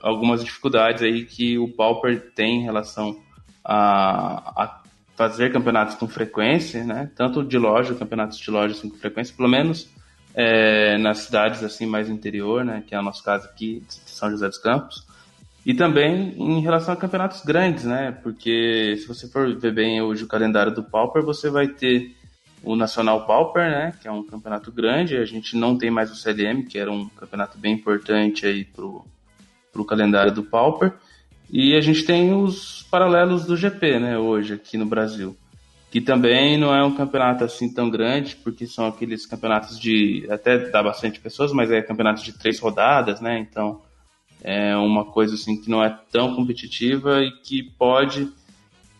algumas 0.00 0.44
dificuldades 0.44 1.02
aí 1.02 1.24
que 1.24 1.58
o 1.58 1.68
Pauper 1.68 2.32
tem 2.34 2.60
em 2.60 2.62
relação 2.62 3.20
a, 3.64 4.62
a 4.62 4.80
fazer 5.16 5.52
campeonatos 5.52 5.96
com 5.96 6.06
frequência, 6.06 6.84
né? 6.84 7.10
Tanto 7.16 7.42
de 7.42 7.58
loja, 7.58 7.94
campeonatos 7.94 8.38
de 8.38 8.50
loja 8.50 8.74
assim, 8.74 8.88
com 8.88 8.96
frequência, 8.96 9.34
pelo 9.36 9.48
menos 9.48 9.90
é, 10.34 10.96
nas 10.98 11.18
cidades 11.18 11.62
assim 11.62 11.86
mais 11.86 12.08
interior, 12.08 12.64
né, 12.64 12.82
que 12.86 12.94
é 12.94 12.98
o 12.98 13.02
nosso 13.02 13.22
caso 13.22 13.46
aqui 13.46 13.82
de 13.88 14.10
São 14.10 14.30
José 14.30 14.48
dos 14.48 14.58
Campos, 14.58 15.06
e 15.64 15.74
também 15.74 16.34
em 16.38 16.60
relação 16.60 16.94
a 16.94 16.96
campeonatos 16.96 17.44
grandes, 17.44 17.84
né, 17.84 18.16
porque 18.22 18.96
se 18.98 19.06
você 19.06 19.28
for 19.28 19.54
ver 19.56 19.72
bem 19.72 20.00
hoje 20.00 20.24
o 20.24 20.28
calendário 20.28 20.72
do 20.72 20.82
Pauper, 20.82 21.22
você 21.22 21.50
vai 21.50 21.68
ter 21.68 22.14
o 22.62 22.76
Nacional 22.76 23.26
Pauper, 23.26 23.70
né, 23.70 23.94
que 24.00 24.06
é 24.06 24.12
um 24.12 24.22
campeonato 24.22 24.70
grande, 24.70 25.16
a 25.16 25.24
gente 25.24 25.56
não 25.56 25.76
tem 25.76 25.90
mais 25.90 26.10
o 26.10 26.16
CLM, 26.16 26.64
que 26.68 26.78
era 26.78 26.90
um 26.90 27.08
campeonato 27.08 27.58
bem 27.58 27.74
importante 27.74 28.46
aí 28.46 28.64
pro, 28.64 29.04
pro 29.72 29.84
calendário 29.84 30.32
do 30.32 30.42
Pauper, 30.42 30.92
e 31.52 31.74
a 31.74 31.80
gente 31.80 32.04
tem 32.04 32.32
os 32.32 32.86
paralelos 32.90 33.44
do 33.44 33.56
GP, 33.56 33.98
né, 33.98 34.18
hoje 34.18 34.54
aqui 34.54 34.78
no 34.78 34.86
Brasil 34.86 35.36
que 35.90 36.00
também 36.00 36.56
não 36.56 36.74
é 36.74 36.84
um 36.84 36.94
campeonato 36.94 37.42
assim 37.42 37.72
tão 37.72 37.90
grande, 37.90 38.36
porque 38.36 38.66
são 38.66 38.86
aqueles 38.86 39.26
campeonatos 39.26 39.78
de 39.78 40.24
até 40.30 40.70
dá 40.70 40.82
bastante 40.82 41.18
pessoas, 41.18 41.52
mas 41.52 41.70
é 41.70 41.82
campeonato 41.82 42.22
de 42.22 42.32
três 42.32 42.60
rodadas, 42.60 43.20
né? 43.20 43.38
Então 43.40 43.82
é 44.42 44.76
uma 44.76 45.04
coisa 45.04 45.34
assim 45.34 45.60
que 45.60 45.68
não 45.68 45.82
é 45.82 45.98
tão 46.12 46.34
competitiva 46.34 47.20
e 47.22 47.32
que 47.42 47.62
pode 47.76 48.32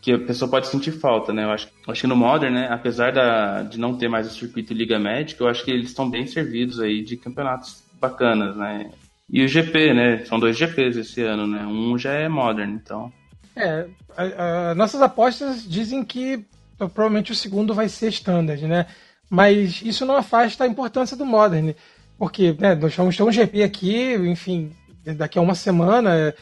que 0.01 0.11
a 0.11 0.19
pessoa 0.19 0.49
pode 0.49 0.67
sentir 0.67 0.91
falta, 0.91 1.31
né? 1.31 1.43
Eu 1.43 1.51
acho, 1.51 1.69
acho 1.87 2.01
que 2.01 2.07
no 2.07 2.15
Modern, 2.15 2.53
né, 2.53 2.67
apesar 2.71 3.13
da, 3.13 3.61
de 3.61 3.79
não 3.79 3.95
ter 3.95 4.07
mais 4.07 4.25
o 4.25 4.31
circuito 4.31 4.73
Liga 4.73 4.97
Médica, 4.97 5.43
eu 5.43 5.47
acho 5.47 5.63
que 5.63 5.69
eles 5.69 5.89
estão 5.89 6.09
bem 6.09 6.25
servidos 6.25 6.79
aí 6.79 7.03
de 7.03 7.15
campeonatos 7.15 7.83
bacanas, 7.99 8.55
né? 8.57 8.91
E 9.29 9.45
o 9.45 9.47
GP, 9.47 9.93
né? 9.93 10.25
São 10.25 10.39
dois 10.39 10.57
GPs 10.57 10.97
esse 10.97 11.21
ano, 11.21 11.45
né? 11.45 11.65
Um 11.65 11.97
já 11.97 12.13
é 12.13 12.27
Modern, 12.27 12.71
então. 12.71 13.13
É, 13.55 13.85
a, 14.17 14.71
a, 14.71 14.75
nossas 14.75 15.01
apostas 15.03 15.63
dizem 15.69 16.03
que 16.03 16.43
então, 16.81 16.89
provavelmente 16.89 17.31
o 17.31 17.35
segundo 17.35 17.75
vai 17.75 17.87
ser 17.87 18.09
standard, 18.09 18.65
né? 18.65 18.87
Mas 19.29 19.83
isso 19.83 20.03
não 20.03 20.15
afasta 20.15 20.63
a 20.63 20.67
importância 20.67 21.15
do 21.15 21.23
Modern, 21.23 21.75
porque 22.17 22.55
né, 22.59 22.73
nós 22.73 22.95
vamos 22.95 23.15
ter 23.15 23.21
um 23.21 23.31
GP 23.31 23.61
aqui, 23.61 24.15
enfim, 24.15 24.71
daqui 25.15 25.37
a 25.37 25.43
uma 25.43 25.53
semana, 25.53 26.33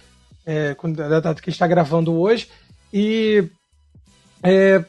é, 0.45 0.75
da 0.95 1.19
data 1.19 1.41
que 1.41 1.49
está 1.49 1.67
gravando 1.67 2.13
hoje, 2.13 2.47
e 2.93 3.49
é, 4.41 4.81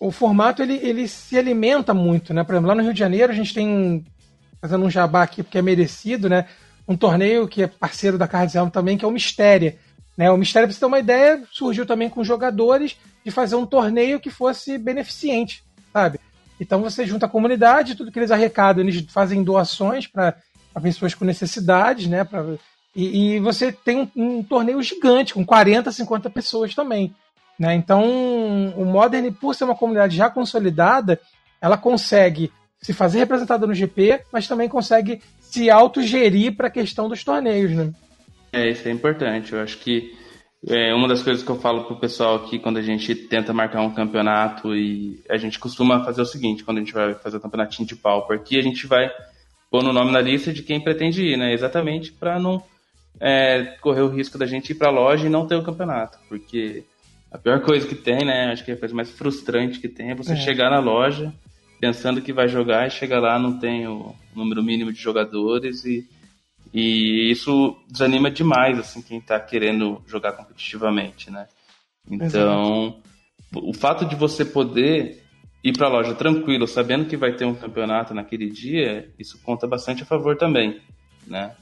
o 0.00 0.10
formato 0.10 0.60
ele, 0.60 0.74
ele 0.82 1.06
se 1.06 1.38
alimenta 1.38 1.94
muito, 1.94 2.34
né? 2.34 2.42
Por 2.42 2.54
exemplo, 2.54 2.68
lá 2.68 2.74
no 2.74 2.82
Rio 2.82 2.92
de 2.92 2.98
Janeiro 2.98 3.32
a 3.32 3.36
gente 3.36 3.54
tem 3.54 4.04
fazendo 4.60 4.84
um 4.84 4.90
jabá 4.90 5.22
aqui 5.22 5.40
porque 5.40 5.58
é 5.58 5.62
merecido, 5.62 6.28
né? 6.28 6.46
Um 6.88 6.96
torneio 6.96 7.46
que 7.46 7.62
é 7.62 7.68
parceiro 7.68 8.18
da 8.18 8.26
Cards 8.26 8.56
também, 8.72 8.98
que 8.98 9.04
é 9.04 9.08
o 9.08 9.12
Mistério. 9.12 9.72
Né? 10.16 10.28
O 10.32 10.36
Mistério, 10.36 10.66
para 10.66 10.74
você 10.74 10.80
ter 10.80 10.86
uma 10.86 10.98
ideia, 10.98 11.44
surgiu 11.52 11.86
também 11.86 12.10
com 12.10 12.24
jogadores 12.24 12.96
de 13.26 13.32
fazer 13.32 13.56
um 13.56 13.66
torneio 13.66 14.20
que 14.20 14.30
fosse 14.30 14.78
beneficente, 14.78 15.64
sabe? 15.92 16.20
Então 16.60 16.80
você 16.80 17.04
junta 17.04 17.26
a 17.26 17.28
comunidade, 17.28 17.96
tudo 17.96 18.12
que 18.12 18.20
eles 18.20 18.30
arrecadam, 18.30 18.84
eles 18.84 19.04
fazem 19.08 19.42
doações 19.42 20.06
para 20.06 20.36
pessoas 20.80 21.12
com 21.12 21.24
necessidades, 21.24 22.06
né? 22.06 22.22
Pra, 22.22 22.44
e, 22.94 23.34
e 23.34 23.40
você 23.40 23.72
tem 23.72 24.08
um, 24.14 24.36
um, 24.38 24.42
torneio 24.44 24.80
gigante, 24.80 25.34
com 25.34 25.44
40, 25.44 25.90
50 25.90 26.30
pessoas 26.30 26.72
também. 26.72 27.12
Né? 27.58 27.74
Então, 27.74 28.04
o 28.76 28.84
Modern, 28.84 29.32
por 29.32 29.56
ser 29.56 29.64
uma 29.64 29.74
comunidade 29.74 30.16
já 30.16 30.30
consolidada, 30.30 31.20
ela 31.60 31.76
consegue 31.76 32.52
se 32.80 32.92
fazer 32.92 33.18
representada 33.18 33.66
no 33.66 33.74
GP, 33.74 34.20
mas 34.32 34.46
também 34.46 34.68
consegue 34.68 35.20
se 35.40 35.68
autogerir 35.68 36.54
para 36.54 36.68
a 36.68 36.70
questão 36.70 37.08
dos 37.08 37.24
torneios. 37.24 37.72
Né? 37.72 37.92
É, 38.52 38.70
isso 38.70 38.86
é 38.86 38.92
importante. 38.92 39.52
Eu 39.52 39.60
acho 39.60 39.78
que 39.78 40.16
é 40.68 40.92
uma 40.92 41.06
das 41.06 41.22
coisas 41.22 41.44
que 41.44 41.50
eu 41.50 41.60
falo 41.60 41.84
pro 41.84 41.96
pessoal 41.96 42.36
aqui 42.36 42.58
quando 42.58 42.78
a 42.78 42.82
gente 42.82 43.14
tenta 43.14 43.52
marcar 43.52 43.82
um 43.82 43.94
campeonato 43.94 44.74
e 44.74 45.22
a 45.30 45.36
gente 45.36 45.58
costuma 45.58 46.04
fazer 46.04 46.22
o 46.22 46.26
seguinte, 46.26 46.64
quando 46.64 46.78
a 46.78 46.80
gente 46.80 46.92
vai 46.92 47.14
fazer 47.14 47.36
o 47.36 47.40
campeonatinho 47.40 47.86
de 47.86 47.94
pau 47.94 48.26
aqui, 48.32 48.58
a 48.58 48.62
gente 48.62 48.86
vai 48.86 49.08
pôr 49.70 49.84
no 49.84 49.92
nome 49.92 50.10
na 50.10 50.20
lista 50.20 50.52
de 50.52 50.62
quem 50.62 50.80
pretende 50.80 51.24
ir, 51.24 51.36
né? 51.36 51.52
Exatamente 51.52 52.12
para 52.12 52.38
não 52.40 52.62
é, 53.20 53.76
correr 53.80 54.02
o 54.02 54.08
risco 54.08 54.36
da 54.36 54.46
gente 54.46 54.70
ir 54.70 54.74
para 54.74 54.88
a 54.88 54.92
loja 54.92 55.26
e 55.26 55.30
não 55.30 55.46
ter 55.46 55.54
o 55.54 55.62
campeonato, 55.62 56.18
porque 56.28 56.82
a 57.30 57.38
pior 57.38 57.60
coisa 57.60 57.86
que 57.86 57.94
tem, 57.94 58.24
né? 58.24 58.50
Acho 58.52 58.64
que 58.64 58.72
a 58.72 58.76
coisa 58.76 58.94
mais 58.94 59.10
frustrante 59.10 59.78
que 59.78 59.88
tem 59.88 60.10
é 60.10 60.14
você 60.14 60.32
é. 60.32 60.36
chegar 60.36 60.70
na 60.70 60.80
loja 60.80 61.32
pensando 61.80 62.22
que 62.22 62.32
vai 62.32 62.48
jogar 62.48 62.86
e 62.86 62.90
chegar 62.90 63.20
lá 63.20 63.38
não 63.38 63.58
tem 63.58 63.86
o 63.86 64.14
número 64.34 64.62
mínimo 64.62 64.92
de 64.92 65.00
jogadores 65.00 65.84
e 65.84 66.06
e 66.78 67.30
isso 67.30 67.74
desanima 67.88 68.30
demais, 68.30 68.78
assim, 68.78 69.00
quem 69.00 69.16
está 69.16 69.40
querendo 69.40 70.02
jogar 70.06 70.32
competitivamente, 70.32 71.30
né? 71.30 71.46
Então, 72.10 73.00
o 73.54 73.72
fato 73.72 74.04
de 74.04 74.14
você 74.14 74.44
poder 74.44 75.22
ir 75.64 75.72
para 75.72 75.86
a 75.86 75.90
loja 75.90 76.14
tranquilo, 76.14 76.66
sabendo 76.66 77.06
que 77.06 77.16
vai 77.16 77.32
ter 77.32 77.46
um 77.46 77.54
campeonato 77.54 78.12
naquele 78.12 78.50
dia, 78.50 79.10
isso 79.18 79.40
conta 79.42 79.66
bastante 79.66 80.02
a 80.02 80.06
favor 80.06 80.36
também, 80.36 80.78
né? 81.26 81.56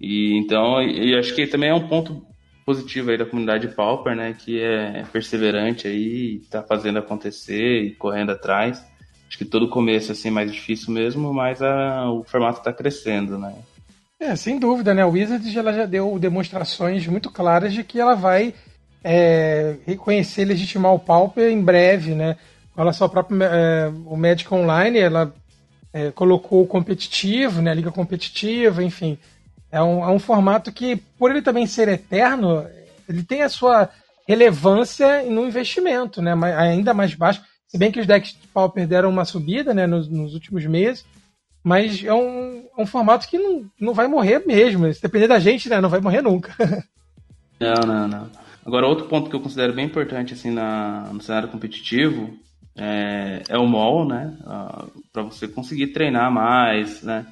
E 0.00 0.36
então, 0.36 0.82
e 0.82 1.16
acho 1.16 1.36
que 1.36 1.46
também 1.46 1.70
é 1.70 1.74
um 1.74 1.86
ponto 1.86 2.26
positivo 2.66 3.12
aí 3.12 3.18
da 3.18 3.24
comunidade 3.24 3.68
Pauper, 3.68 4.16
né, 4.16 4.32
que 4.36 4.60
é 4.60 5.04
perseverante 5.12 5.86
aí, 5.86 6.38
está 6.42 6.64
fazendo 6.64 6.98
acontecer 6.98 7.82
e 7.84 7.94
correndo 7.94 8.32
atrás. 8.32 8.84
Acho 9.28 9.38
que 9.38 9.44
todo 9.44 9.68
começo 9.68 10.10
assim 10.10 10.30
mais 10.30 10.50
difícil 10.50 10.92
mesmo, 10.92 11.32
mas 11.32 11.62
a, 11.62 12.10
o 12.10 12.24
formato 12.24 12.58
está 12.58 12.72
crescendo, 12.72 13.38
né? 13.38 13.54
É, 14.22 14.36
sem 14.36 14.56
dúvida, 14.56 14.94
né? 14.94 15.04
O 15.04 15.10
Wizards 15.10 15.56
ela 15.56 15.72
já 15.72 15.84
deu 15.84 16.16
demonstrações 16.16 17.04
muito 17.08 17.28
claras 17.28 17.72
de 17.74 17.82
que 17.82 17.98
ela 17.98 18.14
vai 18.14 18.54
é, 19.02 19.74
reconhecer, 19.84 20.44
legitimar 20.44 20.94
o 20.94 20.98
Pauper 20.98 21.50
em 21.50 21.60
breve, 21.60 22.14
né? 22.14 22.36
Ela 22.76 22.92
sua 22.92 23.08
própria 23.08 23.44
é, 23.44 23.92
o 24.06 24.16
Magic 24.16 24.54
Online, 24.54 24.96
ela 24.96 25.34
é, 25.92 26.12
colocou 26.12 26.62
o 26.62 26.66
competitivo, 26.68 27.60
né? 27.60 27.72
A 27.72 27.74
liga 27.74 27.90
competitiva, 27.90 28.84
enfim. 28.84 29.18
É 29.72 29.82
um, 29.82 30.04
é 30.04 30.08
um 30.08 30.20
formato 30.20 30.70
que, 30.70 30.94
por 31.18 31.32
ele 31.32 31.42
também 31.42 31.66
ser 31.66 31.88
eterno, 31.88 32.64
ele 33.08 33.24
tem 33.24 33.42
a 33.42 33.48
sua 33.48 33.90
relevância 34.28 35.24
no 35.24 35.44
investimento, 35.44 36.22
né? 36.22 36.32
Ainda 36.58 36.94
mais 36.94 37.12
baixo. 37.12 37.42
Se 37.66 37.76
bem 37.76 37.90
que 37.90 37.98
os 37.98 38.06
decks 38.06 38.36
de 38.40 38.46
Pauper 38.46 38.86
deram 38.86 39.10
uma 39.10 39.24
subida, 39.24 39.74
né? 39.74 39.84
Nos, 39.84 40.08
nos 40.08 40.32
últimos 40.32 40.64
meses 40.64 41.04
mas 41.62 42.02
é 42.04 42.12
um, 42.12 42.64
é 42.76 42.82
um 42.82 42.86
formato 42.86 43.28
que 43.28 43.38
não, 43.38 43.64
não 43.80 43.94
vai 43.94 44.08
morrer 44.08 44.44
mesmo. 44.44 44.92
Se 44.92 45.00
depender 45.00 45.28
da 45.28 45.38
gente, 45.38 45.68
né? 45.68 45.80
Não 45.80 45.88
vai 45.88 46.00
morrer 46.00 46.22
nunca. 46.22 46.54
Não, 47.60 47.86
não, 47.86 48.08
não. 48.08 48.28
Agora, 48.66 48.88
outro 48.88 49.06
ponto 49.06 49.30
que 49.30 49.36
eu 49.36 49.40
considero 49.40 49.72
bem 49.72 49.86
importante 49.86 50.34
assim 50.34 50.50
na, 50.50 51.08
no 51.12 51.20
cenário 51.20 51.48
competitivo 51.48 52.36
é, 52.76 53.44
é 53.48 53.56
o 53.56 53.68
mall, 53.68 54.04
né? 54.04 54.36
Ah, 54.44 54.86
para 55.12 55.22
você 55.22 55.46
conseguir 55.46 55.88
treinar 55.88 56.28
mais, 56.32 57.04
né? 57.04 57.24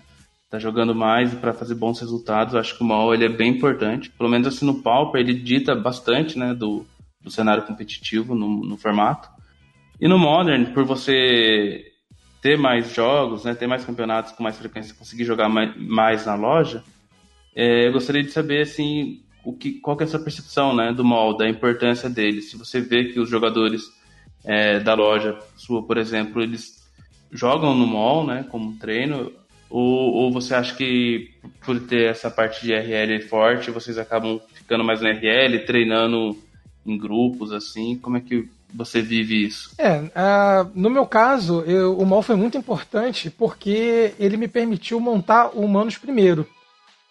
Tá 0.49 0.57
jogando 0.61 0.95
mais 0.95 1.35
para 1.35 1.53
fazer 1.53 1.75
bons 1.75 1.99
resultados. 1.99 2.55
Eu 2.55 2.61
acho 2.61 2.77
que 2.77 2.85
o 2.85 2.87
mall 2.87 3.13
ele 3.13 3.25
é 3.25 3.29
bem 3.29 3.51
importante. 3.51 4.09
Pelo 4.11 4.31
menos 4.31 4.47
assim 4.47 4.65
no 4.65 4.83
Pauper 4.83 5.21
ele 5.21 5.35
dita 5.35 5.75
bastante, 5.75 6.39
né? 6.39 6.55
Do, 6.55 6.87
do 7.21 7.31
cenário 7.31 7.65
competitivo 7.65 8.35
no, 8.35 8.65
no 8.65 8.77
formato. 8.77 9.29
E 10.01 10.07
no 10.07 10.17
Modern, 10.17 10.73
por 10.73 10.85
você 10.85 11.90
ter 12.41 12.57
mais 12.59 12.93
jogos, 12.95 13.45
né, 13.45 13.55
ter 13.55 13.67
mais 13.67 13.85
campeonatos 13.85 14.33
com 14.33 14.43
mais 14.43 14.57
frequência, 14.57 14.95
conseguir 14.95 15.25
jogar 15.25 15.49
mais, 15.49 15.77
mais 15.77 16.27
na 16.27 16.35
loja, 16.35 16.83
é, 17.55 17.87
eu 17.89 17.93
gostaria 17.93 18.23
de 18.23 18.31
saber 18.31 18.63
assim 18.63 19.21
o 19.45 19.53
que, 19.53 19.73
qual 19.81 19.97
que 19.97 20.05
é 20.05 20.07
a 20.07 20.09
sua 20.09 20.21
percepção 20.21 20.75
né, 20.75 20.93
do 20.93 21.05
mall, 21.05 21.37
da 21.37 21.49
importância 21.49 22.09
dele. 22.09 22.41
Se 22.41 22.57
você 22.57 22.81
vê 22.81 23.05
que 23.07 23.21
os 23.21 23.29
jogadores 23.29 23.83
é, 24.45 24.81
da 24.81 24.95
loja 24.95 25.39
sua, 25.57 25.83
por 25.83 25.99
exemplo, 25.99 26.43
eles 26.43 26.87
jogam 27.31 27.75
no 27.75 27.87
mall, 27.87 28.27
né, 28.27 28.45
como 28.51 28.77
treino, 28.77 29.33
Ou, 29.71 30.15
ou 30.15 30.33
você 30.33 30.53
acha 30.53 30.75
que 30.75 31.31
por 31.65 31.79
ter 31.79 32.11
essa 32.11 32.29
parte 32.29 32.67
de 32.67 32.73
RL 32.73 33.21
forte, 33.29 33.71
vocês 33.71 33.99
acabam 33.99 34.41
ficando 34.53 34.83
mais 34.83 35.01
no 35.01 35.09
RL, 35.09 35.65
treinando 35.65 36.37
em 36.85 36.99
grupos, 36.99 37.53
assim? 37.53 37.97
Como 37.97 38.17
é 38.17 38.21
que 38.21 38.49
você 38.75 39.01
vive 39.01 39.47
isso? 39.47 39.75
É, 39.79 39.99
uh, 39.99 40.71
no 40.75 40.91
meu 40.91 41.07
caso, 41.07 41.63
eu, 41.63 41.99
o 41.99 42.07
MOL 42.07 42.23
foi 42.23 42.37
muito 42.37 42.57
importante 42.57 43.31
porque 43.31 44.15
ele 44.19 44.37
me 44.37 44.49
permitiu 44.49 45.01
montar 45.01 45.51
o 45.55 45.61
Humanos 45.61 45.97
primeiro, 45.97 46.47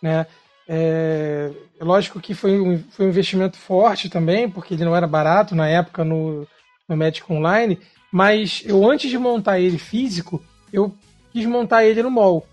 né? 0.01 0.25
É, 0.71 1.49
lógico 1.81 2.19
que 2.19 2.35
foi 2.35 2.59
um, 2.59 2.83
foi 2.91 3.07
um 3.07 3.09
investimento 3.09 3.57
forte 3.57 4.07
também, 4.07 4.47
porque 4.47 4.75
ele 4.75 4.85
não 4.85 4.95
era 4.95 5.07
barato 5.07 5.55
na 5.55 5.67
época 5.67 6.03
no, 6.03 6.47
no 6.87 6.95
Magic 6.95 7.31
Online, 7.31 7.79
mas 8.11 8.61
eu 8.65 8.87
antes 8.89 9.09
de 9.09 9.17
montar 9.17 9.59
ele 9.59 9.79
físico, 9.79 10.43
eu 10.71 10.93
quis 11.31 11.45
montar 11.45 11.85
ele 11.85 12.03
no 12.03 12.11
mall. 12.11 12.45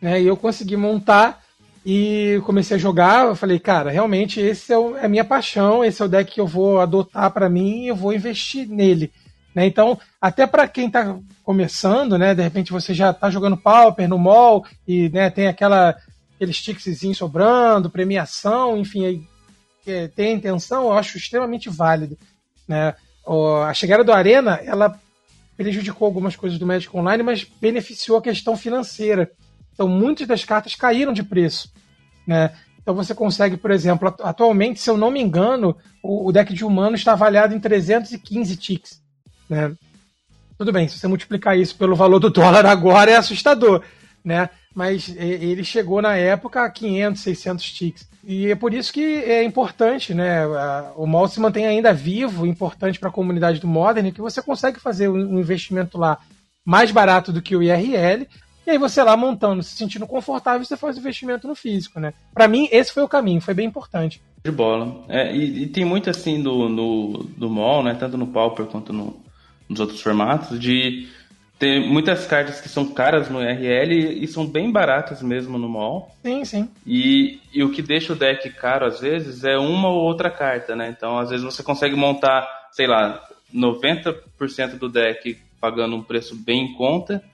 Né? 0.00 0.22
E 0.22 0.26
eu 0.26 0.36
consegui 0.36 0.76
montar 0.76 1.44
e 1.84 2.40
comecei 2.44 2.76
a 2.76 2.80
jogar. 2.80 3.26
Eu 3.26 3.36
falei, 3.36 3.58
cara, 3.58 3.90
realmente 3.90 4.40
esse 4.40 4.72
é, 4.72 4.78
o, 4.78 4.96
é 4.96 5.06
a 5.06 5.08
minha 5.08 5.24
paixão, 5.24 5.84
esse 5.84 6.00
é 6.02 6.04
o 6.04 6.08
deck 6.08 6.32
que 6.32 6.40
eu 6.40 6.46
vou 6.46 6.80
adotar 6.80 7.30
para 7.30 7.48
mim 7.48 7.84
e 7.84 7.88
eu 7.88 7.96
vou 7.96 8.12
investir 8.12 8.68
nele. 8.68 9.12
Né? 9.54 9.66
Então, 9.66 9.98
até 10.20 10.46
para 10.46 10.68
quem 10.68 10.86
está 10.86 11.16
começando, 11.42 12.18
né, 12.18 12.34
de 12.34 12.42
repente 12.42 12.72
você 12.72 12.92
já 12.94 13.10
está 13.10 13.30
jogando 13.30 13.56
Pauper 13.56 14.08
no 14.08 14.18
mall 14.18 14.64
e 14.86 15.08
né, 15.08 15.30
tem 15.30 15.46
aquela 15.46 15.96
aquele 16.36 16.52
stickzinho 16.52 17.14
sobrando, 17.14 17.90
premiação, 17.90 18.78
enfim, 18.78 19.04
aí, 19.04 19.22
é, 19.84 20.06
tem 20.06 20.28
a 20.28 20.32
intenção, 20.34 20.84
eu 20.84 20.92
acho 20.92 21.16
extremamente 21.16 21.68
válido. 21.68 22.16
Né? 22.66 22.94
a 23.66 23.74
chegada 23.74 24.02
do 24.02 24.12
Arena, 24.12 24.60
ela 24.64 24.98
prejudicou 25.56 26.06
algumas 26.06 26.36
coisas 26.36 26.58
do 26.58 26.66
Magic 26.66 26.96
Online, 26.96 27.22
mas 27.22 27.44
beneficiou 27.60 28.16
a 28.16 28.22
questão 28.22 28.56
financeira. 28.56 29.30
Então, 29.78 29.86
muitas 29.86 30.26
das 30.26 30.44
cartas 30.44 30.74
caíram 30.74 31.12
de 31.12 31.22
preço. 31.22 31.72
Né? 32.26 32.50
Então, 32.82 32.96
você 32.96 33.14
consegue, 33.14 33.56
por 33.56 33.70
exemplo, 33.70 34.12
atualmente, 34.24 34.80
se 34.80 34.90
eu 34.90 34.96
não 34.96 35.08
me 35.08 35.20
engano, 35.22 35.76
o, 36.02 36.32
deck 36.32 36.52
de 36.52 36.64
humano 36.64 36.96
está 36.96 37.12
avaliado 37.12 37.54
em 37.54 37.60
315 37.60 38.56
ticks. 38.56 39.00
Né? 39.48 39.72
Tudo 40.58 40.72
bem, 40.72 40.88
se 40.88 40.98
você 40.98 41.06
multiplicar 41.06 41.56
isso 41.56 41.76
pelo 41.76 41.94
valor 41.94 42.18
do 42.18 42.28
dólar 42.28 42.66
agora, 42.66 43.12
é 43.12 43.16
assustador. 43.16 43.84
Né? 44.24 44.50
Mas 44.74 45.14
ele 45.16 45.62
chegou 45.62 46.02
na 46.02 46.16
época 46.16 46.64
a 46.64 46.70
500, 46.70 47.22
600 47.22 47.72
ticks. 47.72 48.08
E 48.24 48.50
é 48.50 48.56
por 48.56 48.74
isso 48.74 48.92
que 48.92 49.00
é 49.00 49.44
importante, 49.44 50.12
né? 50.12 50.44
O 50.96 51.06
MOL 51.06 51.28
se 51.28 51.38
mantém 51.38 51.66
ainda 51.66 51.94
vivo, 51.94 52.44
importante 52.44 52.98
para 52.98 53.10
a 53.10 53.12
comunidade 53.12 53.60
do 53.60 53.68
Modern, 53.68 54.10
que 54.10 54.20
você 54.20 54.42
consegue 54.42 54.80
fazer 54.80 55.08
um 55.08 55.38
investimento 55.38 55.96
lá 55.96 56.18
mais 56.64 56.90
barato 56.90 57.32
do 57.32 57.40
que 57.40 57.56
o 57.56 57.62
IRL, 57.62 58.26
e 58.68 58.72
aí 58.72 58.76
você 58.76 59.02
lá 59.02 59.16
montando, 59.16 59.62
se 59.62 59.74
sentindo 59.74 60.06
confortável, 60.06 60.62
você 60.62 60.76
faz 60.76 60.98
investimento 60.98 61.48
no 61.48 61.54
físico, 61.54 61.98
né? 61.98 62.12
Para 62.34 62.46
mim, 62.46 62.68
esse 62.70 62.92
foi 62.92 63.02
o 63.02 63.08
caminho, 63.08 63.40
foi 63.40 63.54
bem 63.54 63.66
importante. 63.66 64.20
De 64.44 64.50
bola. 64.50 65.06
É, 65.08 65.34
e, 65.34 65.62
e, 65.62 65.66
tem 65.68 65.86
muito 65.86 66.10
assim 66.10 66.42
do, 66.42 66.68
no, 66.68 67.24
do 67.34 67.48
MOL, 67.48 67.82
né? 67.82 67.96
Tanto 67.98 68.18
no 68.18 68.26
Pauper 68.26 68.66
quanto 68.66 68.92
no, 68.92 69.18
nos 69.66 69.80
outros 69.80 70.02
formatos, 70.02 70.60
de 70.60 71.08
tem 71.58 71.90
muitas 71.90 72.26
cartas 72.26 72.60
que 72.60 72.68
são 72.68 72.86
caras 72.88 73.30
no 73.30 73.40
RL 73.40 74.22
e 74.22 74.28
são 74.28 74.46
bem 74.46 74.70
baratas 74.70 75.22
mesmo 75.22 75.56
no 75.56 75.66
mall. 75.66 76.14
Sim, 76.22 76.44
sim. 76.44 76.68
E, 76.86 77.40
e 77.54 77.64
o 77.64 77.72
que 77.72 77.80
deixa 77.80 78.12
o 78.12 78.16
deck 78.16 78.50
caro 78.50 78.84
às 78.84 79.00
vezes 79.00 79.44
é 79.44 79.56
uma 79.56 79.88
ou 79.88 80.02
outra 80.02 80.30
carta, 80.30 80.76
né? 80.76 80.94
Então 80.94 81.18
às 81.18 81.30
vezes 81.30 81.42
você 81.42 81.62
consegue 81.62 81.96
montar, 81.96 82.46
sei 82.72 82.86
lá, 82.86 83.26
90% 83.52 84.78
do 84.78 84.90
deck 84.90 85.38
pagando 85.58 85.96
um 85.96 86.02
preço 86.02 86.36
bem 86.36 86.66
em 86.66 86.74
conta 86.74 87.24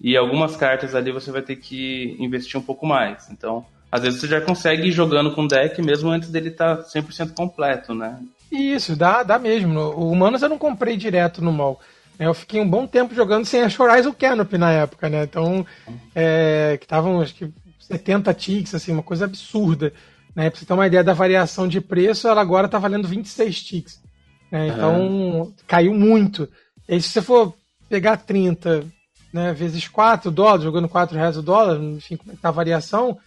e 0.00 0.16
algumas 0.16 0.56
cartas 0.56 0.94
ali 0.94 1.10
você 1.10 1.30
vai 1.30 1.42
ter 1.42 1.56
que 1.56 2.16
investir 2.18 2.58
um 2.58 2.62
pouco 2.62 2.86
mais. 2.86 3.28
Então, 3.30 3.64
às 3.90 4.02
vezes 4.02 4.20
você 4.20 4.28
já 4.28 4.40
consegue 4.40 4.88
ir 4.88 4.92
jogando 4.92 5.32
com 5.32 5.44
o 5.44 5.48
deck 5.48 5.80
mesmo 5.82 6.10
antes 6.10 6.30
dele 6.30 6.50
estar 6.50 6.76
tá 6.76 6.82
100% 6.84 7.34
completo, 7.34 7.94
né? 7.94 8.18
Isso, 8.50 8.96
dá, 8.96 9.22
dá 9.22 9.38
mesmo. 9.38 9.78
O 9.78 10.10
Humanos 10.10 10.42
eu 10.42 10.48
não 10.48 10.58
comprei 10.58 10.96
direto 10.96 11.42
no 11.42 11.52
mall. 11.52 11.80
É, 12.18 12.26
eu 12.26 12.34
fiquei 12.34 12.60
um 12.60 12.68
bom 12.68 12.86
tempo 12.86 13.14
jogando 13.14 13.44
sem 13.44 13.62
a 13.62 13.66
Horizon 13.66 14.12
Canopy 14.12 14.58
na 14.58 14.72
época, 14.72 15.08
né? 15.08 15.24
Então, 15.24 15.66
é, 16.14 16.76
que 16.78 16.84
estavam 16.84 17.20
acho 17.20 17.34
que 17.34 17.50
70 17.80 18.34
ticks, 18.34 18.74
assim, 18.74 18.92
uma 18.92 19.02
coisa 19.02 19.24
absurda. 19.24 19.92
Né? 20.34 20.50
Pra 20.50 20.58
você 20.58 20.66
ter 20.66 20.72
uma 20.72 20.86
ideia 20.86 21.04
da 21.04 21.14
variação 21.14 21.68
de 21.68 21.80
preço, 21.80 22.28
ela 22.28 22.40
agora 22.40 22.66
está 22.66 22.78
valendo 22.78 23.08
26 23.08 23.62
ticks. 23.62 24.02
Né? 24.50 24.68
Então, 24.68 25.00
uhum. 25.00 25.52
caiu 25.66 25.94
muito. 25.94 26.48
E 26.88 26.94
aí, 26.94 27.02
se 27.02 27.10
você 27.10 27.22
for 27.22 27.54
pegar 27.88 28.16
30 28.18 28.84
né, 29.32 29.52
vezes 29.52 29.86
4 29.88 30.30
dólares, 30.30 30.64
jogando 30.64 30.88
4 30.88 31.16
reais 31.16 31.36
o 31.36 31.42
dólar, 31.42 31.80
enfim, 31.80 32.16
como 32.16 32.32
é 32.32 32.34
que 32.34 32.42
tá 32.42 32.48
a 32.48 32.52
variação, 32.52 33.18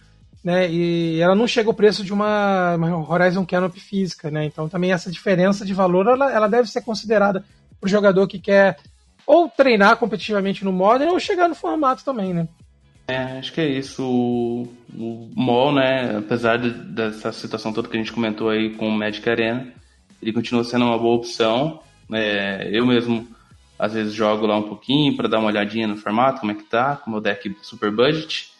né? 0.42 0.70
E 0.70 1.20
ela 1.20 1.34
não 1.34 1.46
chega 1.46 1.68
ao 1.68 1.74
preço 1.74 2.04
de 2.04 2.12
uma, 2.12 2.74
uma 2.74 3.10
Horizon 3.10 3.46
Canopy 3.46 3.80
física, 3.80 4.30
né? 4.30 4.44
Então 4.44 4.68
também 4.68 4.92
essa 4.92 5.10
diferença 5.10 5.64
de 5.64 5.72
valor 5.72 6.06
ela, 6.08 6.32
ela 6.32 6.48
deve 6.48 6.68
ser 6.68 6.82
considerada 6.82 7.44
para 7.80 7.86
o 7.86 7.90
jogador 7.90 8.26
que 8.26 8.38
quer 8.38 8.78
ou 9.26 9.48
treinar 9.48 9.96
competitivamente 9.96 10.64
no 10.64 10.72
Modern 10.72 11.12
ou 11.12 11.20
chegar 11.20 11.48
no 11.48 11.54
formato 11.54 12.04
também, 12.04 12.34
né? 12.34 12.48
É, 13.08 13.38
acho 13.38 13.52
que 13.52 13.60
é 13.60 13.68
isso. 13.68 14.04
O, 14.04 14.68
o 14.96 15.30
MOL, 15.34 15.72
né, 15.72 16.16
apesar 16.18 16.56
de, 16.56 16.70
dessa 16.70 17.32
situação 17.32 17.72
toda 17.72 17.88
que 17.88 17.96
a 17.96 18.00
gente 18.00 18.12
comentou 18.12 18.48
aí 18.48 18.70
com 18.70 18.88
o 18.88 18.92
Magic 18.92 19.28
Arena, 19.28 19.72
ele 20.20 20.32
continua 20.32 20.64
sendo 20.64 20.84
uma 20.84 20.98
boa 20.98 21.16
opção. 21.16 21.80
É, 22.12 22.68
eu 22.72 22.86
mesmo, 22.86 23.26
às 23.82 23.94
vezes, 23.94 24.14
jogo 24.14 24.46
lá 24.46 24.56
um 24.56 24.68
pouquinho 24.68 25.16
para 25.16 25.28
dar 25.28 25.40
uma 25.40 25.48
olhadinha 25.48 25.88
no 25.88 25.96
formato, 25.96 26.38
como 26.38 26.52
é 26.52 26.54
que 26.54 26.62
tá, 26.62 26.94
com 26.94 27.10
o 27.10 27.14
meu 27.14 27.20
deck 27.20 27.52
super 27.62 27.90
budget. 27.90 28.52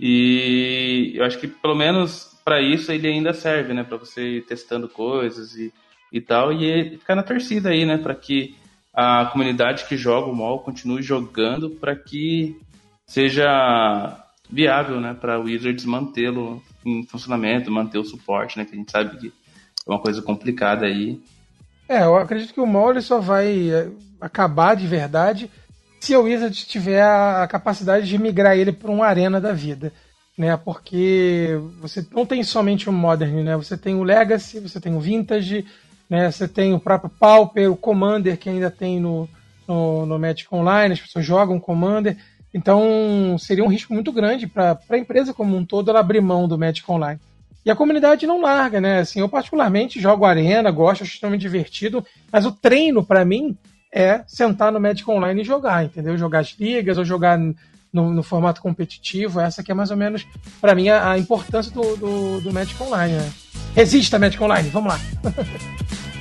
E 0.00 1.12
eu 1.14 1.22
acho 1.22 1.38
que 1.38 1.46
pelo 1.46 1.74
menos 1.74 2.34
para 2.42 2.62
isso 2.62 2.90
ele 2.90 3.06
ainda 3.06 3.34
serve, 3.34 3.74
né, 3.74 3.84
para 3.84 3.98
você 3.98 4.38
ir 4.38 4.46
testando 4.46 4.88
coisas 4.88 5.54
e 5.54 5.70
e 6.10 6.20
tal, 6.20 6.52
e 6.52 6.96
ficar 6.96 7.16
na 7.16 7.24
torcida 7.24 7.70
aí, 7.70 7.84
né, 7.84 7.98
para 7.98 8.14
que 8.14 8.54
a 8.94 9.26
comunidade 9.26 9.84
que 9.86 9.96
joga 9.96 10.30
o 10.30 10.34
MOL 10.34 10.60
continue 10.60 11.02
jogando 11.02 11.68
para 11.68 11.96
que 11.96 12.56
seja 13.04 14.16
viável, 14.48 15.00
né, 15.00 15.12
para 15.12 15.40
o 15.40 15.44
Wizards 15.44 15.84
mantê-lo 15.84 16.62
em 16.86 17.04
funcionamento, 17.04 17.68
manter 17.68 17.98
o 17.98 18.04
suporte, 18.04 18.56
né, 18.56 18.64
que 18.64 18.74
a 18.74 18.78
gente 18.78 18.92
sabe 18.92 19.18
que 19.18 19.26
é 19.26 19.90
uma 19.90 19.98
coisa 19.98 20.22
complicada 20.22 20.86
aí. 20.86 21.20
É, 21.88 22.02
eu 22.02 22.16
acredito 22.16 22.54
que 22.54 22.60
o 22.60 22.90
ele 22.90 23.00
só 23.00 23.20
vai 23.20 23.70
é, 23.70 23.88
acabar 24.20 24.74
de 24.74 24.86
verdade 24.86 25.50
se 26.00 26.14
o 26.16 26.22
Wizards 26.22 26.66
tiver 26.66 27.02
a 27.02 27.46
capacidade 27.46 28.06
de 28.06 28.18
migrar 28.18 28.56
ele 28.56 28.72
para 28.72 28.90
uma 28.90 29.06
arena 29.06 29.40
da 29.40 29.52
vida 29.52 29.92
né? 30.36 30.56
Porque 30.56 31.58
você 31.80 32.06
não 32.12 32.26
tem 32.26 32.42
somente 32.42 32.88
o 32.88 32.92
Modern, 32.92 33.42
né? 33.42 33.56
Você 33.56 33.76
tem 33.76 33.94
o 33.94 34.02
Legacy, 34.02 34.60
você 34.60 34.80
tem 34.80 34.94
o 34.94 35.00
Vintage, 35.00 35.64
né? 36.10 36.30
Você 36.30 36.46
tem 36.48 36.74
o 36.74 36.80
próprio 36.80 37.10
Pauper, 37.10 37.70
o 37.70 37.76
Commander, 37.76 38.36
que 38.36 38.50
ainda 38.50 38.70
tem 38.70 39.00
no, 39.00 39.28
no, 39.66 40.04
no 40.04 40.18
Magic 40.18 40.52
Online, 40.52 40.94
as 40.94 41.00
pessoas 41.00 41.24
jogam 41.24 41.60
Commander. 41.60 42.16
Então, 42.52 43.36
seria 43.38 43.64
um 43.64 43.68
risco 43.68 43.92
muito 43.92 44.12
grande 44.12 44.46
para 44.46 44.78
a 44.88 44.98
empresa 44.98 45.34
como 45.34 45.56
um 45.56 45.64
todo 45.64 45.90
ela 45.90 46.00
abrir 46.00 46.20
mão 46.20 46.46
do 46.46 46.58
Magic 46.58 46.88
Online. 46.90 47.20
E 47.64 47.70
a 47.70 47.76
comunidade 47.76 48.26
não 48.26 48.42
larga, 48.42 48.80
né? 48.80 49.00
Assim, 49.00 49.20
eu 49.20 49.28
particularmente 49.28 50.00
jogo 50.00 50.24
Arena, 50.24 50.70
gosto, 50.70 51.02
acho 51.02 51.14
extremamente 51.14 51.42
divertido, 51.42 52.04
mas 52.30 52.44
o 52.44 52.52
treino, 52.52 53.02
para 53.02 53.24
mim, 53.24 53.56
é 53.92 54.22
sentar 54.26 54.70
no 54.70 54.80
Magic 54.80 55.08
Online 55.08 55.40
e 55.40 55.44
jogar, 55.44 55.84
entendeu? 55.84 56.18
Jogar 56.18 56.40
as 56.40 56.54
ligas 56.58 56.98
ou 56.98 57.04
jogar 57.04 57.38
no, 57.38 58.12
no 58.12 58.22
formato 58.22 58.60
competitivo. 58.60 59.40
Essa 59.40 59.62
que 59.62 59.70
é 59.70 59.74
mais 59.74 59.90
ou 59.90 59.96
menos, 59.96 60.26
para 60.60 60.74
mim, 60.74 60.88
a, 60.88 61.12
a, 61.12 61.18
importância 61.18 61.72
do, 61.72 61.96
do, 61.96 62.40
do 62.40 62.52
Magic 62.52 62.82
Online, 62.82 63.14
né? 63.14 63.32
Resista, 63.74 64.18
Magic 64.18 64.42
Online, 64.42 64.68
vamos 64.68 64.92
lá! 64.92 65.00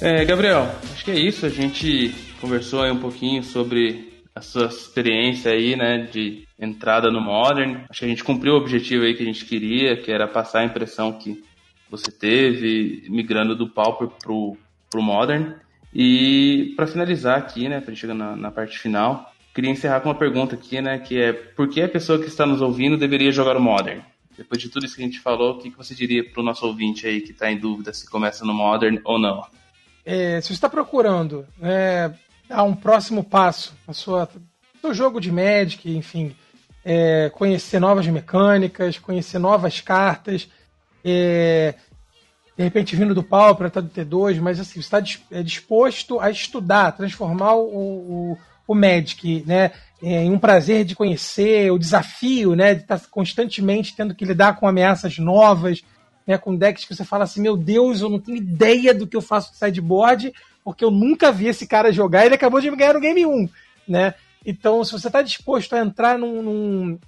É, 0.00 0.24
Gabriel, 0.26 0.70
acho 0.92 1.04
que 1.04 1.10
é 1.10 1.18
isso. 1.18 1.46
A 1.46 1.48
gente 1.48 2.14
conversou 2.40 2.82
aí 2.82 2.90
um 2.90 2.98
pouquinho 2.98 3.42
sobre 3.42 4.12
a 4.34 4.42
sua 4.42 4.66
experiência 4.66 5.50
aí, 5.50 5.74
né, 5.74 6.06
de 6.12 6.46
entrada 6.58 7.10
no 7.10 7.20
Modern. 7.20 7.84
Acho 7.88 8.00
que 8.00 8.04
a 8.04 8.08
gente 8.08 8.22
cumpriu 8.22 8.54
o 8.54 8.56
objetivo 8.58 9.04
aí 9.04 9.14
que 9.14 9.22
a 9.22 9.26
gente 9.26 9.46
queria, 9.46 9.96
que 9.96 10.12
era 10.12 10.28
passar 10.28 10.60
a 10.60 10.64
impressão 10.64 11.12
que 11.14 11.42
você 11.90 12.10
teve 12.10 13.06
migrando 13.08 13.56
do 13.56 13.68
Pauper 13.68 14.08
pro, 14.22 14.58
pro 14.90 15.02
Modern. 15.02 15.54
E 15.94 16.74
para 16.76 16.86
finalizar 16.86 17.38
aqui, 17.38 17.66
né, 17.66 17.80
para 17.80 17.94
chegar 17.94 18.12
na, 18.12 18.36
na 18.36 18.50
parte 18.50 18.78
final, 18.78 19.32
queria 19.54 19.70
encerrar 19.70 20.00
com 20.00 20.10
uma 20.10 20.14
pergunta 20.14 20.54
aqui, 20.54 20.82
né, 20.82 20.98
que 20.98 21.18
é 21.18 21.32
por 21.32 21.70
que 21.70 21.80
a 21.80 21.88
pessoa 21.88 22.18
que 22.18 22.26
está 22.26 22.44
nos 22.44 22.60
ouvindo 22.60 22.98
deveria 22.98 23.32
jogar 23.32 23.56
o 23.56 23.62
Modern? 23.62 24.02
Depois 24.36 24.60
de 24.60 24.68
tudo 24.68 24.84
isso 24.84 24.94
que 24.94 25.02
a 25.02 25.06
gente 25.06 25.20
falou, 25.20 25.52
o 25.52 25.58
que, 25.58 25.70
que 25.70 25.78
você 25.78 25.94
diria 25.94 26.22
para 26.22 26.42
o 26.42 26.44
nosso 26.44 26.66
ouvinte 26.66 27.06
aí 27.06 27.22
que 27.22 27.32
está 27.32 27.50
em 27.50 27.56
dúvida 27.56 27.94
se 27.94 28.10
começa 28.10 28.44
no 28.44 28.52
Modern 28.52 29.00
ou 29.02 29.18
não? 29.18 29.42
É, 30.06 30.40
se 30.40 30.46
você 30.46 30.52
está 30.52 30.68
procurando 30.68 31.44
é, 31.60 32.12
dar 32.48 32.62
um 32.62 32.76
próximo 32.76 33.24
passo 33.24 33.74
na 33.88 33.92
sua 33.92 34.28
seu 34.80 34.94
jogo 34.94 35.20
de 35.20 35.32
Magic, 35.32 35.90
enfim, 35.96 36.36
é, 36.84 37.28
conhecer 37.30 37.80
novas 37.80 38.06
mecânicas, 38.06 38.98
conhecer 38.98 39.40
novas 39.40 39.80
cartas, 39.80 40.48
é, 41.04 41.74
de 42.56 42.62
repente 42.62 42.94
vindo 42.94 43.14
do 43.14 43.22
Pauper, 43.22 43.66
até 43.66 43.82
do 43.82 43.88
T2, 43.88 44.40
mas 44.40 44.60
assim, 44.60 44.80
você 44.80 44.96
está 44.96 45.02
é 45.32 45.42
disposto 45.42 46.20
a 46.20 46.30
estudar, 46.30 46.92
transformar 46.92 47.54
o, 47.54 47.64
o, 47.64 48.38
o 48.68 48.74
Magic 48.76 49.42
né, 49.44 49.72
em 50.00 50.30
um 50.30 50.38
prazer 50.38 50.84
de 50.84 50.94
conhecer, 50.94 51.72
o 51.72 51.78
desafio 51.78 52.54
né, 52.54 52.74
de 52.74 52.82
estar 52.82 53.00
tá 53.00 53.06
constantemente 53.10 53.96
tendo 53.96 54.14
que 54.14 54.24
lidar 54.24 54.54
com 54.54 54.68
ameaças 54.68 55.18
novas, 55.18 55.82
né, 56.26 56.36
com 56.36 56.56
decks 56.56 56.84
que 56.84 56.94
você 56.94 57.04
fala 57.04 57.24
assim, 57.24 57.40
meu 57.40 57.56
Deus, 57.56 58.00
eu 58.00 58.08
não 58.08 58.18
tenho 58.18 58.36
ideia 58.36 58.92
do 58.92 59.06
que 59.06 59.16
eu 59.16 59.22
faço 59.22 59.52
de 59.52 59.58
sideboard, 59.58 60.32
porque 60.64 60.84
eu 60.84 60.90
nunca 60.90 61.30
vi 61.30 61.46
esse 61.46 61.66
cara 61.66 61.92
jogar 61.92 62.22
e 62.22 62.26
ele 62.26 62.34
acabou 62.34 62.60
de 62.60 62.70
ganhar 62.74 62.94
no 62.94 63.00
Game 63.00 63.24
1, 63.24 63.48
né? 63.86 64.14
Então, 64.44 64.82
se 64.84 64.92
você 64.92 65.06
está 65.06 65.22
disposto 65.22 65.74
a 65.74 65.80
entrar 65.80 66.18
num, 66.18 66.42
num, 66.42 66.98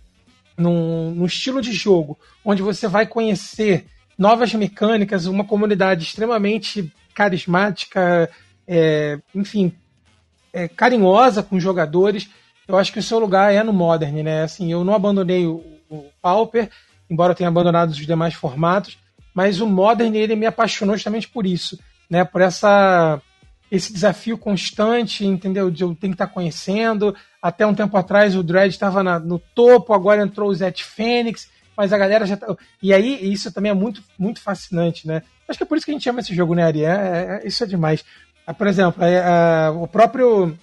num, 0.57 1.11
num, 1.13 1.27
estilo 1.27 1.61
de 1.61 1.73
jogo 1.73 2.19
onde 2.45 2.63
você 2.63 2.89
vai 2.89 3.07
conhecer 3.07 3.87
novas 4.17 4.53
mecânicas, 4.55 5.27
uma 5.27 5.45
comunidade 5.45 6.05
extremamente 6.05 6.93
carismática, 7.15 8.31
é, 8.67 9.19
enfim, 9.35 9.73
é, 10.53 10.69
carinhosa 10.69 11.43
com 11.43 11.57
os 11.57 11.63
jogadores, 11.63 12.29
eu 12.67 12.77
acho 12.77 12.93
que 12.93 12.99
o 12.99 13.03
seu 13.03 13.19
lugar 13.19 13.53
é 13.53 13.63
no 13.63 13.73
Modern, 13.73 14.23
né? 14.23 14.43
Assim, 14.43 14.71
eu 14.71 14.85
não 14.85 14.95
abandonei 14.95 15.47
o, 15.47 15.65
o 15.89 16.07
Pauper, 16.21 16.69
embora 17.09 17.33
eu 17.33 17.37
tenha 17.37 17.49
abandonado 17.49 17.91
os 17.91 17.97
demais 17.97 18.35
formatos, 18.35 18.99
mas 19.39 19.61
o 19.61 19.69
Modern 19.69 20.13
ele 20.17 20.35
me 20.35 20.47
apaixonou 20.47 20.97
justamente 20.97 21.29
por 21.29 21.47
isso, 21.47 21.79
né? 22.11 22.25
Por 22.25 22.41
essa 22.41 23.23
esse 23.71 23.93
desafio 23.93 24.37
constante, 24.37 25.25
entendeu? 25.25 25.71
De 25.71 25.85
eu 25.85 25.95
ter 25.95 26.09
que 26.09 26.15
estar 26.15 26.27
conhecendo. 26.27 27.15
Até 27.41 27.65
um 27.65 27.73
tempo 27.73 27.97
atrás 27.97 28.35
o 28.35 28.43
Dredd 28.43 28.71
estava 28.71 29.21
no 29.21 29.39
topo, 29.39 29.95
agora 29.95 30.25
entrou 30.25 30.51
o 30.51 30.55
Zet 30.57 30.85
Fênix, 30.85 31.49
mas 31.77 31.93
a 31.93 31.99
galera 31.99 32.27
já 32.27 32.37
tá... 32.37 32.53
E 32.83 32.93
aí, 32.93 33.33
isso 33.33 33.53
também 33.53 33.71
é 33.71 33.75
muito, 33.75 34.03
muito 34.19 34.41
fascinante, 34.41 35.07
né? 35.07 35.23
Acho 35.49 35.57
que 35.57 35.63
é 35.63 35.67
por 35.67 35.77
isso 35.77 35.87
que 35.87 35.93
a 35.93 35.95
gente 35.95 36.11
ama 36.11 36.19
esse 36.19 36.35
jogo, 36.35 36.57
né, 36.57 36.65
Ari? 36.65 36.83
É, 36.83 37.41
é, 37.45 37.47
isso 37.47 37.63
é 37.63 37.67
demais. 37.69 38.05
Ah, 38.45 38.53
por 38.53 38.67
exemplo, 38.67 39.05
é, 39.05 39.15
é, 39.15 39.71
o 39.71 39.87
próprio. 39.87 40.59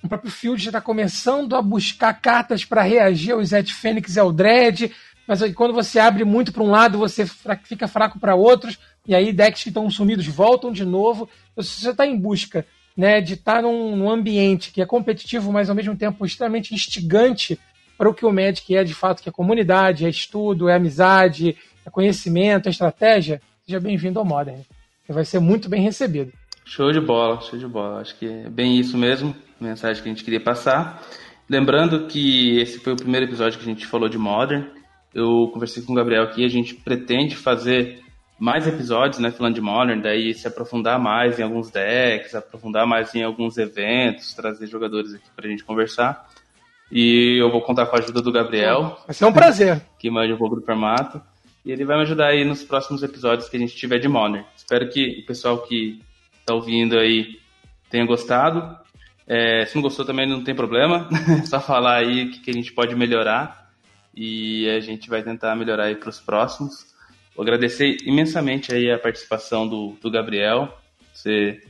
O 0.00 0.08
próprio 0.08 0.30
Field 0.30 0.62
já 0.62 0.68
está 0.68 0.80
começando 0.80 1.56
a 1.56 1.62
buscar 1.62 2.12
cartas 2.14 2.64
para 2.64 2.82
reagir 2.82 3.32
ao 3.32 3.44
Zet 3.44 3.74
Fênix 3.74 4.14
e 4.14 4.20
ao 4.20 4.32
Dredd, 4.32 4.92
mas 5.26 5.42
quando 5.54 5.72
você 5.72 5.98
abre 5.98 6.24
muito 6.24 6.52
para 6.52 6.62
um 6.62 6.70
lado, 6.70 6.98
você 6.98 7.26
fica 7.64 7.86
fraco 7.86 8.18
para 8.18 8.34
outros, 8.34 8.78
e 9.06 9.14
aí 9.14 9.32
decks 9.32 9.62
que 9.62 9.68
estão 9.70 9.88
sumidos 9.90 10.26
voltam 10.26 10.72
de 10.72 10.84
novo. 10.84 11.28
Se 11.60 11.80
você 11.80 11.90
está 11.90 12.06
em 12.06 12.18
busca 12.18 12.66
né, 12.96 13.20
de 13.20 13.34
estar 13.34 13.56
tá 13.56 13.62
num, 13.62 13.96
num, 13.96 14.10
ambiente 14.10 14.72
que 14.72 14.82
é 14.82 14.86
competitivo, 14.86 15.52
mas 15.52 15.68
ao 15.68 15.76
mesmo 15.76 15.96
tempo 15.96 16.24
extremamente 16.24 16.74
instigante 16.74 17.58
para 17.96 18.08
o 18.08 18.14
que 18.14 18.26
o 18.26 18.32
Magic 18.32 18.74
é 18.74 18.84
de 18.84 18.94
fato, 18.94 19.22
que 19.22 19.28
é 19.28 19.32
comunidade, 19.32 20.04
é 20.04 20.08
estudo, 20.08 20.68
é 20.68 20.74
amizade, 20.74 21.56
é 21.84 21.90
conhecimento, 21.90 22.66
é 22.66 22.70
estratégia, 22.70 23.40
seja 23.64 23.80
bem-vindo 23.80 24.18
ao 24.18 24.24
Modern. 24.24 24.60
Você 25.04 25.12
vai 25.12 25.24
ser 25.24 25.40
muito 25.40 25.68
bem 25.68 25.82
recebido. 25.82 26.32
Show 26.64 26.92
de 26.92 27.00
bola, 27.00 27.40
show 27.40 27.58
de 27.58 27.66
bola. 27.66 28.00
Acho 28.00 28.16
que 28.16 28.26
é 28.26 28.48
bem 28.48 28.78
isso 28.78 28.96
mesmo, 28.96 29.34
a 29.60 29.64
mensagem 29.64 30.02
que 30.02 30.08
a 30.08 30.12
gente 30.12 30.24
queria 30.24 30.40
passar. 30.40 31.02
Lembrando 31.48 32.06
que 32.06 32.58
esse 32.58 32.78
foi 32.78 32.92
o 32.92 32.96
primeiro 32.96 33.26
episódio 33.26 33.58
que 33.58 33.64
a 33.64 33.68
gente 33.68 33.86
falou 33.86 34.08
de 34.08 34.16
Modern. 34.16 34.64
Eu 35.14 35.50
conversei 35.52 35.82
com 35.82 35.92
o 35.92 35.96
Gabriel 35.96 36.22
aqui, 36.22 36.44
a 36.44 36.48
gente 36.48 36.74
pretende 36.74 37.36
fazer 37.36 38.02
mais 38.38 38.66
episódios, 38.66 39.20
né, 39.20 39.30
falando 39.30 39.54
de 39.54 39.60
Modern, 39.60 40.00
daí 40.00 40.34
se 40.34 40.48
aprofundar 40.48 40.98
mais 40.98 41.38
em 41.38 41.42
alguns 41.42 41.70
decks, 41.70 42.34
aprofundar 42.34 42.86
mais 42.86 43.14
em 43.14 43.22
alguns 43.22 43.56
eventos, 43.56 44.34
trazer 44.34 44.66
jogadores 44.66 45.14
aqui 45.14 45.26
pra 45.36 45.48
gente 45.48 45.62
conversar. 45.62 46.28
E 46.90 47.40
eu 47.40 47.50
vou 47.50 47.62
contar 47.62 47.86
com 47.86 47.96
a 47.96 47.98
ajuda 48.00 48.20
do 48.20 48.32
Gabriel. 48.32 48.98
Vai 49.06 49.14
ser 49.14 49.24
um 49.24 49.32
prazer. 49.32 49.80
Que 49.98 50.10
manja 50.10 50.34
um 50.34 50.36
pouco 50.36 50.56
do 50.56 50.62
formato. 50.62 51.22
E 51.64 51.70
ele 51.70 51.84
vai 51.84 51.96
me 51.96 52.02
ajudar 52.02 52.26
aí 52.26 52.44
nos 52.44 52.64
próximos 52.64 53.02
episódios 53.02 53.48
que 53.48 53.56
a 53.56 53.60
gente 53.60 53.76
tiver 53.76 53.98
de 53.98 54.08
Modern. 54.08 54.44
Espero 54.56 54.88
que 54.90 55.20
o 55.22 55.26
pessoal 55.26 55.62
que 55.62 56.02
tá 56.44 56.52
ouvindo 56.52 56.98
aí 56.98 57.38
tenha 57.88 58.04
gostado. 58.04 58.76
É, 59.26 59.64
se 59.64 59.74
não 59.74 59.82
gostou 59.82 60.04
também 60.04 60.28
não 60.28 60.42
tem 60.42 60.54
problema. 60.54 61.08
É 61.40 61.46
só 61.46 61.60
falar 61.60 61.98
aí 61.98 62.24
o 62.24 62.30
que, 62.32 62.40
que 62.40 62.50
a 62.50 62.54
gente 62.54 62.72
pode 62.72 62.94
melhorar. 62.94 63.61
E 64.14 64.68
a 64.70 64.80
gente 64.80 65.08
vai 65.08 65.22
tentar 65.22 65.56
melhorar 65.56 65.84
aí 65.84 65.96
para 65.96 66.10
os 66.10 66.20
próximos. 66.20 66.92
Vou 67.34 67.42
agradecer 67.42 67.96
imensamente 68.04 68.74
aí 68.74 68.90
a 68.90 68.98
participação 68.98 69.66
do, 69.66 69.96
do 70.02 70.10
Gabriel. 70.10 70.68
Você 71.12 71.62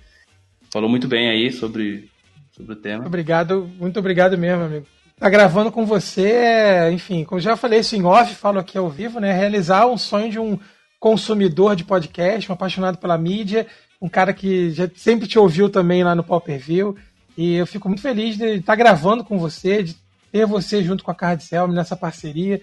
falou 0.72 0.88
muito 0.88 1.06
bem 1.06 1.30
aí 1.30 1.52
sobre, 1.52 2.10
sobre 2.50 2.72
o 2.72 2.76
tema. 2.76 3.06
Obrigado, 3.06 3.70
muito 3.78 3.98
obrigado 3.98 4.36
mesmo, 4.36 4.64
amigo. 4.64 4.86
Tá 5.18 5.30
gravando 5.30 5.70
com 5.70 5.86
você, 5.86 6.30
é, 6.30 6.90
enfim, 6.90 7.22
como 7.22 7.40
já 7.40 7.56
falei 7.56 7.78
isso 7.78 7.94
em 7.94 8.02
off, 8.04 8.34
falo 8.34 8.58
aqui 8.58 8.76
ao 8.76 8.90
vivo, 8.90 9.20
né? 9.20 9.32
Realizar 9.32 9.86
um 9.86 9.96
sonho 9.96 10.28
de 10.28 10.38
um 10.38 10.58
consumidor 10.98 11.76
de 11.76 11.84
podcast, 11.84 12.50
um 12.50 12.54
apaixonado 12.54 12.98
pela 12.98 13.16
mídia, 13.16 13.66
um 14.00 14.08
cara 14.08 14.32
que 14.32 14.70
já 14.72 14.90
sempre 14.96 15.28
te 15.28 15.38
ouviu 15.38 15.68
também 15.68 16.02
lá 16.02 16.14
no 16.14 16.24
Per 16.24 16.58
View. 16.58 16.96
E 17.36 17.54
eu 17.54 17.66
fico 17.66 17.88
muito 17.88 18.02
feliz 18.02 18.36
de 18.36 18.56
estar 18.56 18.74
gravando 18.74 19.22
com 19.22 19.38
você, 19.38 19.82
de 19.82 19.96
ter 20.32 20.46
você 20.46 20.82
junto 20.82 21.04
com 21.04 21.10
a 21.10 21.14
Card 21.14 21.46
Helm 21.52 21.72
nessa 21.72 21.94
parceria. 21.94 22.60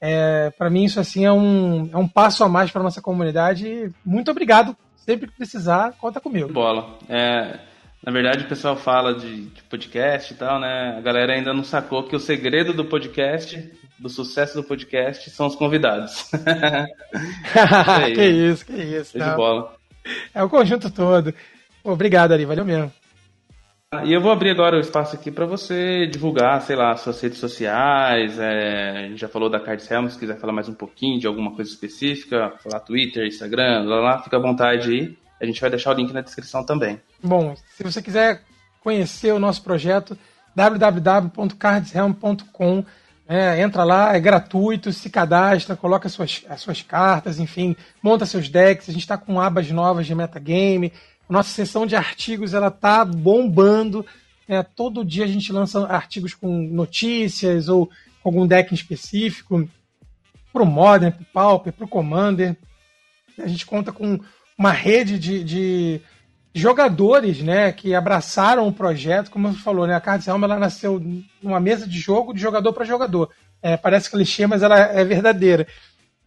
É, 0.00 0.50
para 0.56 0.70
mim, 0.70 0.84
isso 0.84 1.00
assim 1.00 1.24
é 1.24 1.32
um, 1.32 1.90
é 1.92 1.96
um 1.96 2.06
passo 2.06 2.44
a 2.44 2.48
mais 2.48 2.70
para 2.70 2.82
nossa 2.82 3.02
comunidade. 3.02 3.92
Muito 4.04 4.30
obrigado. 4.30 4.76
Sempre 4.96 5.26
que 5.26 5.36
precisar, 5.36 5.94
conta 5.98 6.20
comigo. 6.20 6.52
Bola. 6.52 6.98
É, 7.08 7.58
na 8.04 8.12
verdade, 8.12 8.44
o 8.44 8.48
pessoal 8.48 8.76
fala 8.76 9.14
de, 9.14 9.46
de, 9.46 9.62
podcast 9.64 10.32
e 10.32 10.36
tal, 10.36 10.60
né? 10.60 10.94
A 10.96 11.00
galera 11.00 11.34
ainda 11.34 11.52
não 11.52 11.64
sacou 11.64 12.04
que 12.04 12.14
o 12.14 12.20
segredo 12.20 12.72
do 12.72 12.84
podcast, 12.84 13.72
do 13.98 14.08
sucesso 14.08 14.54
do 14.54 14.62
podcast, 14.62 15.28
são 15.30 15.46
os 15.46 15.56
convidados. 15.56 16.30
isso 18.06 18.14
que 18.14 18.22
isso, 18.22 18.66
que 18.66 18.82
isso. 18.82 19.18
de 19.18 19.34
bola. 19.34 19.74
É 20.32 20.42
o 20.42 20.48
conjunto 20.48 20.90
todo. 20.90 21.34
Obrigado, 21.82 22.32
Ari. 22.32 22.44
Valeu 22.44 22.64
mesmo. 22.64 22.92
E 24.04 24.12
eu 24.12 24.20
vou 24.20 24.30
abrir 24.30 24.50
agora 24.50 24.76
o 24.76 24.80
espaço 24.80 25.16
aqui 25.16 25.30
para 25.30 25.46
você 25.46 26.06
divulgar, 26.06 26.60
sei 26.60 26.76
lá, 26.76 26.94
suas 26.94 27.18
redes 27.22 27.38
sociais. 27.38 28.38
É, 28.38 29.06
a 29.06 29.08
gente 29.08 29.18
já 29.18 29.28
falou 29.28 29.48
da 29.48 29.58
Card 29.58 29.82
Helm, 29.90 30.08
se 30.08 30.18
quiser 30.18 30.38
falar 30.38 30.52
mais 30.52 30.68
um 30.68 30.74
pouquinho 30.74 31.18
de 31.18 31.26
alguma 31.26 31.54
coisa 31.54 31.70
específica, 31.70 32.52
falar 32.62 32.80
Twitter, 32.80 33.26
Instagram, 33.26 33.84
lá, 33.84 33.98
lá, 33.98 34.22
fica 34.22 34.36
à 34.36 34.40
vontade 34.40 34.90
aí. 34.90 35.16
A 35.40 35.46
gente 35.46 35.58
vai 35.58 35.70
deixar 35.70 35.92
o 35.92 35.94
link 35.94 36.12
na 36.12 36.20
descrição 36.20 36.62
também. 36.62 37.00
Bom, 37.22 37.54
se 37.70 37.82
você 37.82 38.02
quiser 38.02 38.42
conhecer 38.82 39.32
o 39.32 39.38
nosso 39.38 39.62
projeto, 39.62 40.18
www.cardshelm.com. 40.54 42.84
É, 43.26 43.62
entra 43.62 43.84
lá, 43.84 44.14
é 44.14 44.20
gratuito, 44.20 44.92
se 44.92 45.08
cadastra, 45.08 45.74
coloca 45.76 46.08
as 46.08 46.12
suas, 46.12 46.44
as 46.48 46.60
suas 46.60 46.82
cartas, 46.82 47.38
enfim, 47.38 47.74
monta 48.02 48.26
seus 48.26 48.50
decks. 48.50 48.90
A 48.90 48.92
gente 48.92 49.00
está 49.00 49.16
com 49.16 49.40
abas 49.40 49.70
novas 49.70 50.06
de 50.06 50.14
metagame, 50.14 50.92
nossa 51.28 51.50
seção 51.50 51.86
de 51.86 51.94
artigos 51.94 52.54
ela 52.54 52.70
tá 52.70 53.04
bombando. 53.04 54.04
É, 54.48 54.62
todo 54.62 55.04
dia 55.04 55.24
a 55.24 55.28
gente 55.28 55.52
lança 55.52 55.86
artigos 55.86 56.34
com 56.34 56.48
notícias 56.48 57.68
ou 57.68 57.86
com 58.22 58.28
algum 58.30 58.46
deck 58.46 58.74
específico. 58.74 59.68
Para 60.52 60.62
o 60.62 60.66
Modern, 60.66 61.12
para 61.12 61.22
o 61.22 61.26
Pauper, 61.26 61.72
para 61.72 61.84
o 61.84 61.88
Commander. 61.88 62.56
A 63.38 63.46
gente 63.46 63.66
conta 63.66 63.92
com 63.92 64.18
uma 64.56 64.72
rede 64.72 65.18
de, 65.18 65.44
de, 65.44 66.00
jogadores 66.54 67.40
né, 67.40 67.70
que 67.70 67.94
abraçaram 67.94 68.66
o 68.66 68.72
projeto. 68.72 69.30
Como 69.30 69.52
você 69.52 69.60
falou, 69.60 69.86
né, 69.86 69.94
a 69.94 70.00
Cards 70.00 70.26
Helm 70.26 70.42
ela 70.42 70.58
nasceu 70.58 71.00
numa 71.42 71.60
mesa 71.60 71.86
de 71.86 71.98
jogo 71.98 72.32
de 72.32 72.40
jogador 72.40 72.72
para 72.72 72.84
jogador. 72.84 73.30
É, 73.62 73.76
parece 73.76 74.10
clichê, 74.10 74.46
mas 74.46 74.62
ela 74.62 74.78
é 74.78 75.04
verdadeira. 75.04 75.66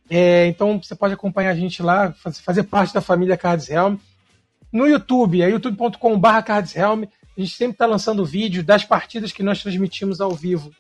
É, 0.10 0.48
então 0.48 0.82
você 0.82 0.94
pode 0.96 1.14
acompanhar 1.14 1.52
a 1.52 1.56
gente 1.56 1.82
lá, 1.82 2.14
fazer 2.44 2.64
parte 2.64 2.94
da 2.94 3.02
família 3.02 3.38
Cards 3.38 3.70
Helm. 3.70 3.96
No 4.72 4.88
YouTube, 4.88 5.42
é 5.42 5.50
youtube.com.br 5.50 6.42
cardshelm. 6.46 7.04
A 7.38 7.42
gente 7.42 7.56
sempre 7.56 7.74
está 7.74 7.86
lançando 7.86 8.26
vídeo 8.26 8.64
das 8.64 8.86
partidas 8.86 9.32
que 9.32 9.44
nós 9.44 9.62
transmitimos 9.62 10.22
ao 10.22 10.32
vivo. 10.32 10.72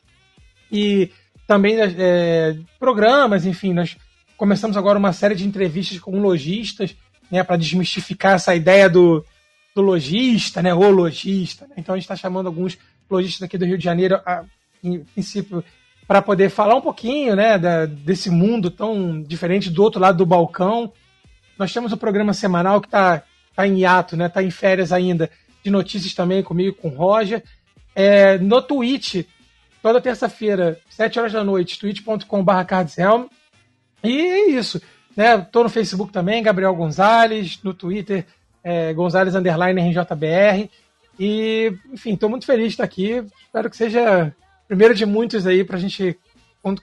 E 0.72 1.12
também 1.46 1.78
é, 1.80 2.58
programas, 2.80 3.46
enfim, 3.46 3.74
nós 3.74 3.98
começamos 4.38 4.78
agora 4.78 4.98
uma 4.98 5.12
série 5.12 5.36
de 5.36 5.46
entrevistas 5.46 6.00
com 6.00 6.20
lojistas, 6.20 6.96
né, 7.30 7.44
para 7.44 7.58
desmistificar 7.58 8.34
essa 8.34 8.56
ideia 8.56 8.89
do, 8.89 9.26
do 9.76 9.82
lojista, 9.82 10.62
né, 10.62 10.74
o 10.74 10.89
lojista. 10.89 11.68
Né? 11.68 11.76
Então 11.78 11.94
a 11.94 11.98
gente 11.98 12.06
está 12.06 12.16
chamando 12.16 12.48
alguns 12.48 12.78
lojistas 13.10 13.44
aqui 13.44 13.58
do 13.58 13.66
Rio 13.66 13.78
de 13.78 13.84
Janeiro, 13.84 14.22
a, 14.26 14.44
em 14.84 15.04
princípio, 15.04 15.64
para 16.08 16.22
poder 16.22 16.50
falar 16.50 16.76
um 16.76 16.82
pouquinho 16.82 17.36
né, 17.36 17.58
da, 17.58 17.86
desse 17.86 18.30
mundo 18.30 18.72
tão 18.72 19.22
diferente 19.22 19.70
do 19.70 19.84
outro 19.84 20.00
lado 20.00 20.18
do 20.18 20.26
balcão. 20.26 20.92
Nós 21.58 21.74
temos 21.74 21.92
o 21.92 21.98
programa 21.98 22.34
semanal 22.34 22.82
que 22.82 22.88
está 22.88 23.24
tá 23.62 23.68
em 23.68 23.80
hiato, 23.80 24.18
né? 24.18 24.30
Tá 24.30 24.43
em 24.43 24.51
férias 24.51 24.91
ainda, 24.91 25.30
de 25.64 25.70
notícias 25.70 26.14
também 26.14 26.41
comigo, 26.43 26.76
com 26.76 26.89
o 26.89 26.95
Roger. 26.95 27.43
É, 27.95 28.38
no 28.38 28.62
Twitch, 28.62 29.26
toda 29.82 30.01
terça-feira, 30.01 30.80
7 30.89 31.20
horas 31.20 31.34
da 31.34 31.43
noite, 31.43 31.80
twitch.com.br 31.80 32.64
cardshelm. 32.68 33.26
E 34.03 34.20
é 34.20 34.49
isso. 34.49 34.82
Né? 35.16 35.38
Tô 35.51 35.64
no 35.64 35.70
Facebook 35.70 36.12
também, 36.12 36.41
Gabriel 36.41 36.76
Gonzalez, 36.76 37.59
no 37.64 37.74
Twitter, 37.74 38.26
é, 38.64 38.93
Gonzalez 38.93 39.36
Underline 39.36 39.82
RJBR. 39.89 40.70
E, 41.20 41.74
enfim, 41.91 42.14
estou 42.14 42.30
muito 42.30 42.45
feliz 42.45 42.68
de 42.68 42.74
estar 42.74 42.84
aqui. 42.84 43.24
Espero 43.43 43.70
que 43.70 43.78
seja 43.78 44.34
o 44.64 44.68
primeiro 44.68 44.95
de 44.95 45.05
muitos 45.05 45.45
aí 45.45 45.64
para 45.64 45.78
a 45.78 45.80
gente 45.80 46.18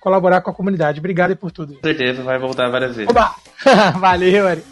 colaborar 0.00 0.42
com 0.42 0.50
a 0.50 0.54
comunidade. 0.54 1.00
Obrigado 1.00 1.34
por 1.36 1.50
tudo. 1.50 1.74
Com 1.74 1.80
certeza, 1.80 2.22
vai 2.22 2.38
voltar 2.38 2.68
várias 2.68 2.94
vezes. 2.94 3.10
Oba! 3.10 3.34
Valeu, 3.98 4.46
Ari. 4.46 4.62